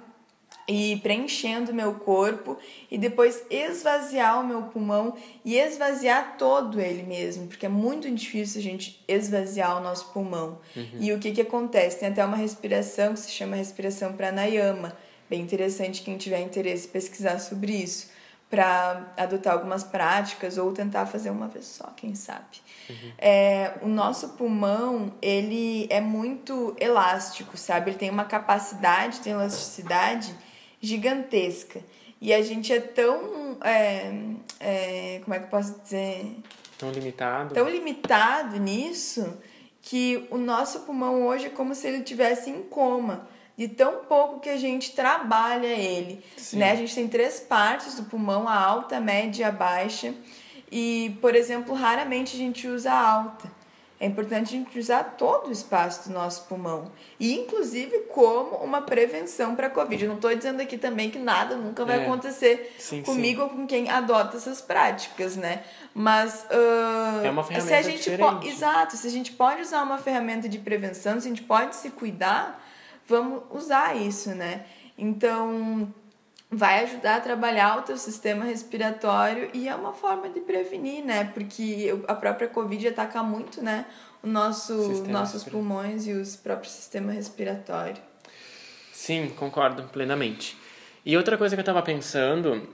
e 0.68 0.96
preenchendo 0.96 1.72
meu 1.72 1.94
corpo 1.94 2.58
e 2.90 2.98
depois 2.98 3.44
esvaziar 3.48 4.40
o 4.40 4.46
meu 4.46 4.62
pulmão 4.62 5.14
e 5.44 5.56
esvaziar 5.56 6.36
todo 6.36 6.80
ele 6.80 7.04
mesmo, 7.04 7.46
porque 7.46 7.66
é 7.66 7.68
muito 7.68 8.10
difícil 8.10 8.60
a 8.60 8.64
gente 8.64 9.00
esvaziar 9.06 9.76
o 9.76 9.80
nosso 9.80 10.12
pulmão. 10.12 10.58
E 10.98 11.12
o 11.12 11.20
que 11.20 11.30
que 11.30 11.42
acontece? 11.42 12.00
Tem 12.00 12.08
até 12.08 12.24
uma 12.24 12.36
respiração 12.36 13.14
que 13.14 13.20
se 13.20 13.30
chama 13.30 13.54
respiração 13.54 14.12
pranayama, 14.14 14.96
bem 15.30 15.40
interessante 15.40 16.02
quem 16.02 16.16
tiver 16.16 16.40
interesse 16.40 16.88
pesquisar 16.88 17.38
sobre 17.38 17.72
isso, 17.72 18.08
para 18.48 19.12
adotar 19.16 19.54
algumas 19.54 19.82
práticas 19.82 20.56
ou 20.56 20.72
tentar 20.72 21.06
fazer 21.06 21.30
uma 21.30 21.48
vez 21.48 21.66
só, 21.66 21.92
quem 21.96 22.14
sabe. 22.14 22.60
É, 23.18 23.74
o 23.82 23.88
nosso 23.88 24.30
pulmão, 24.30 25.12
ele 25.20 25.86
é 25.90 26.00
muito 26.00 26.76
elástico, 26.78 27.56
sabe? 27.56 27.90
Ele 27.90 27.98
tem 27.98 28.10
uma 28.10 28.24
capacidade, 28.24 29.20
tem 29.20 29.32
elasticidade 29.32 30.32
gigantesca. 30.80 31.80
E 32.20 32.32
a 32.32 32.40
gente 32.42 32.72
é 32.72 32.80
tão. 32.80 33.58
é, 33.62 34.12
é, 34.60 35.20
como 35.24 35.34
é 35.34 35.38
que 35.38 35.44
eu 35.46 35.50
posso 35.50 35.80
dizer? 35.80 36.36
Tão 36.78 36.90
limitado. 36.90 37.54
Tão 37.54 37.68
limitado 37.68 38.58
nisso 38.58 39.36
que 39.82 40.26
o 40.30 40.38
nosso 40.38 40.80
pulmão 40.80 41.26
hoje 41.26 41.46
é 41.46 41.50
como 41.50 41.74
se 41.74 41.86
ele 41.86 42.02
tivesse 42.02 42.50
em 42.50 42.62
coma. 42.62 43.28
De 43.56 43.68
tão 43.68 44.04
pouco 44.04 44.40
que 44.40 44.48
a 44.50 44.56
gente 44.58 44.92
trabalha 44.92 45.66
ele. 45.66 46.22
Sim. 46.36 46.58
Né? 46.58 46.72
A 46.72 46.74
gente 46.76 46.94
tem 46.94 47.08
três 47.08 47.40
partes 47.40 47.94
do 47.94 48.02
pulmão: 48.04 48.46
a 48.48 48.54
alta, 48.54 48.98
a 48.98 49.00
média 49.00 49.42
e 49.42 49.44
a 49.44 49.50
baixa. 49.52 50.14
E, 50.70 51.16
por 51.20 51.34
exemplo, 51.34 51.74
raramente 51.74 52.34
a 52.36 52.38
gente 52.38 52.66
usa 52.68 52.92
a 52.92 53.10
alta. 53.10 53.50
É 53.98 54.04
importante 54.04 54.48
a 54.54 54.58
gente 54.58 54.78
usar 54.78 55.14
todo 55.16 55.48
o 55.48 55.52
espaço 55.52 56.06
do 56.10 56.14
nosso 56.14 56.42
pulmão. 56.44 56.92
E, 57.18 57.32
inclusive, 57.32 58.00
como 58.12 58.56
uma 58.56 58.82
prevenção 58.82 59.56
para 59.56 59.68
a 59.68 59.70
Covid. 59.70 60.02
Eu 60.04 60.08
não 60.10 60.16
estou 60.16 60.34
dizendo 60.34 60.60
aqui 60.60 60.76
também 60.76 61.08
que 61.08 61.18
nada 61.18 61.56
nunca 61.56 61.82
vai 61.82 62.00
É. 62.00 62.02
acontecer 62.02 62.74
Sim, 62.78 63.02
comigo 63.02 63.40
ou 63.40 63.48
com 63.48 63.66
quem 63.66 63.88
adota 63.88 64.36
essas 64.36 64.60
práticas, 64.60 65.34
né? 65.34 65.62
Mas. 65.94 66.44
ah, 66.50 67.22
É 67.24 67.30
uma 67.30 67.42
se 67.42 67.48
ferramenta 67.48 67.76
a 67.78 67.82
gente 67.82 68.10
diferente. 68.10 68.48
Exato. 68.48 68.96
Se 68.98 69.06
a 69.06 69.10
gente 69.10 69.32
pode 69.32 69.62
usar 69.62 69.82
uma 69.82 69.96
ferramenta 69.96 70.46
de 70.46 70.58
prevenção, 70.58 71.18
se 71.18 71.26
a 71.26 71.30
gente 71.30 71.42
pode 71.44 71.74
se 71.74 71.88
cuidar, 71.88 72.62
vamos 73.06 73.42
usar 73.50 73.96
isso, 73.96 74.30
né? 74.30 74.66
Então 74.96 75.92
vai 76.50 76.84
ajudar 76.84 77.16
a 77.16 77.20
trabalhar 77.20 77.78
o 77.78 77.82
teu 77.82 77.96
sistema 77.96 78.44
respiratório 78.44 79.50
e 79.52 79.68
é 79.68 79.74
uma 79.74 79.92
forma 79.92 80.28
de 80.28 80.40
prevenir, 80.40 81.04
né? 81.04 81.24
Porque 81.24 81.94
a 82.06 82.14
própria 82.14 82.48
Covid 82.48 82.88
ataca 82.88 83.22
muito, 83.22 83.62
né? 83.62 83.86
O 84.22 84.26
nosso, 84.26 84.94
Sistema 84.94 85.20
nossos 85.20 85.44
pulmões 85.44 86.06
e 86.06 86.12
os 86.12 86.36
próprios 86.36 86.72
sistema 86.72 87.12
respiratório. 87.12 88.02
Sim, 88.92 89.28
concordo 89.30 89.84
plenamente. 89.84 90.56
E 91.04 91.16
outra 91.16 91.36
coisa 91.36 91.54
que 91.54 91.60
eu 91.60 91.62
estava 91.62 91.82
pensando, 91.82 92.68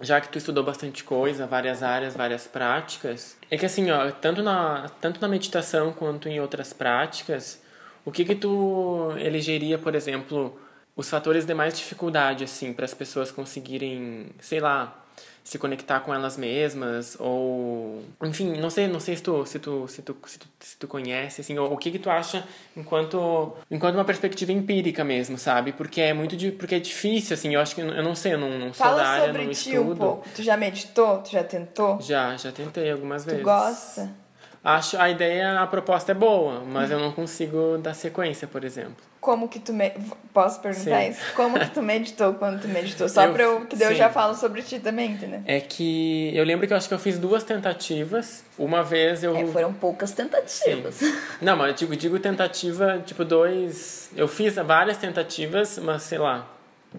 já 0.00 0.20
que 0.20 0.28
tu 0.28 0.38
estudou 0.38 0.62
bastante 0.62 1.02
coisa, 1.02 1.46
várias 1.46 1.82
áreas, 1.82 2.14
várias 2.14 2.46
práticas, 2.46 3.36
é 3.50 3.56
que 3.56 3.66
assim, 3.66 3.90
ó, 3.90 4.10
tanto 4.12 4.42
na, 4.42 4.90
tanto 5.00 5.20
na 5.20 5.26
meditação 5.26 5.92
quanto 5.92 6.28
em 6.28 6.38
outras 6.40 6.72
práticas, 6.72 7.60
o 8.06 8.10
que 8.12 8.24
que 8.24 8.36
tu 8.36 9.12
elegeria, 9.18 9.76
por 9.76 9.94
exemplo, 9.94 10.58
os 10.94 11.10
fatores 11.10 11.44
de 11.44 11.52
mais 11.52 11.76
dificuldade, 11.76 12.44
assim, 12.44 12.72
para 12.72 12.86
as 12.86 12.94
pessoas 12.94 13.30
conseguirem, 13.30 14.28
sei 14.40 14.60
lá, 14.60 15.04
se 15.46 15.58
conectar 15.58 16.00
com 16.00 16.12
elas 16.12 16.36
mesmas 16.36 17.16
ou 17.20 18.02
enfim 18.24 18.58
não 18.58 18.68
sei 18.68 18.88
não 18.88 18.98
sei 18.98 19.16
se 19.16 19.22
tu 19.22 19.46
se 19.46 19.60
tu 19.60 19.86
se 19.86 20.02
tu, 20.02 20.16
se 20.26 20.38
tu, 20.40 20.46
se 20.58 20.76
tu 20.76 20.88
conhece 20.88 21.40
assim 21.40 21.56
ou 21.56 21.72
o 21.72 21.76
que 21.76 21.92
que 21.92 22.00
tu 22.00 22.10
acha 22.10 22.44
enquanto 22.76 23.52
enquanto 23.70 23.94
uma 23.94 24.04
perspectiva 24.04 24.50
empírica 24.50 25.04
mesmo 25.04 25.38
sabe 25.38 25.70
porque 25.70 26.00
é 26.00 26.12
muito 26.12 26.36
de, 26.36 26.50
porque 26.50 26.74
é 26.74 26.80
difícil 26.80 27.34
assim 27.34 27.54
eu 27.54 27.60
acho 27.60 27.76
que 27.76 27.80
eu 27.80 28.02
não 28.02 28.16
sei 28.16 28.34
eu 28.34 28.38
não, 28.38 28.58
não 28.58 28.74
sou 28.74 28.86
da 28.86 28.90
Fala 28.90 29.02
área 29.04 29.26
sobre 29.26 29.44
não 29.44 29.52
ti 29.52 29.70
estudo 29.70 29.92
um 29.92 29.96
pouco. 29.96 30.28
Tu 30.34 30.42
já 30.42 30.56
meditou? 30.56 31.18
Tu 31.18 31.30
já 31.30 31.44
tentou? 31.44 32.00
já 32.00 32.36
já 32.36 32.50
tentei 32.50 32.90
algumas 32.90 33.24
vezes 33.24 33.40
Tu 33.40 33.44
gosta? 33.44 34.25
Acho 34.66 34.98
a 34.98 35.08
ideia 35.08 35.60
a 35.60 35.66
proposta 35.66 36.12
é 36.12 36.14
boa 36.14 36.62
mas 36.66 36.90
eu 36.90 36.98
não 36.98 37.12
consigo 37.12 37.78
dar 37.78 37.94
sequência 37.94 38.46
por 38.48 38.64
exemplo 38.64 38.96
Como 39.20 39.48
que 39.48 39.58
tu 39.58 39.72
me... 39.72 39.90
Posso 40.32 40.60
perguntar 40.60 41.02
Sim. 41.02 41.10
isso? 41.10 41.20
Como 41.34 41.58
que 41.58 41.70
tu 41.70 41.82
meditou 41.82 42.34
quando 42.34 42.60
tu 42.60 42.68
meditou? 42.68 43.08
Só 43.08 43.24
Eu- 43.26 43.32
pra 43.32 43.42
eu... 43.42 43.66
Que 43.66 43.74
eu 43.82 43.88
sim. 43.88 43.94
já 43.96 44.08
falo 44.10 44.34
sobre 44.34 44.62
ti 44.62 44.78
também, 44.78 45.12
entendeu? 45.12 45.40
é 45.46 45.58
que 45.60 46.30
eu 46.36 46.44
lembro 46.44 46.66
que 46.66 46.72
eu 46.72 46.76
acho 46.76 46.86
que 46.88 46.94
eu 46.94 46.98
fiz 46.98 47.18
duas 47.18 47.42
tentativas 47.42 48.44
uma 48.58 48.82
vez 48.84 49.24
eu 49.24 49.36
É, 49.36 49.44
foram 49.46 49.72
poucas 49.72 50.12
tentativas. 50.12 51.00
Não, 51.40 51.56
mas 51.56 51.68
eu 51.68 51.74
digo, 51.74 51.96
digo 51.96 52.18
tentativa, 52.20 53.02
tipo, 53.04 53.24
dois. 53.24 54.10
Eu 54.16 54.28
fiz 54.28 54.54
várias 54.56 54.96
tentativas, 54.98 55.78
mas 55.78 56.02
sei 56.02 56.18
lá. 56.18 56.46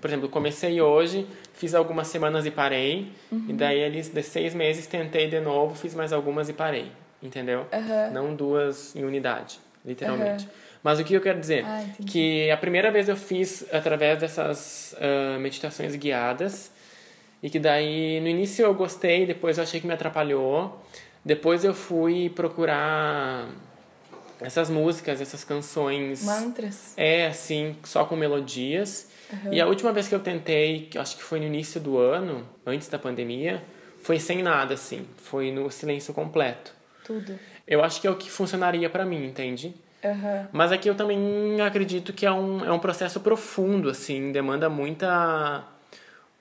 Por 0.02 0.08
exemplo, 0.10 0.28
comecei 0.30 0.80
hoje, 0.82 1.26
fiz 1.54 1.74
algumas 1.74 2.08
semanas 2.08 2.46
e 2.46 2.52
parei. 2.52 3.12
E 3.32 3.54
daí, 3.54 3.80
eles, 3.80 4.10
de 4.10 4.22
seis 4.22 4.54
meses, 4.54 4.86
tentei 4.86 5.28
de 5.30 5.40
novo, 5.40 5.74
fiz 5.76 5.96
mais 5.96 6.12
algumas 6.14 6.50
e 6.50 6.54
parei. 6.54 6.92
Entendeu? 7.22 7.66
Aham. 7.72 8.12
Não 8.12 8.36
duas 8.36 8.96
em 8.96 9.04
unidade, 9.04 9.60
literalmente. 9.86 10.48
Mas 10.84 11.00
o 11.00 11.04
que 11.04 11.14
eu 11.14 11.22
quero 11.22 11.40
dizer? 11.40 11.66
Ah, 11.66 11.84
que 12.06 12.50
a 12.52 12.58
primeira 12.58 12.92
vez 12.92 13.10
eu 13.10 13.16
fiz 13.18 13.66
através 13.72 14.20
dessas 14.20 14.96
ah, 15.00 15.38
meditações 15.40 15.96
guiadas. 15.96 16.72
E 17.42 17.50
que 17.50 17.60
daí, 17.60 18.20
no 18.20 18.28
início 18.28 18.66
eu 18.66 18.74
gostei, 18.74 19.26
depois 19.26 19.58
eu 19.58 19.64
achei 19.64 19.80
que 19.80 19.88
me 19.88 19.94
atrapalhou. 19.94 20.82
Depois 21.24 21.64
eu 21.64 21.74
fui 21.74 22.30
procurar 22.30 23.50
essas 24.40 24.70
músicas, 24.70 25.20
essas 25.20 25.44
canções. 25.44 26.24
Mantras. 26.24 26.94
É, 26.96 27.28
assim, 27.28 27.76
só 27.84 28.06
com 28.06 28.16
melodias. 28.16 29.10
E 29.52 29.60
a 29.60 29.68
última 29.68 29.92
vez 29.92 30.08
que 30.08 30.16
eu 30.16 30.20
tentei, 30.20 30.88
que 30.90 30.98
eu 30.98 31.02
acho 31.02 31.18
que 31.18 31.24
foi 31.24 31.40
no 31.40 31.46
início 31.46 31.82
do 31.82 31.98
ano, 31.98 32.48
antes 32.66 32.88
da 32.88 32.98
pandemia, 32.98 33.62
foi 34.02 34.20
sem 34.20 34.42
nada, 34.42 34.74
assim. 34.74 35.06
Foi 35.18 35.52
no 35.52 35.70
silêncio 35.70 36.14
completo. 36.14 36.74
Tudo. 37.08 37.40
Eu 37.66 37.84
acho 37.84 38.02
que 38.02 38.06
é 38.08 38.12
o 38.12 38.16
que 38.16 38.30
funcionaria 38.30 38.90
pra 38.90 39.06
mim, 39.06 39.26
entende? 39.26 39.74
Aham. 40.04 40.48
Mas 40.52 40.72
aqui 40.72 40.90
eu 40.90 40.96
também 40.96 41.60
acredito 41.62 42.12
que 42.14 42.26
é 42.26 42.32
um, 42.32 42.64
é 42.66 42.72
um 42.72 42.80
processo 42.80 43.20
profundo, 43.22 43.90
assim, 43.90 44.32
demanda 44.32 44.70
muita, 44.70 45.64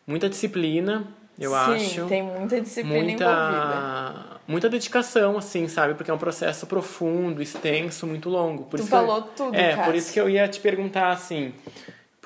muita 0.06 0.28
disciplina, 0.28 1.06
eu 1.38 1.50
Sim, 1.50 1.56
acho. 1.56 2.06
tem 2.06 2.22
muita 2.22 2.60
disciplina 2.60 2.96
envolvida. 2.98 3.26
muita 3.26 4.36
muita 4.48 4.68
dedicação, 4.68 5.36
assim, 5.38 5.66
sabe? 5.68 5.94
Porque 5.94 6.10
é 6.10 6.14
um 6.14 6.18
processo 6.18 6.66
profundo, 6.66 7.42
extenso, 7.42 8.06
muito 8.06 8.28
longo. 8.28 8.64
Por 8.64 8.78
tu 8.78 8.82
isso 8.82 8.90
falou 8.90 9.16
eu, 9.18 9.22
tudo, 9.22 9.54
É, 9.56 9.70
Cássio. 9.70 9.84
por 9.84 9.94
isso 9.94 10.12
que 10.12 10.20
eu 10.20 10.28
ia 10.28 10.46
te 10.48 10.60
perguntar, 10.60 11.10
assim... 11.10 11.52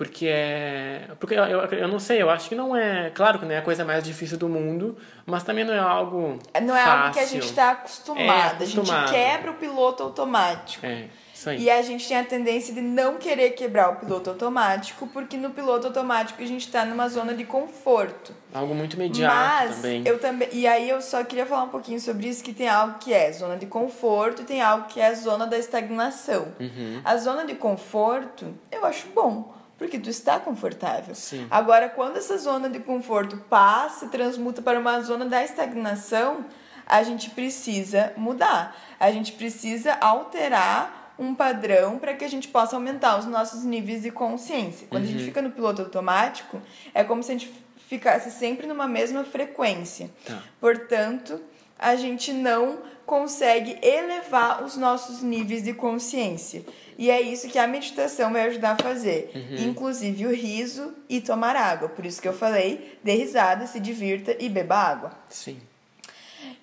Porque 0.01 0.27
é. 0.27 1.09
Porque 1.21 1.35
eu, 1.35 1.45
eu, 1.45 1.61
eu, 1.61 1.87
não 1.87 2.01
sei, 2.01 2.23
eu 2.23 2.31
acho 2.31 2.49
que 2.49 2.55
não 2.55 2.75
é. 2.75 3.11
Claro 3.11 3.39
que 3.39 3.45
não 3.45 3.53
é 3.53 3.59
a 3.59 3.63
coisa 3.63 3.85
mais 3.85 4.03
difícil 4.03 4.39
do 4.39 4.49
mundo, 4.49 4.97
mas 5.27 5.43
também 5.43 5.63
não 5.63 5.75
é 5.75 5.79
algo. 5.79 6.39
Não 6.63 6.75
é 6.75 6.83
fácil. 6.83 7.01
algo 7.03 7.13
que 7.13 7.21
a 7.21 7.27
gente 7.27 7.45
está 7.45 7.73
acostumado. 7.73 8.23
É, 8.23 8.31
A 8.31 8.47
acostumado. 8.47 9.09
gente 9.09 9.11
quebra 9.11 9.51
o 9.51 9.55
piloto 9.57 10.03
automático. 10.03 10.87
É, 10.87 11.05
isso 11.35 11.51
aí. 11.51 11.65
E 11.65 11.71
a 11.71 11.83
gente 11.83 12.09
tem 12.09 12.17
a 12.17 12.25
tendência 12.25 12.73
de 12.73 12.81
não 12.81 13.19
querer 13.19 13.51
quebrar 13.51 13.91
o 13.91 13.97
piloto 13.97 14.31
automático, 14.31 15.07
porque 15.09 15.37
no 15.37 15.51
piloto 15.51 15.89
automático 15.89 16.43
a 16.43 16.47
gente 16.47 16.65
está 16.67 16.83
numa 16.87 17.07
zona 17.07 17.35
de 17.35 17.45
conforto. 17.45 18.35
Algo 18.55 18.75
muito 18.75 18.97
imediato 18.97 19.35
Mas 19.35 19.77
também. 19.77 20.03
eu 20.07 20.19
também. 20.19 20.49
E 20.51 20.67
aí 20.67 20.89
eu 20.89 21.03
só 21.03 21.23
queria 21.25 21.45
falar 21.45 21.65
um 21.65 21.69
pouquinho 21.69 22.01
sobre 22.01 22.27
isso, 22.27 22.43
que 22.43 22.55
tem 22.55 22.71
algo 22.71 22.95
que 22.99 23.13
é 23.13 23.31
zona 23.33 23.59
de 23.59 23.67
conforto 23.67 24.41
e 24.41 24.45
tem 24.47 24.63
algo 24.63 24.87
que 24.89 24.99
é 24.99 25.15
zona 25.15 25.47
da 25.47 25.59
estagnação. 25.59 26.49
Uhum. 26.59 27.03
A 27.05 27.19
zona 27.19 27.45
de 27.45 27.55
conforto 27.55 28.47
eu 28.73 28.87
acho 28.87 29.07
bom. 29.09 29.60
Porque 29.81 29.99
tu 29.99 30.11
está 30.11 30.39
confortável. 30.39 31.15
Sim. 31.15 31.47
Agora, 31.51 31.89
quando 31.89 32.19
essa 32.19 32.37
zona 32.37 32.69
de 32.69 32.81
conforto 32.81 33.39
passa 33.49 34.05
e 34.05 34.09
transmuta 34.09 34.61
para 34.61 34.79
uma 34.79 35.01
zona 35.01 35.25
da 35.25 35.43
estagnação, 35.43 36.45
a 36.87 37.03
gente 37.03 37.31
precisa 37.31 38.13
mudar. 38.15 38.77
A 39.01 39.11
gente 39.11 39.33
precisa 39.33 39.95
alterar 39.95 41.15
um 41.19 41.35
padrão 41.35 41.99
para 41.99 42.13
que 42.13 42.23
a 42.23 42.29
gente 42.29 42.47
possa 42.49 42.77
aumentar 42.77 43.19
os 43.19 43.25
nossos 43.25 43.65
níveis 43.65 44.03
de 44.03 44.11
consciência. 44.11 44.87
Quando 44.87 45.05
a 45.05 45.07
gente 45.07 45.25
fica 45.25 45.41
no 45.41 45.51
piloto 45.51 45.81
automático, 45.81 46.61
é 46.93 47.03
como 47.03 47.23
se 47.23 47.33
a 47.33 47.35
gente 47.39 47.51
ficasse 47.89 48.31
sempre 48.31 48.67
numa 48.67 48.87
mesma 48.87 49.25
frequência. 49.25 50.11
Tá. 50.27 50.43
Portanto, 50.61 51.41
a 51.81 51.97
gente 51.97 52.31
não 52.33 52.79
consegue 53.07 53.79
elevar 53.83 54.63
os 54.63 54.77
nossos 54.77 55.23
níveis 55.23 55.65
de 55.65 55.73
consciência. 55.73 56.63
E 56.99 57.11
é 57.11 57.21
isso 57.21 57.49
que 57.49 57.59
a 57.59 57.67
meditação 57.67 58.31
vai 58.33 58.43
ajudar 58.43 58.73
a 58.73 58.83
fazer. 58.83 59.33
Inclusive 59.59 60.27
o 60.27 60.33
riso 60.33 60.95
e 61.09 61.21
tomar 61.21 61.57
água. 61.57 61.89
Por 61.89 62.05
isso 62.05 62.21
que 62.21 62.29
eu 62.29 62.35
falei, 62.35 62.99
dê 63.03 63.15
risada, 63.15 63.67
se 63.67 63.81
divirta 63.81 64.37
e 64.39 64.49
beba 64.51 64.77
água. 64.77 65.13
Sim. 65.31 65.59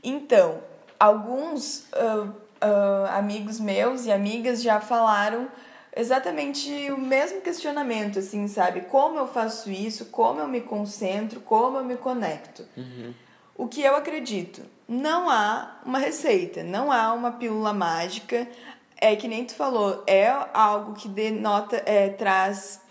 Então, 0.03 0.61
alguns 0.99 1.87
ah, 1.93 2.29
ah, 2.61 3.17
amigos 3.17 3.59
meus 3.59 4.05
e 4.05 4.11
amigas 4.11 4.61
já 4.61 4.79
falaram 4.79 5.49
exatamente 5.95 6.69
o 6.91 6.97
mesmo 6.97 7.41
questionamento, 7.41 8.19
assim, 8.19 8.47
sabe? 8.47 8.81
Como 8.81 9.17
eu 9.17 9.27
faço 9.27 9.71
isso? 9.71 10.05
Como 10.05 10.39
eu 10.39 10.47
me 10.47 10.61
concentro? 10.61 11.39
Como 11.39 11.79
eu 11.79 11.83
me 11.83 11.97
conecto? 11.97 12.63
O 13.55 13.67
que 13.67 13.81
eu 13.81 13.95
acredito? 13.95 14.76
Não 14.87 15.29
há 15.29 15.79
uma 15.85 15.99
receita, 15.99 16.63
não 16.63 16.91
há 16.91 17.13
uma 17.13 17.33
pílula 17.33 17.73
mágica. 17.73 18.47
É 18.99 19.15
que 19.15 19.27
nem 19.27 19.45
tu 19.45 19.53
falou, 19.53 20.03
é 20.07 20.27
algo 20.53 20.93
que 20.93 21.07
denota, 21.07 21.83
é, 21.85 22.09
traz 22.09 22.81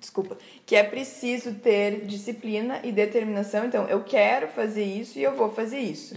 desculpa, 0.00 0.38
que 0.64 0.74
é 0.74 0.82
preciso 0.82 1.54
ter 1.54 2.06
disciplina 2.06 2.80
e 2.82 2.90
determinação. 2.90 3.66
Então, 3.66 3.84
eu 3.86 4.02
quero 4.02 4.48
fazer 4.48 4.82
isso 4.84 5.18
e 5.18 5.22
eu 5.22 5.36
vou 5.36 5.52
fazer 5.52 5.78
isso. 5.78 6.14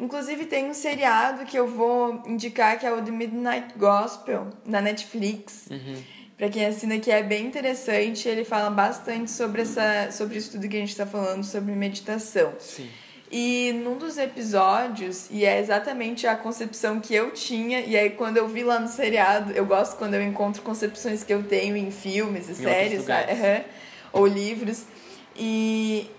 Inclusive, 0.00 0.46
tem 0.46 0.70
um 0.70 0.72
seriado 0.72 1.44
que 1.44 1.58
eu 1.58 1.68
vou 1.68 2.22
indicar 2.26 2.78
que 2.78 2.86
é 2.86 2.92
o 2.92 3.02
The 3.02 3.10
Midnight 3.10 3.74
Gospel, 3.76 4.48
na 4.64 4.80
Netflix. 4.80 5.68
Pra 6.38 6.48
quem 6.48 6.64
assina 6.64 6.98
que 6.98 7.10
é 7.10 7.22
bem 7.22 7.44
interessante, 7.44 8.26
ele 8.26 8.46
fala 8.46 8.70
bastante 8.70 9.30
sobre, 9.30 9.60
essa, 9.60 10.10
sobre 10.10 10.38
isso 10.38 10.52
tudo 10.52 10.66
que 10.66 10.76
a 10.78 10.80
gente 10.80 10.96
tá 10.96 11.04
falando, 11.04 11.44
sobre 11.44 11.72
meditação. 11.74 12.54
Sim. 12.58 12.88
E 13.30 13.72
num 13.84 13.96
dos 13.96 14.18
episódios, 14.18 15.28
e 15.30 15.44
é 15.44 15.60
exatamente 15.60 16.26
a 16.26 16.34
concepção 16.34 16.98
que 16.98 17.14
eu 17.14 17.30
tinha, 17.30 17.80
e 17.80 17.96
aí 17.96 18.10
quando 18.10 18.38
eu 18.38 18.48
vi 18.48 18.64
lá 18.64 18.80
no 18.80 18.88
seriado, 18.88 19.52
eu 19.52 19.64
gosto 19.64 19.96
quando 19.96 20.14
eu 20.14 20.22
encontro 20.22 20.62
concepções 20.62 21.22
que 21.22 21.32
eu 21.32 21.44
tenho 21.44 21.76
em 21.76 21.92
filmes 21.92 22.48
e 22.48 22.66
outros 22.66 23.04
séries, 23.04 23.08
aham, 23.08 23.64
ou 24.12 24.26
livros. 24.26 24.84
E, 25.36 26.10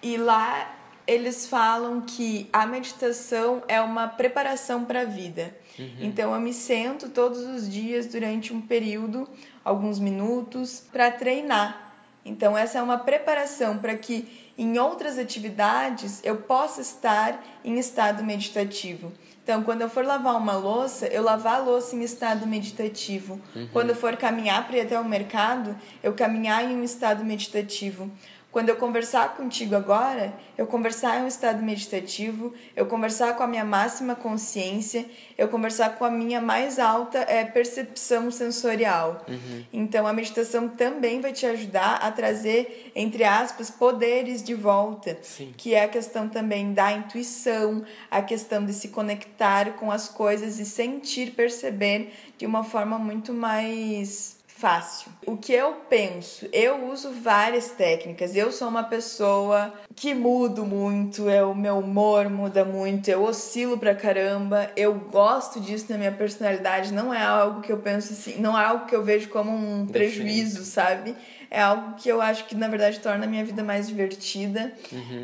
e 0.00 0.16
lá 0.16 0.76
eles 1.08 1.48
falam 1.48 2.02
que 2.02 2.48
a 2.52 2.64
meditação 2.64 3.64
é 3.66 3.80
uma 3.80 4.06
preparação 4.06 4.84
para 4.84 5.00
a 5.00 5.04
vida. 5.04 5.52
Então 5.98 6.32
eu 6.32 6.40
me 6.40 6.52
sento 6.52 7.08
todos 7.08 7.40
os 7.40 7.68
dias 7.68 8.06
durante 8.06 8.52
um 8.52 8.60
período, 8.60 9.28
alguns 9.64 9.98
minutos, 9.98 10.84
para 10.92 11.10
treinar. 11.10 11.94
Então 12.24 12.56
essa 12.56 12.78
é 12.78 12.82
uma 12.82 12.98
preparação 12.98 13.78
para 13.78 13.96
que 13.96 14.49
em 14.62 14.78
outras 14.78 15.18
atividades 15.18 16.20
eu 16.22 16.36
possa 16.36 16.82
estar 16.82 17.42
em 17.64 17.78
estado 17.78 18.22
meditativo. 18.22 19.10
Então, 19.42 19.62
quando 19.62 19.80
eu 19.80 19.88
for 19.88 20.04
lavar 20.04 20.36
uma 20.36 20.52
louça, 20.54 21.06
eu 21.06 21.22
lavar 21.22 21.54
a 21.54 21.58
louça 21.58 21.96
em 21.96 22.02
estado 22.02 22.46
meditativo. 22.46 23.40
Quando 23.72 23.90
eu 23.90 23.96
for 23.96 24.16
caminhar 24.16 24.66
para 24.66 24.76
ir 24.76 24.80
até 24.82 25.00
o 25.00 25.04
mercado, 25.04 25.74
eu 26.02 26.12
caminhar 26.12 26.62
em 26.62 26.76
um 26.76 26.84
estado 26.84 27.24
meditativo. 27.24 28.10
Quando 28.52 28.68
eu 28.68 28.76
conversar 28.76 29.36
contigo 29.36 29.76
agora, 29.76 30.32
eu 30.58 30.66
conversar 30.66 31.20
em 31.20 31.22
um 31.22 31.28
estado 31.28 31.62
meditativo, 31.62 32.52
eu 32.74 32.84
conversar 32.84 33.36
com 33.36 33.44
a 33.44 33.46
minha 33.46 33.64
máxima 33.64 34.16
consciência, 34.16 35.06
eu 35.38 35.46
conversar 35.46 35.96
com 35.96 36.04
a 36.04 36.10
minha 36.10 36.40
mais 36.40 36.80
alta 36.80 37.18
é, 37.18 37.44
percepção 37.44 38.28
sensorial. 38.28 39.24
Então, 39.72 40.04
a 40.04 40.12
meditação 40.12 40.68
também 40.68 41.20
vai 41.20 41.32
te 41.32 41.46
ajudar 41.46 41.96
a 41.96 42.10
trazer, 42.10 42.90
entre 42.96 43.22
aspas, 43.22 43.70
poderes 43.70 44.42
de 44.42 44.54
volta, 44.54 45.16
Sim. 45.22 45.54
que 45.56 45.72
é 45.72 45.84
a 45.84 45.88
questão 45.88 46.28
também 46.28 46.74
da 46.74 46.90
intuição, 46.90 47.84
a 48.10 48.20
questão 48.20 48.66
de 48.66 48.72
se 48.72 48.88
conectar 48.88 49.74
com 49.74 49.92
as 49.92 50.08
coisas 50.08 50.58
e 50.58 50.66
sentir, 50.66 51.30
perceber 51.32 52.12
de 52.36 52.46
uma 52.46 52.64
forma 52.64 52.98
muito 52.98 53.32
mais 53.32 54.39
fácil. 54.60 55.10
O 55.26 55.36
que 55.36 55.52
eu 55.52 55.72
penso, 55.88 56.46
eu 56.52 56.90
uso 56.90 57.10
várias 57.10 57.70
técnicas. 57.70 58.36
Eu 58.36 58.52
sou 58.52 58.68
uma 58.68 58.84
pessoa 58.84 59.72
que 59.96 60.14
mudo 60.14 60.66
muito, 60.66 61.28
é, 61.28 61.42
o 61.42 61.54
meu 61.54 61.78
humor 61.78 62.28
muda 62.28 62.64
muito, 62.64 63.08
eu 63.08 63.22
oscilo 63.24 63.78
pra 63.78 63.94
caramba. 63.94 64.70
Eu 64.76 64.94
gosto 64.94 65.58
disso 65.60 65.86
na 65.88 65.96
minha 65.96 66.12
personalidade, 66.12 66.92
não 66.92 67.12
é 67.12 67.22
algo 67.22 67.62
que 67.62 67.72
eu 67.72 67.78
penso 67.78 68.12
assim, 68.12 68.38
não 68.38 68.58
é 68.58 68.64
algo 68.64 68.86
que 68.86 68.94
eu 68.94 69.02
vejo 69.02 69.28
como 69.30 69.50
um 69.50 69.86
prejuízo, 69.86 70.64
sabe? 70.64 71.16
É 71.50 71.60
algo 71.60 71.96
que 71.96 72.08
eu 72.08 72.22
acho 72.22 72.46
que 72.46 72.54
na 72.54 72.68
verdade 72.68 73.00
torna 73.00 73.24
a 73.24 73.28
minha 73.28 73.44
vida 73.44 73.62
mais 73.64 73.88
divertida. 73.88 74.72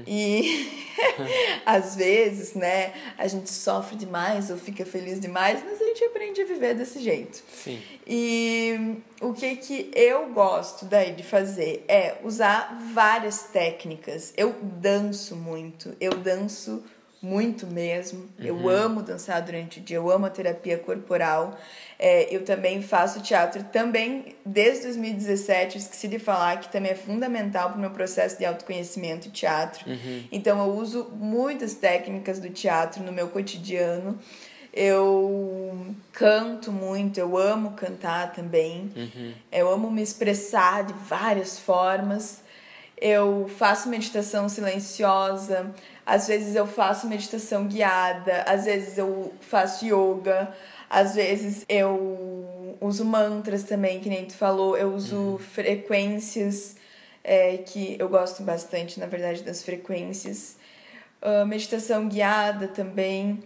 E 0.06 0.68
às 1.64 1.94
vezes, 1.94 2.54
né, 2.54 2.92
a 3.16 3.28
gente 3.28 3.48
sofre 3.48 3.96
demais 3.96 4.50
ou 4.50 4.56
fica 4.56 4.84
feliz 4.84 5.20
demais, 5.20 5.62
mas 5.64 5.80
a 5.80 5.84
gente 5.84 6.04
aprende 6.04 6.40
a 6.42 6.44
viver 6.44 6.74
desse 6.74 7.00
jeito. 7.00 7.42
Sim. 7.52 7.80
E 8.06 8.96
o 9.20 9.32
que 9.32 9.56
que 9.56 9.90
eu 9.94 10.30
gosto 10.30 10.84
daí 10.84 11.12
de 11.12 11.22
fazer 11.22 11.84
é 11.86 12.16
usar 12.24 12.78
várias 12.92 13.44
técnicas. 13.44 14.34
Eu 14.36 14.52
danço 14.60 15.36
muito, 15.36 15.96
eu 16.00 16.12
danço 16.12 16.82
muito 17.22 17.66
mesmo. 17.66 18.28
Eu 18.38 18.68
amo 18.68 19.02
dançar 19.02 19.42
durante 19.42 19.80
o 19.80 19.82
dia, 19.82 19.96
eu 19.96 20.10
amo 20.10 20.26
a 20.26 20.30
terapia 20.30 20.78
corporal. 20.78 21.58
É, 21.98 22.34
eu 22.34 22.44
também 22.44 22.82
faço 22.82 23.20
teatro 23.22 23.64
também 23.64 24.36
desde 24.44 24.84
2017. 24.84 25.76
Eu 25.76 25.82
esqueci 25.82 26.08
de 26.08 26.18
falar 26.18 26.60
que 26.60 26.70
também 26.70 26.92
é 26.92 26.94
fundamental 26.94 27.70
para 27.70 27.78
o 27.78 27.80
meu 27.80 27.90
processo 27.90 28.38
de 28.38 28.44
autoconhecimento 28.44 29.30
teatro. 29.30 29.84
Então 30.30 30.58
eu 30.64 30.74
uso 30.74 31.10
muitas 31.14 31.74
técnicas 31.74 32.38
do 32.38 32.50
teatro 32.50 33.02
no 33.02 33.12
meu 33.12 33.28
cotidiano. 33.28 34.18
Eu 34.72 35.86
canto 36.12 36.70
muito, 36.70 37.18
eu 37.18 37.38
amo 37.38 37.72
cantar 37.72 38.32
também. 38.34 38.92
Eu 39.50 39.72
amo 39.72 39.90
me 39.90 40.02
expressar 40.02 40.84
de 40.84 40.92
várias 40.92 41.58
formas. 41.58 42.44
Eu 42.98 43.50
faço 43.58 43.88
meditação 43.88 44.48
silenciosa, 44.48 45.74
às 46.06 46.28
vezes 46.28 46.54
eu 46.54 46.66
faço 46.66 47.08
meditação 47.08 47.66
guiada, 47.66 48.44
às 48.46 48.64
vezes 48.64 48.96
eu 48.96 49.34
faço 49.40 49.84
yoga, 49.84 50.54
às 50.88 51.14
vezes 51.16 51.66
eu 51.68 52.76
uso 52.80 53.04
mantras 53.04 53.64
também, 53.64 54.00
que 54.00 54.08
nem 54.08 54.24
tu 54.24 54.34
falou, 54.34 54.76
eu 54.76 54.94
uso 54.94 55.38
frequências 55.52 56.76
é, 57.24 57.56
que 57.58 57.96
eu 57.98 58.08
gosto 58.08 58.44
bastante, 58.44 59.00
na 59.00 59.06
verdade, 59.06 59.42
das 59.42 59.62
frequências. 59.62 60.56
Ah, 61.20 61.44
meditação 61.44 62.08
guiada 62.08 62.68
também. 62.68 63.42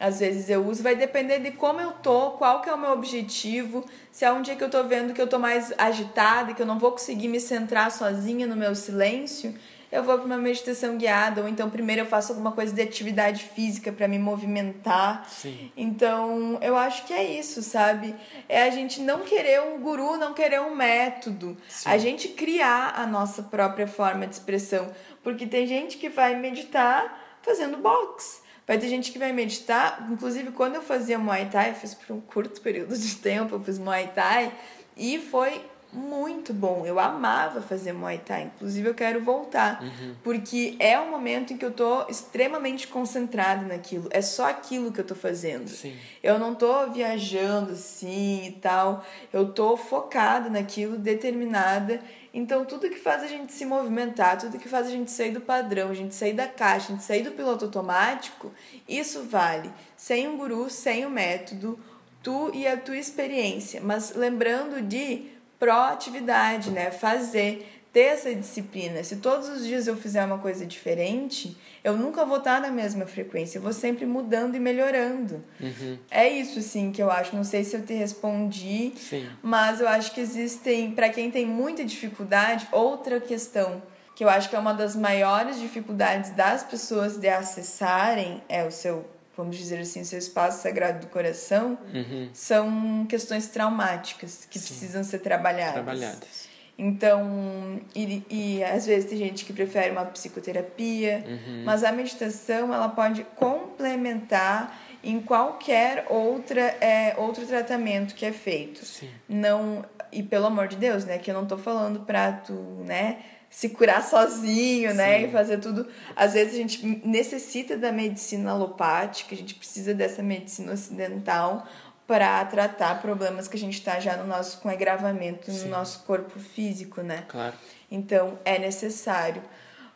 Às 0.00 0.18
vezes 0.18 0.50
eu 0.50 0.66
uso, 0.66 0.82
vai 0.82 0.96
depender 0.96 1.38
de 1.38 1.52
como 1.52 1.80
eu 1.80 1.92
tô, 1.92 2.32
qual 2.32 2.60
que 2.60 2.68
é 2.68 2.74
o 2.74 2.78
meu 2.78 2.90
objetivo. 2.90 3.84
Se 4.10 4.24
é 4.24 4.32
um 4.32 4.42
dia 4.42 4.56
que 4.56 4.64
eu 4.64 4.70
tô 4.70 4.82
vendo 4.82 5.14
que 5.14 5.22
eu 5.22 5.28
tô 5.28 5.38
mais 5.38 5.72
agitada 5.78 6.50
e 6.50 6.54
que 6.54 6.62
eu 6.62 6.66
não 6.66 6.78
vou 6.78 6.90
conseguir 6.90 7.28
me 7.28 7.38
centrar 7.38 7.92
sozinha 7.92 8.44
no 8.46 8.56
meu 8.56 8.74
silêncio, 8.74 9.54
eu 9.92 10.02
vou 10.02 10.16
para 10.16 10.24
uma 10.24 10.38
meditação 10.38 10.96
guiada 10.96 11.42
ou 11.42 11.48
então 11.48 11.68
primeiro 11.68 12.00
eu 12.00 12.06
faço 12.06 12.32
alguma 12.32 12.50
coisa 12.50 12.74
de 12.74 12.80
atividade 12.80 13.44
física 13.44 13.92
para 13.92 14.08
me 14.08 14.18
movimentar. 14.18 15.28
Sim. 15.28 15.70
Então, 15.76 16.58
eu 16.62 16.76
acho 16.76 17.04
que 17.04 17.12
é 17.12 17.22
isso, 17.22 17.62
sabe? 17.62 18.14
É 18.48 18.62
a 18.62 18.70
gente 18.70 19.02
não 19.02 19.20
querer 19.20 19.60
um 19.60 19.78
guru, 19.78 20.16
não 20.16 20.32
querer 20.32 20.62
um 20.62 20.74
método. 20.74 21.56
Sim. 21.68 21.90
A 21.90 21.98
gente 21.98 22.28
criar 22.28 22.94
a 22.96 23.06
nossa 23.06 23.42
própria 23.42 23.86
forma 23.86 24.26
de 24.26 24.34
expressão, 24.34 24.90
porque 25.22 25.46
tem 25.46 25.66
gente 25.66 25.98
que 25.98 26.08
vai 26.08 26.34
meditar 26.34 27.38
fazendo 27.42 27.76
boxe 27.76 28.40
Vai 28.66 28.78
ter 28.78 28.88
gente 28.88 29.10
que 29.10 29.18
vai 29.18 29.32
meditar. 29.32 30.08
Inclusive, 30.10 30.52
quando 30.52 30.76
eu 30.76 30.82
fazia 30.82 31.18
Muay 31.18 31.46
Thai, 31.50 31.70
eu 31.70 31.74
fiz 31.74 31.94
por 31.94 32.14
um 32.14 32.20
curto 32.20 32.60
período 32.60 32.96
de 32.96 33.16
tempo, 33.16 33.56
eu 33.56 33.60
fiz 33.60 33.78
Muay 33.78 34.08
Thai. 34.14 34.52
E 34.96 35.18
foi 35.18 35.60
muito 35.92 36.54
bom. 36.54 36.84
Eu 36.86 36.98
amava 36.98 37.60
fazer 37.60 37.92
Muay 37.92 38.18
Thai. 38.18 38.50
Inclusive, 38.54 38.88
eu 38.88 38.94
quero 38.94 39.22
voltar. 39.22 39.82
Uhum. 39.82 40.14
Porque 40.22 40.74
é 40.78 40.98
um 40.98 41.10
momento 41.10 41.52
em 41.52 41.58
que 41.58 41.64
eu 41.64 41.70
tô 41.70 42.06
extremamente 42.08 42.88
concentrada 42.88 43.66
naquilo. 43.66 44.08
É 44.10 44.22
só 44.22 44.48
aquilo 44.48 44.90
que 44.90 45.00
eu 45.00 45.06
tô 45.06 45.14
fazendo. 45.14 45.68
Sim. 45.68 45.94
Eu 46.22 46.38
não 46.38 46.54
tô 46.54 46.90
viajando 46.90 47.72
assim 47.72 48.46
e 48.46 48.52
tal. 48.52 49.04
Eu 49.32 49.52
tô 49.52 49.76
focada 49.76 50.48
naquilo, 50.48 50.96
determinada. 50.96 52.00
Então, 52.34 52.64
tudo 52.64 52.88
que 52.88 52.98
faz 52.98 53.22
a 53.22 53.26
gente 53.26 53.52
se 53.52 53.66
movimentar, 53.66 54.38
tudo 54.38 54.58
que 54.58 54.68
faz 54.68 54.86
a 54.86 54.90
gente 54.90 55.10
sair 55.10 55.32
do 55.32 55.40
padrão, 55.40 55.90
a 55.90 55.94
gente 55.94 56.14
sair 56.14 56.32
da 56.32 56.48
caixa, 56.48 56.86
a 56.86 56.94
gente 56.96 57.04
sair 57.04 57.22
do 57.22 57.32
piloto 57.32 57.66
automático, 57.66 58.50
isso 58.88 59.24
vale. 59.24 59.70
Sem 59.96 60.26
um 60.26 60.38
guru, 60.38 60.70
sem 60.70 61.04
o 61.04 61.08
um 61.08 61.10
método, 61.10 61.78
tu 62.22 62.50
e 62.54 62.66
a 62.66 62.76
tua 62.76 62.96
experiência. 62.96 63.82
Mas 63.84 64.14
lembrando 64.14 64.80
de 64.80 65.31
proatividade, 65.62 66.72
né? 66.72 66.90
Fazer, 66.90 67.84
ter 67.92 68.00
essa 68.00 68.34
disciplina. 68.34 69.04
Se 69.04 69.18
todos 69.18 69.48
os 69.48 69.64
dias 69.64 69.86
eu 69.86 69.96
fizer 69.96 70.24
uma 70.24 70.38
coisa 70.38 70.66
diferente, 70.66 71.56
eu 71.84 71.96
nunca 71.96 72.24
vou 72.24 72.38
estar 72.38 72.60
na 72.60 72.68
mesma 72.68 73.06
frequência. 73.06 73.58
Eu 73.58 73.62
vou 73.62 73.72
sempre 73.72 74.04
mudando 74.04 74.56
e 74.56 74.58
melhorando. 74.58 75.40
Uhum. 75.60 75.98
É 76.10 76.28
isso, 76.28 76.60
sim, 76.60 76.90
que 76.90 77.00
eu 77.00 77.12
acho. 77.12 77.36
Não 77.36 77.44
sei 77.44 77.62
se 77.62 77.76
eu 77.76 77.86
te 77.86 77.94
respondi, 77.94 78.92
Sim. 78.96 79.28
mas 79.40 79.80
eu 79.80 79.86
acho 79.86 80.12
que 80.12 80.20
existem, 80.20 80.90
para 80.90 81.08
quem 81.10 81.30
tem 81.30 81.46
muita 81.46 81.84
dificuldade, 81.84 82.66
outra 82.72 83.20
questão 83.20 83.80
que 84.16 84.24
eu 84.24 84.28
acho 84.28 84.50
que 84.50 84.56
é 84.56 84.58
uma 84.58 84.74
das 84.74 84.94
maiores 84.96 85.60
dificuldades 85.60 86.32
das 86.32 86.62
pessoas 86.62 87.16
de 87.16 87.28
acessarem 87.28 88.42
é 88.48 88.64
o 88.64 88.70
seu, 88.70 89.06
vamos 89.36 89.56
dizer 89.56 89.78
assim, 89.80 90.02
o 90.02 90.04
seu 90.04 90.18
espaço 90.18 90.62
sagrado 90.62 91.00
do 91.00 91.06
coração, 91.08 91.78
Uhum. 91.94 92.28
são 92.34 93.06
questões 93.08 93.48
traumáticas 93.48 94.46
que 94.50 94.58
precisam 94.58 95.02
ser 95.02 95.18
trabalhadas. 95.20 95.72
Trabalhadas. 95.74 96.52
Então, 96.78 97.80
e, 97.94 98.22
e 98.30 98.64
às 98.64 98.86
vezes 98.86 99.08
tem 99.08 99.18
gente 99.18 99.44
que 99.44 99.52
prefere 99.52 99.90
uma 99.90 100.04
psicoterapia, 100.06 101.24
Uhum. 101.26 101.62
mas 101.64 101.84
a 101.84 101.92
meditação 101.92 102.72
ela 102.74 102.88
pode 102.88 103.24
complementar 103.36 104.78
em 105.04 105.20
qualquer 105.20 106.06
outra, 106.08 106.60
é, 106.80 107.14
outro 107.18 107.44
tratamento 107.46 108.14
que 108.14 108.24
é 108.24 108.32
feito. 108.32 108.84
Sim. 108.84 109.10
Não, 109.28 109.84
e 110.12 110.22
pelo 110.22 110.46
amor 110.46 110.68
de 110.68 110.76
Deus, 110.76 111.04
né, 111.04 111.18
que 111.18 111.30
eu 111.30 111.34
não 111.34 111.46
tô 111.46 111.58
falando 111.58 112.00
pra 112.00 112.32
tu, 112.32 112.52
né, 112.86 113.18
se 113.52 113.68
curar 113.68 114.02
sozinho, 114.02 114.94
né, 114.94 115.18
Sim. 115.18 115.24
e 115.26 115.30
fazer 115.30 115.58
tudo. 115.58 115.86
Às 116.16 116.32
vezes 116.32 116.54
a 116.54 116.56
gente 116.56 117.02
necessita 117.04 117.76
da 117.76 117.92
medicina 117.92 118.50
alopática, 118.50 119.34
a 119.34 119.38
gente 119.38 119.54
precisa 119.54 119.92
dessa 119.92 120.22
medicina 120.22 120.72
ocidental 120.72 121.68
para 122.06 122.42
tratar 122.46 123.02
problemas 123.02 123.46
que 123.46 123.56
a 123.56 123.60
gente 123.60 123.74
está 123.74 124.00
já 124.00 124.16
no 124.16 124.26
nosso 124.26 124.58
com 124.60 124.70
agravamento 124.70 125.50
no 125.50 125.56
Sim. 125.58 125.68
nosso 125.68 126.02
corpo 126.04 126.40
físico, 126.40 127.02
né? 127.02 127.24
Claro. 127.28 127.54
Então 127.90 128.38
é 128.42 128.58
necessário, 128.58 129.42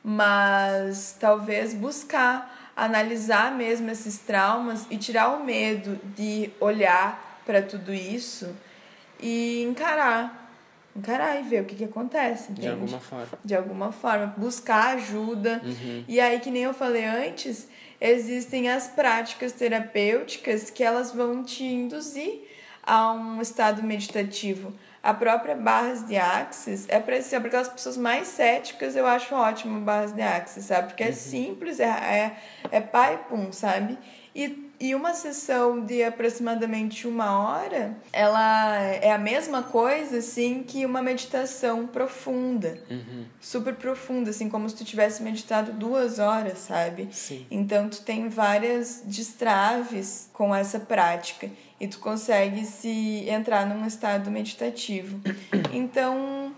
mas 0.04 1.16
talvez 1.18 1.72
buscar 1.72 2.72
analisar 2.76 3.52
mesmo 3.52 3.90
esses 3.90 4.18
traumas 4.18 4.84
e 4.90 4.98
tirar 4.98 5.30
o 5.30 5.42
medo 5.42 5.98
de 6.14 6.50
olhar 6.60 7.40
para 7.46 7.62
tudo 7.62 7.92
isso 7.94 8.54
e 9.18 9.62
encarar, 9.62 10.45
encarar 10.96 11.38
e 11.40 11.42
ver 11.42 11.62
o 11.62 11.64
que 11.64 11.74
que 11.74 11.84
acontece, 11.84 12.52
De 12.52 12.60
entende? 12.66 12.68
alguma 12.82 13.00
forma. 13.00 13.28
de 13.44 13.54
alguma 13.54 13.92
forma, 13.92 14.34
buscar 14.36 14.96
ajuda. 14.96 15.60
Uhum. 15.64 16.04
E 16.08 16.20
aí, 16.20 16.40
que 16.40 16.50
nem 16.50 16.62
eu 16.62 16.74
falei 16.74 17.04
antes, 17.04 17.68
existem 18.00 18.68
as 18.70 18.88
práticas 18.88 19.52
terapêuticas 19.52 20.70
que 20.70 20.82
elas 20.82 21.12
vão 21.12 21.42
te 21.42 21.64
induzir 21.64 22.42
a 22.82 23.12
um 23.12 23.40
estado 23.40 23.82
meditativo. 23.82 24.72
A 25.02 25.14
própria 25.14 25.54
Barras 25.54 26.04
de 26.06 26.16
Axis 26.16 26.84
é 26.88 26.98
para 26.98 27.16
assim, 27.16 27.38
para 27.38 27.46
aquelas 27.48 27.68
pessoas 27.68 27.96
mais 27.96 28.26
céticas, 28.26 28.96
eu 28.96 29.06
acho 29.06 29.34
ótimo 29.36 29.80
Barras 29.80 30.12
de 30.12 30.20
Axis, 30.22 30.64
sabe? 30.64 30.88
Porque 30.88 31.04
é 31.04 31.12
simples, 31.12 31.78
é, 31.78 31.84
é, 31.86 32.36
é 32.72 32.80
pai 32.80 33.14
e 33.14 33.18
pum, 33.28 33.52
sabe? 33.52 33.96
E, 34.34 34.65
e 34.78 34.94
uma 34.94 35.14
sessão 35.14 35.80
de 35.84 36.02
aproximadamente 36.02 37.06
uma 37.06 37.38
hora, 37.38 37.96
ela 38.12 38.78
é 38.82 39.10
a 39.12 39.18
mesma 39.18 39.62
coisa, 39.62 40.18
assim, 40.18 40.62
que 40.62 40.84
uma 40.84 41.02
meditação 41.02 41.86
profunda 41.86 42.78
Uhum. 42.90 43.24
super 43.40 43.74
profunda, 43.74 44.30
assim, 44.30 44.48
como 44.48 44.68
se 44.68 44.76
tu 44.76 44.84
tivesse 44.84 45.22
meditado 45.22 45.72
duas 45.72 46.18
horas, 46.18 46.58
sabe? 46.58 47.08
Sim. 47.12 47.46
Então 47.50 47.88
tu 47.88 48.02
tem 48.02 48.28
várias 48.28 49.02
destraves 49.04 50.28
com 50.32 50.54
essa 50.54 50.78
prática 50.80 51.48
e 51.80 51.86
tu 51.86 51.98
consegue 51.98 52.64
se 52.64 53.24
entrar 53.28 53.66
num 53.66 53.86
estado 53.86 54.30
meditativo. 54.30 55.20
Então, 55.72 56.52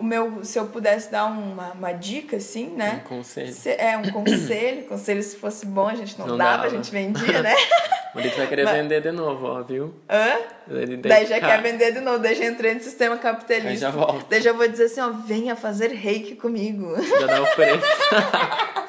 o 0.00 0.02
meu, 0.02 0.42
se 0.44 0.58
eu 0.58 0.66
pudesse 0.66 1.10
dar 1.12 1.26
uma, 1.26 1.72
uma 1.72 1.92
dica, 1.92 2.36
assim, 2.38 2.68
Um 2.70 2.76
né? 2.76 3.02
conselho. 3.08 3.52
Se- 3.52 3.70
É 3.78 3.96
um 3.98 4.10
conselho, 4.10 4.82
conselho 4.88 5.22
se 5.22 5.36
fosse 5.36 5.66
bom, 5.66 5.86
a 5.88 5.94
gente 5.94 6.18
não, 6.18 6.26
Não 6.26 6.36
dava, 6.38 6.50
dava. 6.62 6.66
a 6.66 6.70
gente 6.70 6.90
vendia, 6.90 7.42
né? 7.42 7.54
O 8.12 8.18
Lito 8.18 8.36
vai 8.38 8.48
querer 8.48 8.64
Mas- 8.64 8.74
vender 8.76 9.00
de 9.02 9.12
novo, 9.12 9.46
ó, 9.46 9.62
viu? 9.62 9.94
Hã? 10.10 10.36
Ele 10.68 10.96
Daí 10.96 11.26
já 11.26 11.38
quer 11.38 11.62
vender 11.62 11.92
de 11.92 12.00
novo, 12.00 12.24
já 12.26 12.44
entrei 12.44 12.74
no 12.74 12.80
sistema 12.80 13.14
Aí 13.14 13.20
capitalista. 13.20 13.78
já 13.86 13.90
volta. 13.90 14.26
Daí 14.28 14.40
já 14.42 14.52
vou 14.52 14.66
dizer 14.66 14.86
assim, 14.86 15.00
ó, 15.00 15.10
venha 15.10 15.54
fazer 15.54 15.92
reiki 15.92 16.34
comigo. 16.34 16.92
Já 17.20 17.26
dá 17.28 17.40
o 17.42 17.46
preço. 17.54 17.86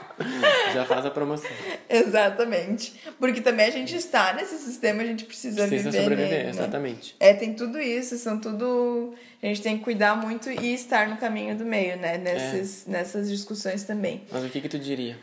já 0.81 0.85
faz 0.85 1.05
a 1.05 1.11
promoção. 1.11 1.49
Exatamente. 1.89 2.93
Porque 3.19 3.41
também 3.41 3.67
a 3.67 3.71
gente 3.71 3.95
está 3.95 4.33
nesse 4.33 4.57
sistema, 4.57 5.01
a 5.01 5.05
gente 5.05 5.25
precisa, 5.25 5.67
Precisa 5.67 5.89
viver 5.91 6.03
sobreviver, 6.03 6.31
nele, 6.31 6.43
né? 6.45 6.49
exatamente. 6.49 7.15
É, 7.19 7.33
tem 7.33 7.53
tudo 7.53 7.79
isso, 7.79 8.17
são 8.17 8.39
tudo. 8.39 9.13
A 9.41 9.45
gente 9.47 9.61
tem 9.61 9.77
que 9.77 9.83
cuidar 9.83 10.15
muito 10.15 10.49
e 10.49 10.73
estar 10.73 11.07
no 11.09 11.17
caminho 11.17 11.55
do 11.55 11.65
meio, 11.65 11.97
né? 11.97 12.17
Nessas, 12.17 12.87
É. 12.87 12.91
nessas 12.91 13.29
discussões 13.29 13.83
também. 13.83 14.23
Mas 14.31 14.43
o 14.43 14.49
que 14.49 14.61
que 14.61 14.69
tu 14.69 14.77
diria? 14.79 15.17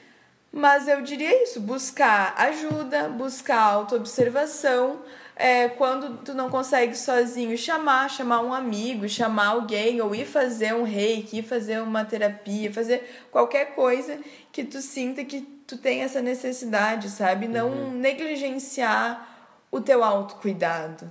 Mas 0.53 0.89
eu 0.89 1.03
diria 1.03 1.43
isso: 1.45 1.61
buscar 1.61 2.35
ajuda, 2.37 3.09
buscar 3.09 3.61
autoobservação. 3.61 5.01
É, 5.41 5.69
quando 5.69 6.19
tu 6.25 6.35
não 6.35 6.51
consegue 6.51 6.97
sozinho, 6.99 7.57
chamar, 7.57 8.11
chamar 8.11 8.41
um 8.41 8.53
amigo, 8.53 9.09
chamar 9.09 9.47
alguém, 9.51 10.01
ou 10.01 10.13
ir 10.13 10.27
fazer 10.27 10.75
um 10.75 10.83
reiki, 10.83 11.39
ir 11.39 11.43
fazer 11.45 11.81
uma 11.81 12.05
terapia, 12.05 12.73
fazer 12.73 13.27
qualquer 13.31 13.77
coisa 13.77 14.19
que 14.51 14.65
tu 14.65 14.83
sinta 14.83 15.25
que 15.25 15.43
tu 15.65 15.79
tem 15.79 16.01
essa 16.03 16.21
necessidade, 16.21 17.09
sabe? 17.09 17.47
Não 17.47 17.69
Uhum. 17.71 17.93
negligenciar 17.93 19.29
o 19.71 19.81
teu 19.81 20.03
autocuidado. 20.03 21.09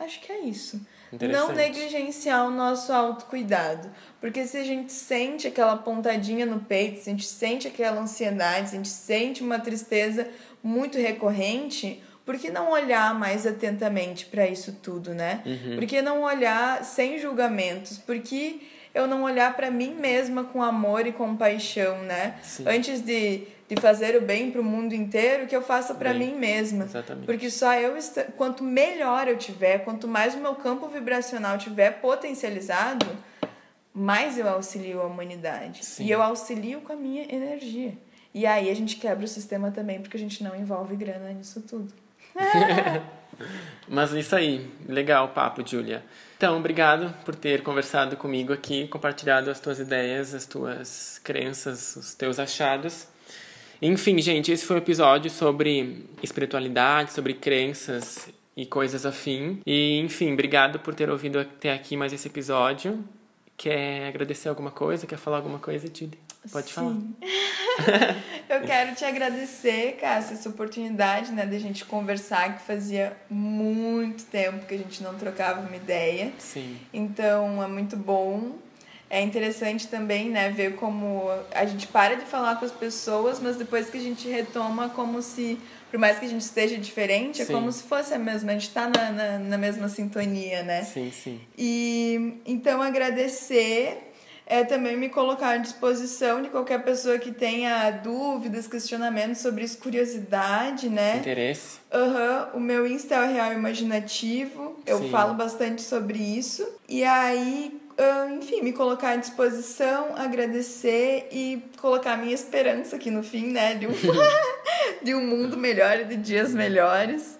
Acho 0.00 0.20
que 0.20 0.32
é 0.32 0.40
isso. 0.40 0.80
Não 1.12 1.52
negligenciar 1.52 2.46
o 2.46 2.50
nosso 2.50 2.92
autocuidado. 2.92 3.88
Porque 4.20 4.44
se 4.46 4.56
a 4.56 4.64
gente 4.64 4.92
sente 4.92 5.46
aquela 5.46 5.76
pontadinha 5.76 6.44
no 6.44 6.60
peito, 6.60 7.00
se 7.00 7.08
a 7.10 7.12
gente 7.12 7.26
sente 7.26 7.68
aquela 7.68 8.00
ansiedade, 8.00 8.70
se 8.70 8.74
a 8.74 8.78
gente 8.78 8.88
sente 8.88 9.42
uma 9.42 9.58
tristeza 9.58 10.28
muito 10.62 10.98
recorrente, 10.98 12.02
por 12.28 12.38
que 12.38 12.50
não 12.50 12.70
olhar 12.70 13.14
mais 13.14 13.46
atentamente 13.46 14.26
para 14.26 14.46
isso 14.46 14.80
tudo, 14.82 15.14
né? 15.14 15.42
Uhum. 15.46 15.76
Por 15.76 15.86
que 15.86 16.02
não 16.02 16.20
olhar 16.24 16.84
sem 16.84 17.18
julgamentos? 17.18 17.96
Por 17.96 18.18
que 18.18 18.68
eu 18.94 19.06
não 19.06 19.22
olhar 19.22 19.56
para 19.56 19.70
mim 19.70 19.94
mesma 19.94 20.44
com 20.44 20.62
amor 20.62 21.06
e 21.06 21.12
compaixão, 21.12 22.02
né? 22.02 22.38
Sim. 22.42 22.64
Antes 22.68 23.00
de, 23.00 23.44
de 23.66 23.80
fazer 23.80 24.14
o 24.14 24.20
bem 24.20 24.50
para 24.50 24.60
o 24.60 24.64
mundo 24.64 24.92
inteiro, 24.92 25.46
que 25.46 25.56
eu 25.56 25.62
faça 25.62 25.94
para 25.94 26.12
mim 26.12 26.34
mesma. 26.34 26.84
exatamente. 26.84 27.24
Porque 27.24 27.48
só 27.48 27.72
eu, 27.72 27.96
quanto 28.36 28.62
melhor 28.62 29.26
eu 29.26 29.38
tiver, 29.38 29.78
quanto 29.78 30.06
mais 30.06 30.34
o 30.34 30.38
meu 30.38 30.54
campo 30.54 30.86
vibracional 30.86 31.56
tiver 31.56 31.92
potencializado, 31.92 33.06
mais 33.94 34.36
eu 34.36 34.46
auxilio 34.46 35.00
a 35.00 35.06
humanidade. 35.06 35.82
Sim. 35.82 36.04
E 36.04 36.10
eu 36.10 36.20
auxilio 36.20 36.82
com 36.82 36.92
a 36.92 36.96
minha 36.96 37.22
energia. 37.34 37.94
E 38.34 38.44
aí 38.44 38.70
a 38.70 38.74
gente 38.74 38.96
quebra 38.96 39.24
o 39.24 39.28
sistema 39.28 39.70
também, 39.70 40.02
porque 40.02 40.18
a 40.18 40.20
gente 40.20 40.44
não 40.44 40.54
envolve 40.54 40.94
grana 40.94 41.32
nisso 41.32 41.62
tudo. 41.62 42.06
Mas 43.88 44.12
isso 44.12 44.36
aí, 44.36 44.70
legal 44.86 45.26
o 45.26 45.28
papo, 45.28 45.66
Julia. 45.66 46.04
Então, 46.36 46.56
obrigado 46.56 47.12
por 47.24 47.34
ter 47.34 47.62
conversado 47.62 48.16
comigo 48.16 48.52
aqui, 48.52 48.86
compartilhado 48.88 49.50
as 49.50 49.58
tuas 49.58 49.80
ideias, 49.80 50.34
as 50.34 50.46
tuas 50.46 51.20
crenças, 51.24 51.96
os 51.96 52.14
teus 52.14 52.38
achados. 52.38 53.08
Enfim, 53.80 54.20
gente, 54.20 54.52
esse 54.52 54.64
foi 54.64 54.76
um 54.76 54.78
episódio 54.78 55.30
sobre 55.30 56.04
espiritualidade, 56.22 57.12
sobre 57.12 57.34
crenças 57.34 58.28
e 58.56 58.66
coisas 58.66 59.06
afim. 59.06 59.60
E, 59.66 59.98
enfim, 59.98 60.32
obrigado 60.32 60.78
por 60.80 60.94
ter 60.94 61.08
ouvido 61.08 61.38
até 61.38 61.72
aqui 61.72 61.96
mais 61.96 62.12
esse 62.12 62.28
episódio. 62.28 63.04
Quer 63.56 64.08
agradecer 64.08 64.48
alguma 64.48 64.70
coisa? 64.70 65.06
Quer 65.06 65.18
falar 65.18 65.38
alguma 65.38 65.58
coisa, 65.58 65.88
Julia? 65.92 66.27
Pode 66.52 66.72
falar. 66.72 66.92
Sim. 66.92 67.14
eu 68.48 68.60
quero 68.62 68.94
te 68.94 69.04
agradecer, 69.04 69.96
Cássia, 70.00 70.34
essa 70.34 70.48
oportunidade, 70.48 71.32
né, 71.32 71.46
da 71.46 71.58
gente 71.58 71.84
conversar, 71.84 72.56
que 72.56 72.62
fazia 72.62 73.16
muito 73.30 74.24
tempo 74.24 74.66
que 74.66 74.74
a 74.74 74.78
gente 74.78 75.02
não 75.02 75.14
trocava 75.14 75.60
uma 75.60 75.76
ideia. 75.76 76.32
Sim. 76.38 76.78
Então 76.92 77.62
é 77.62 77.66
muito 77.68 77.96
bom. 77.96 78.52
é 79.10 79.22
interessante 79.22 79.88
também, 79.88 80.28
né, 80.28 80.50
ver 80.50 80.76
como 80.76 81.30
a 81.54 81.64
gente 81.64 81.86
para 81.86 82.14
de 82.16 82.26
falar 82.26 82.56
com 82.56 82.64
as 82.64 82.72
pessoas, 82.72 83.40
mas 83.40 83.56
depois 83.56 83.88
que 83.88 83.96
a 83.96 84.00
gente 84.00 84.28
retoma, 84.28 84.90
como 84.90 85.22
se, 85.22 85.58
por 85.90 85.98
mais 85.98 86.18
que 86.18 86.26
a 86.26 86.28
gente 86.28 86.42
esteja 86.42 86.76
diferente, 86.76 87.40
é 87.40 87.44
Sim. 87.46 87.54
como 87.54 87.72
se 87.72 87.84
fosse 87.84 88.12
a 88.12 88.18
mesma, 88.18 88.50
a 88.50 88.54
gente 88.54 88.70
tá 88.70 88.86
na, 88.86 89.10
na, 89.10 89.38
na 89.38 89.58
mesma 89.58 89.88
sintonia, 89.88 90.62
né? 90.62 90.82
Sim, 90.82 91.10
sim. 91.10 91.40
E 91.56 92.34
então 92.44 92.82
agradecer 92.82 94.07
é 94.48 94.64
também 94.64 94.96
me 94.96 95.10
colocar 95.10 95.50
à 95.50 95.56
disposição 95.58 96.40
de 96.40 96.48
qualquer 96.48 96.82
pessoa 96.82 97.18
que 97.18 97.30
tenha 97.30 97.90
dúvidas, 97.90 98.66
questionamentos 98.66 99.42
sobre 99.42 99.62
isso, 99.62 99.76
curiosidade, 99.76 100.88
né? 100.88 101.18
Interesse? 101.18 101.78
Aham, 101.92 102.48
o 102.54 102.60
meu 102.60 102.86
Insta 102.86 103.16
é 103.16 103.28
o 103.28 103.32
Real 103.32 103.52
Imaginativo. 103.52 104.80
Eu 104.86 105.00
Sim. 105.00 105.10
falo 105.10 105.34
bastante 105.34 105.82
sobre 105.82 106.18
isso. 106.18 106.66
E 106.88 107.04
aí, 107.04 107.78
ah, 107.98 108.28
enfim, 108.30 108.62
me 108.62 108.72
colocar 108.72 109.10
à 109.10 109.16
disposição, 109.16 110.14
agradecer 110.16 111.28
e 111.30 111.62
colocar 111.78 112.14
a 112.14 112.16
minha 112.16 112.34
esperança 112.34 112.96
aqui 112.96 113.10
no 113.10 113.22
fim, 113.22 113.48
né? 113.48 113.74
De 113.74 113.86
um, 113.86 113.90
de 115.04 115.14
um 115.14 115.26
mundo 115.26 115.58
melhor 115.58 116.00
e 116.00 116.04
de 116.04 116.16
dias 116.16 116.54
melhores. 116.54 117.37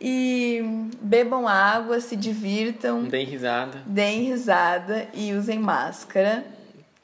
E 0.00 0.62
bebam 1.02 1.46
água, 1.46 2.00
se 2.00 2.16
divirtam, 2.16 3.04
Deem 3.04 3.26
risada 3.26 3.82
deem 3.86 4.22
risada 4.24 5.06
e 5.12 5.32
usem 5.34 5.58
máscara 5.58 6.44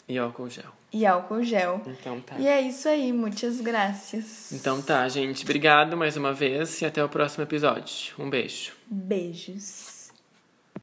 e 0.09 0.17
álcool 0.19 0.49
gel. 0.49 0.65
e 0.93 1.05
álcool 1.05 1.43
gel. 1.43 1.83
Então 1.87 2.21
tá. 2.21 2.37
E 2.39 2.49
é 2.49 2.61
isso 2.63 2.89
aí, 2.89 3.13
muitas 3.13 3.61
graças. 3.61 4.51
Então 4.53 4.81
tá, 4.81 5.07
gente. 5.09 5.45
Obrigado 5.45 5.95
mais 5.97 6.17
uma 6.17 6.33
vez 6.33 6.81
e 6.81 6.87
até 6.87 7.05
o 7.05 7.09
próximo 7.09 7.43
episódio. 7.45 8.15
Um 8.19 8.31
beijo. 8.31 8.73
Beijos. 8.87 9.86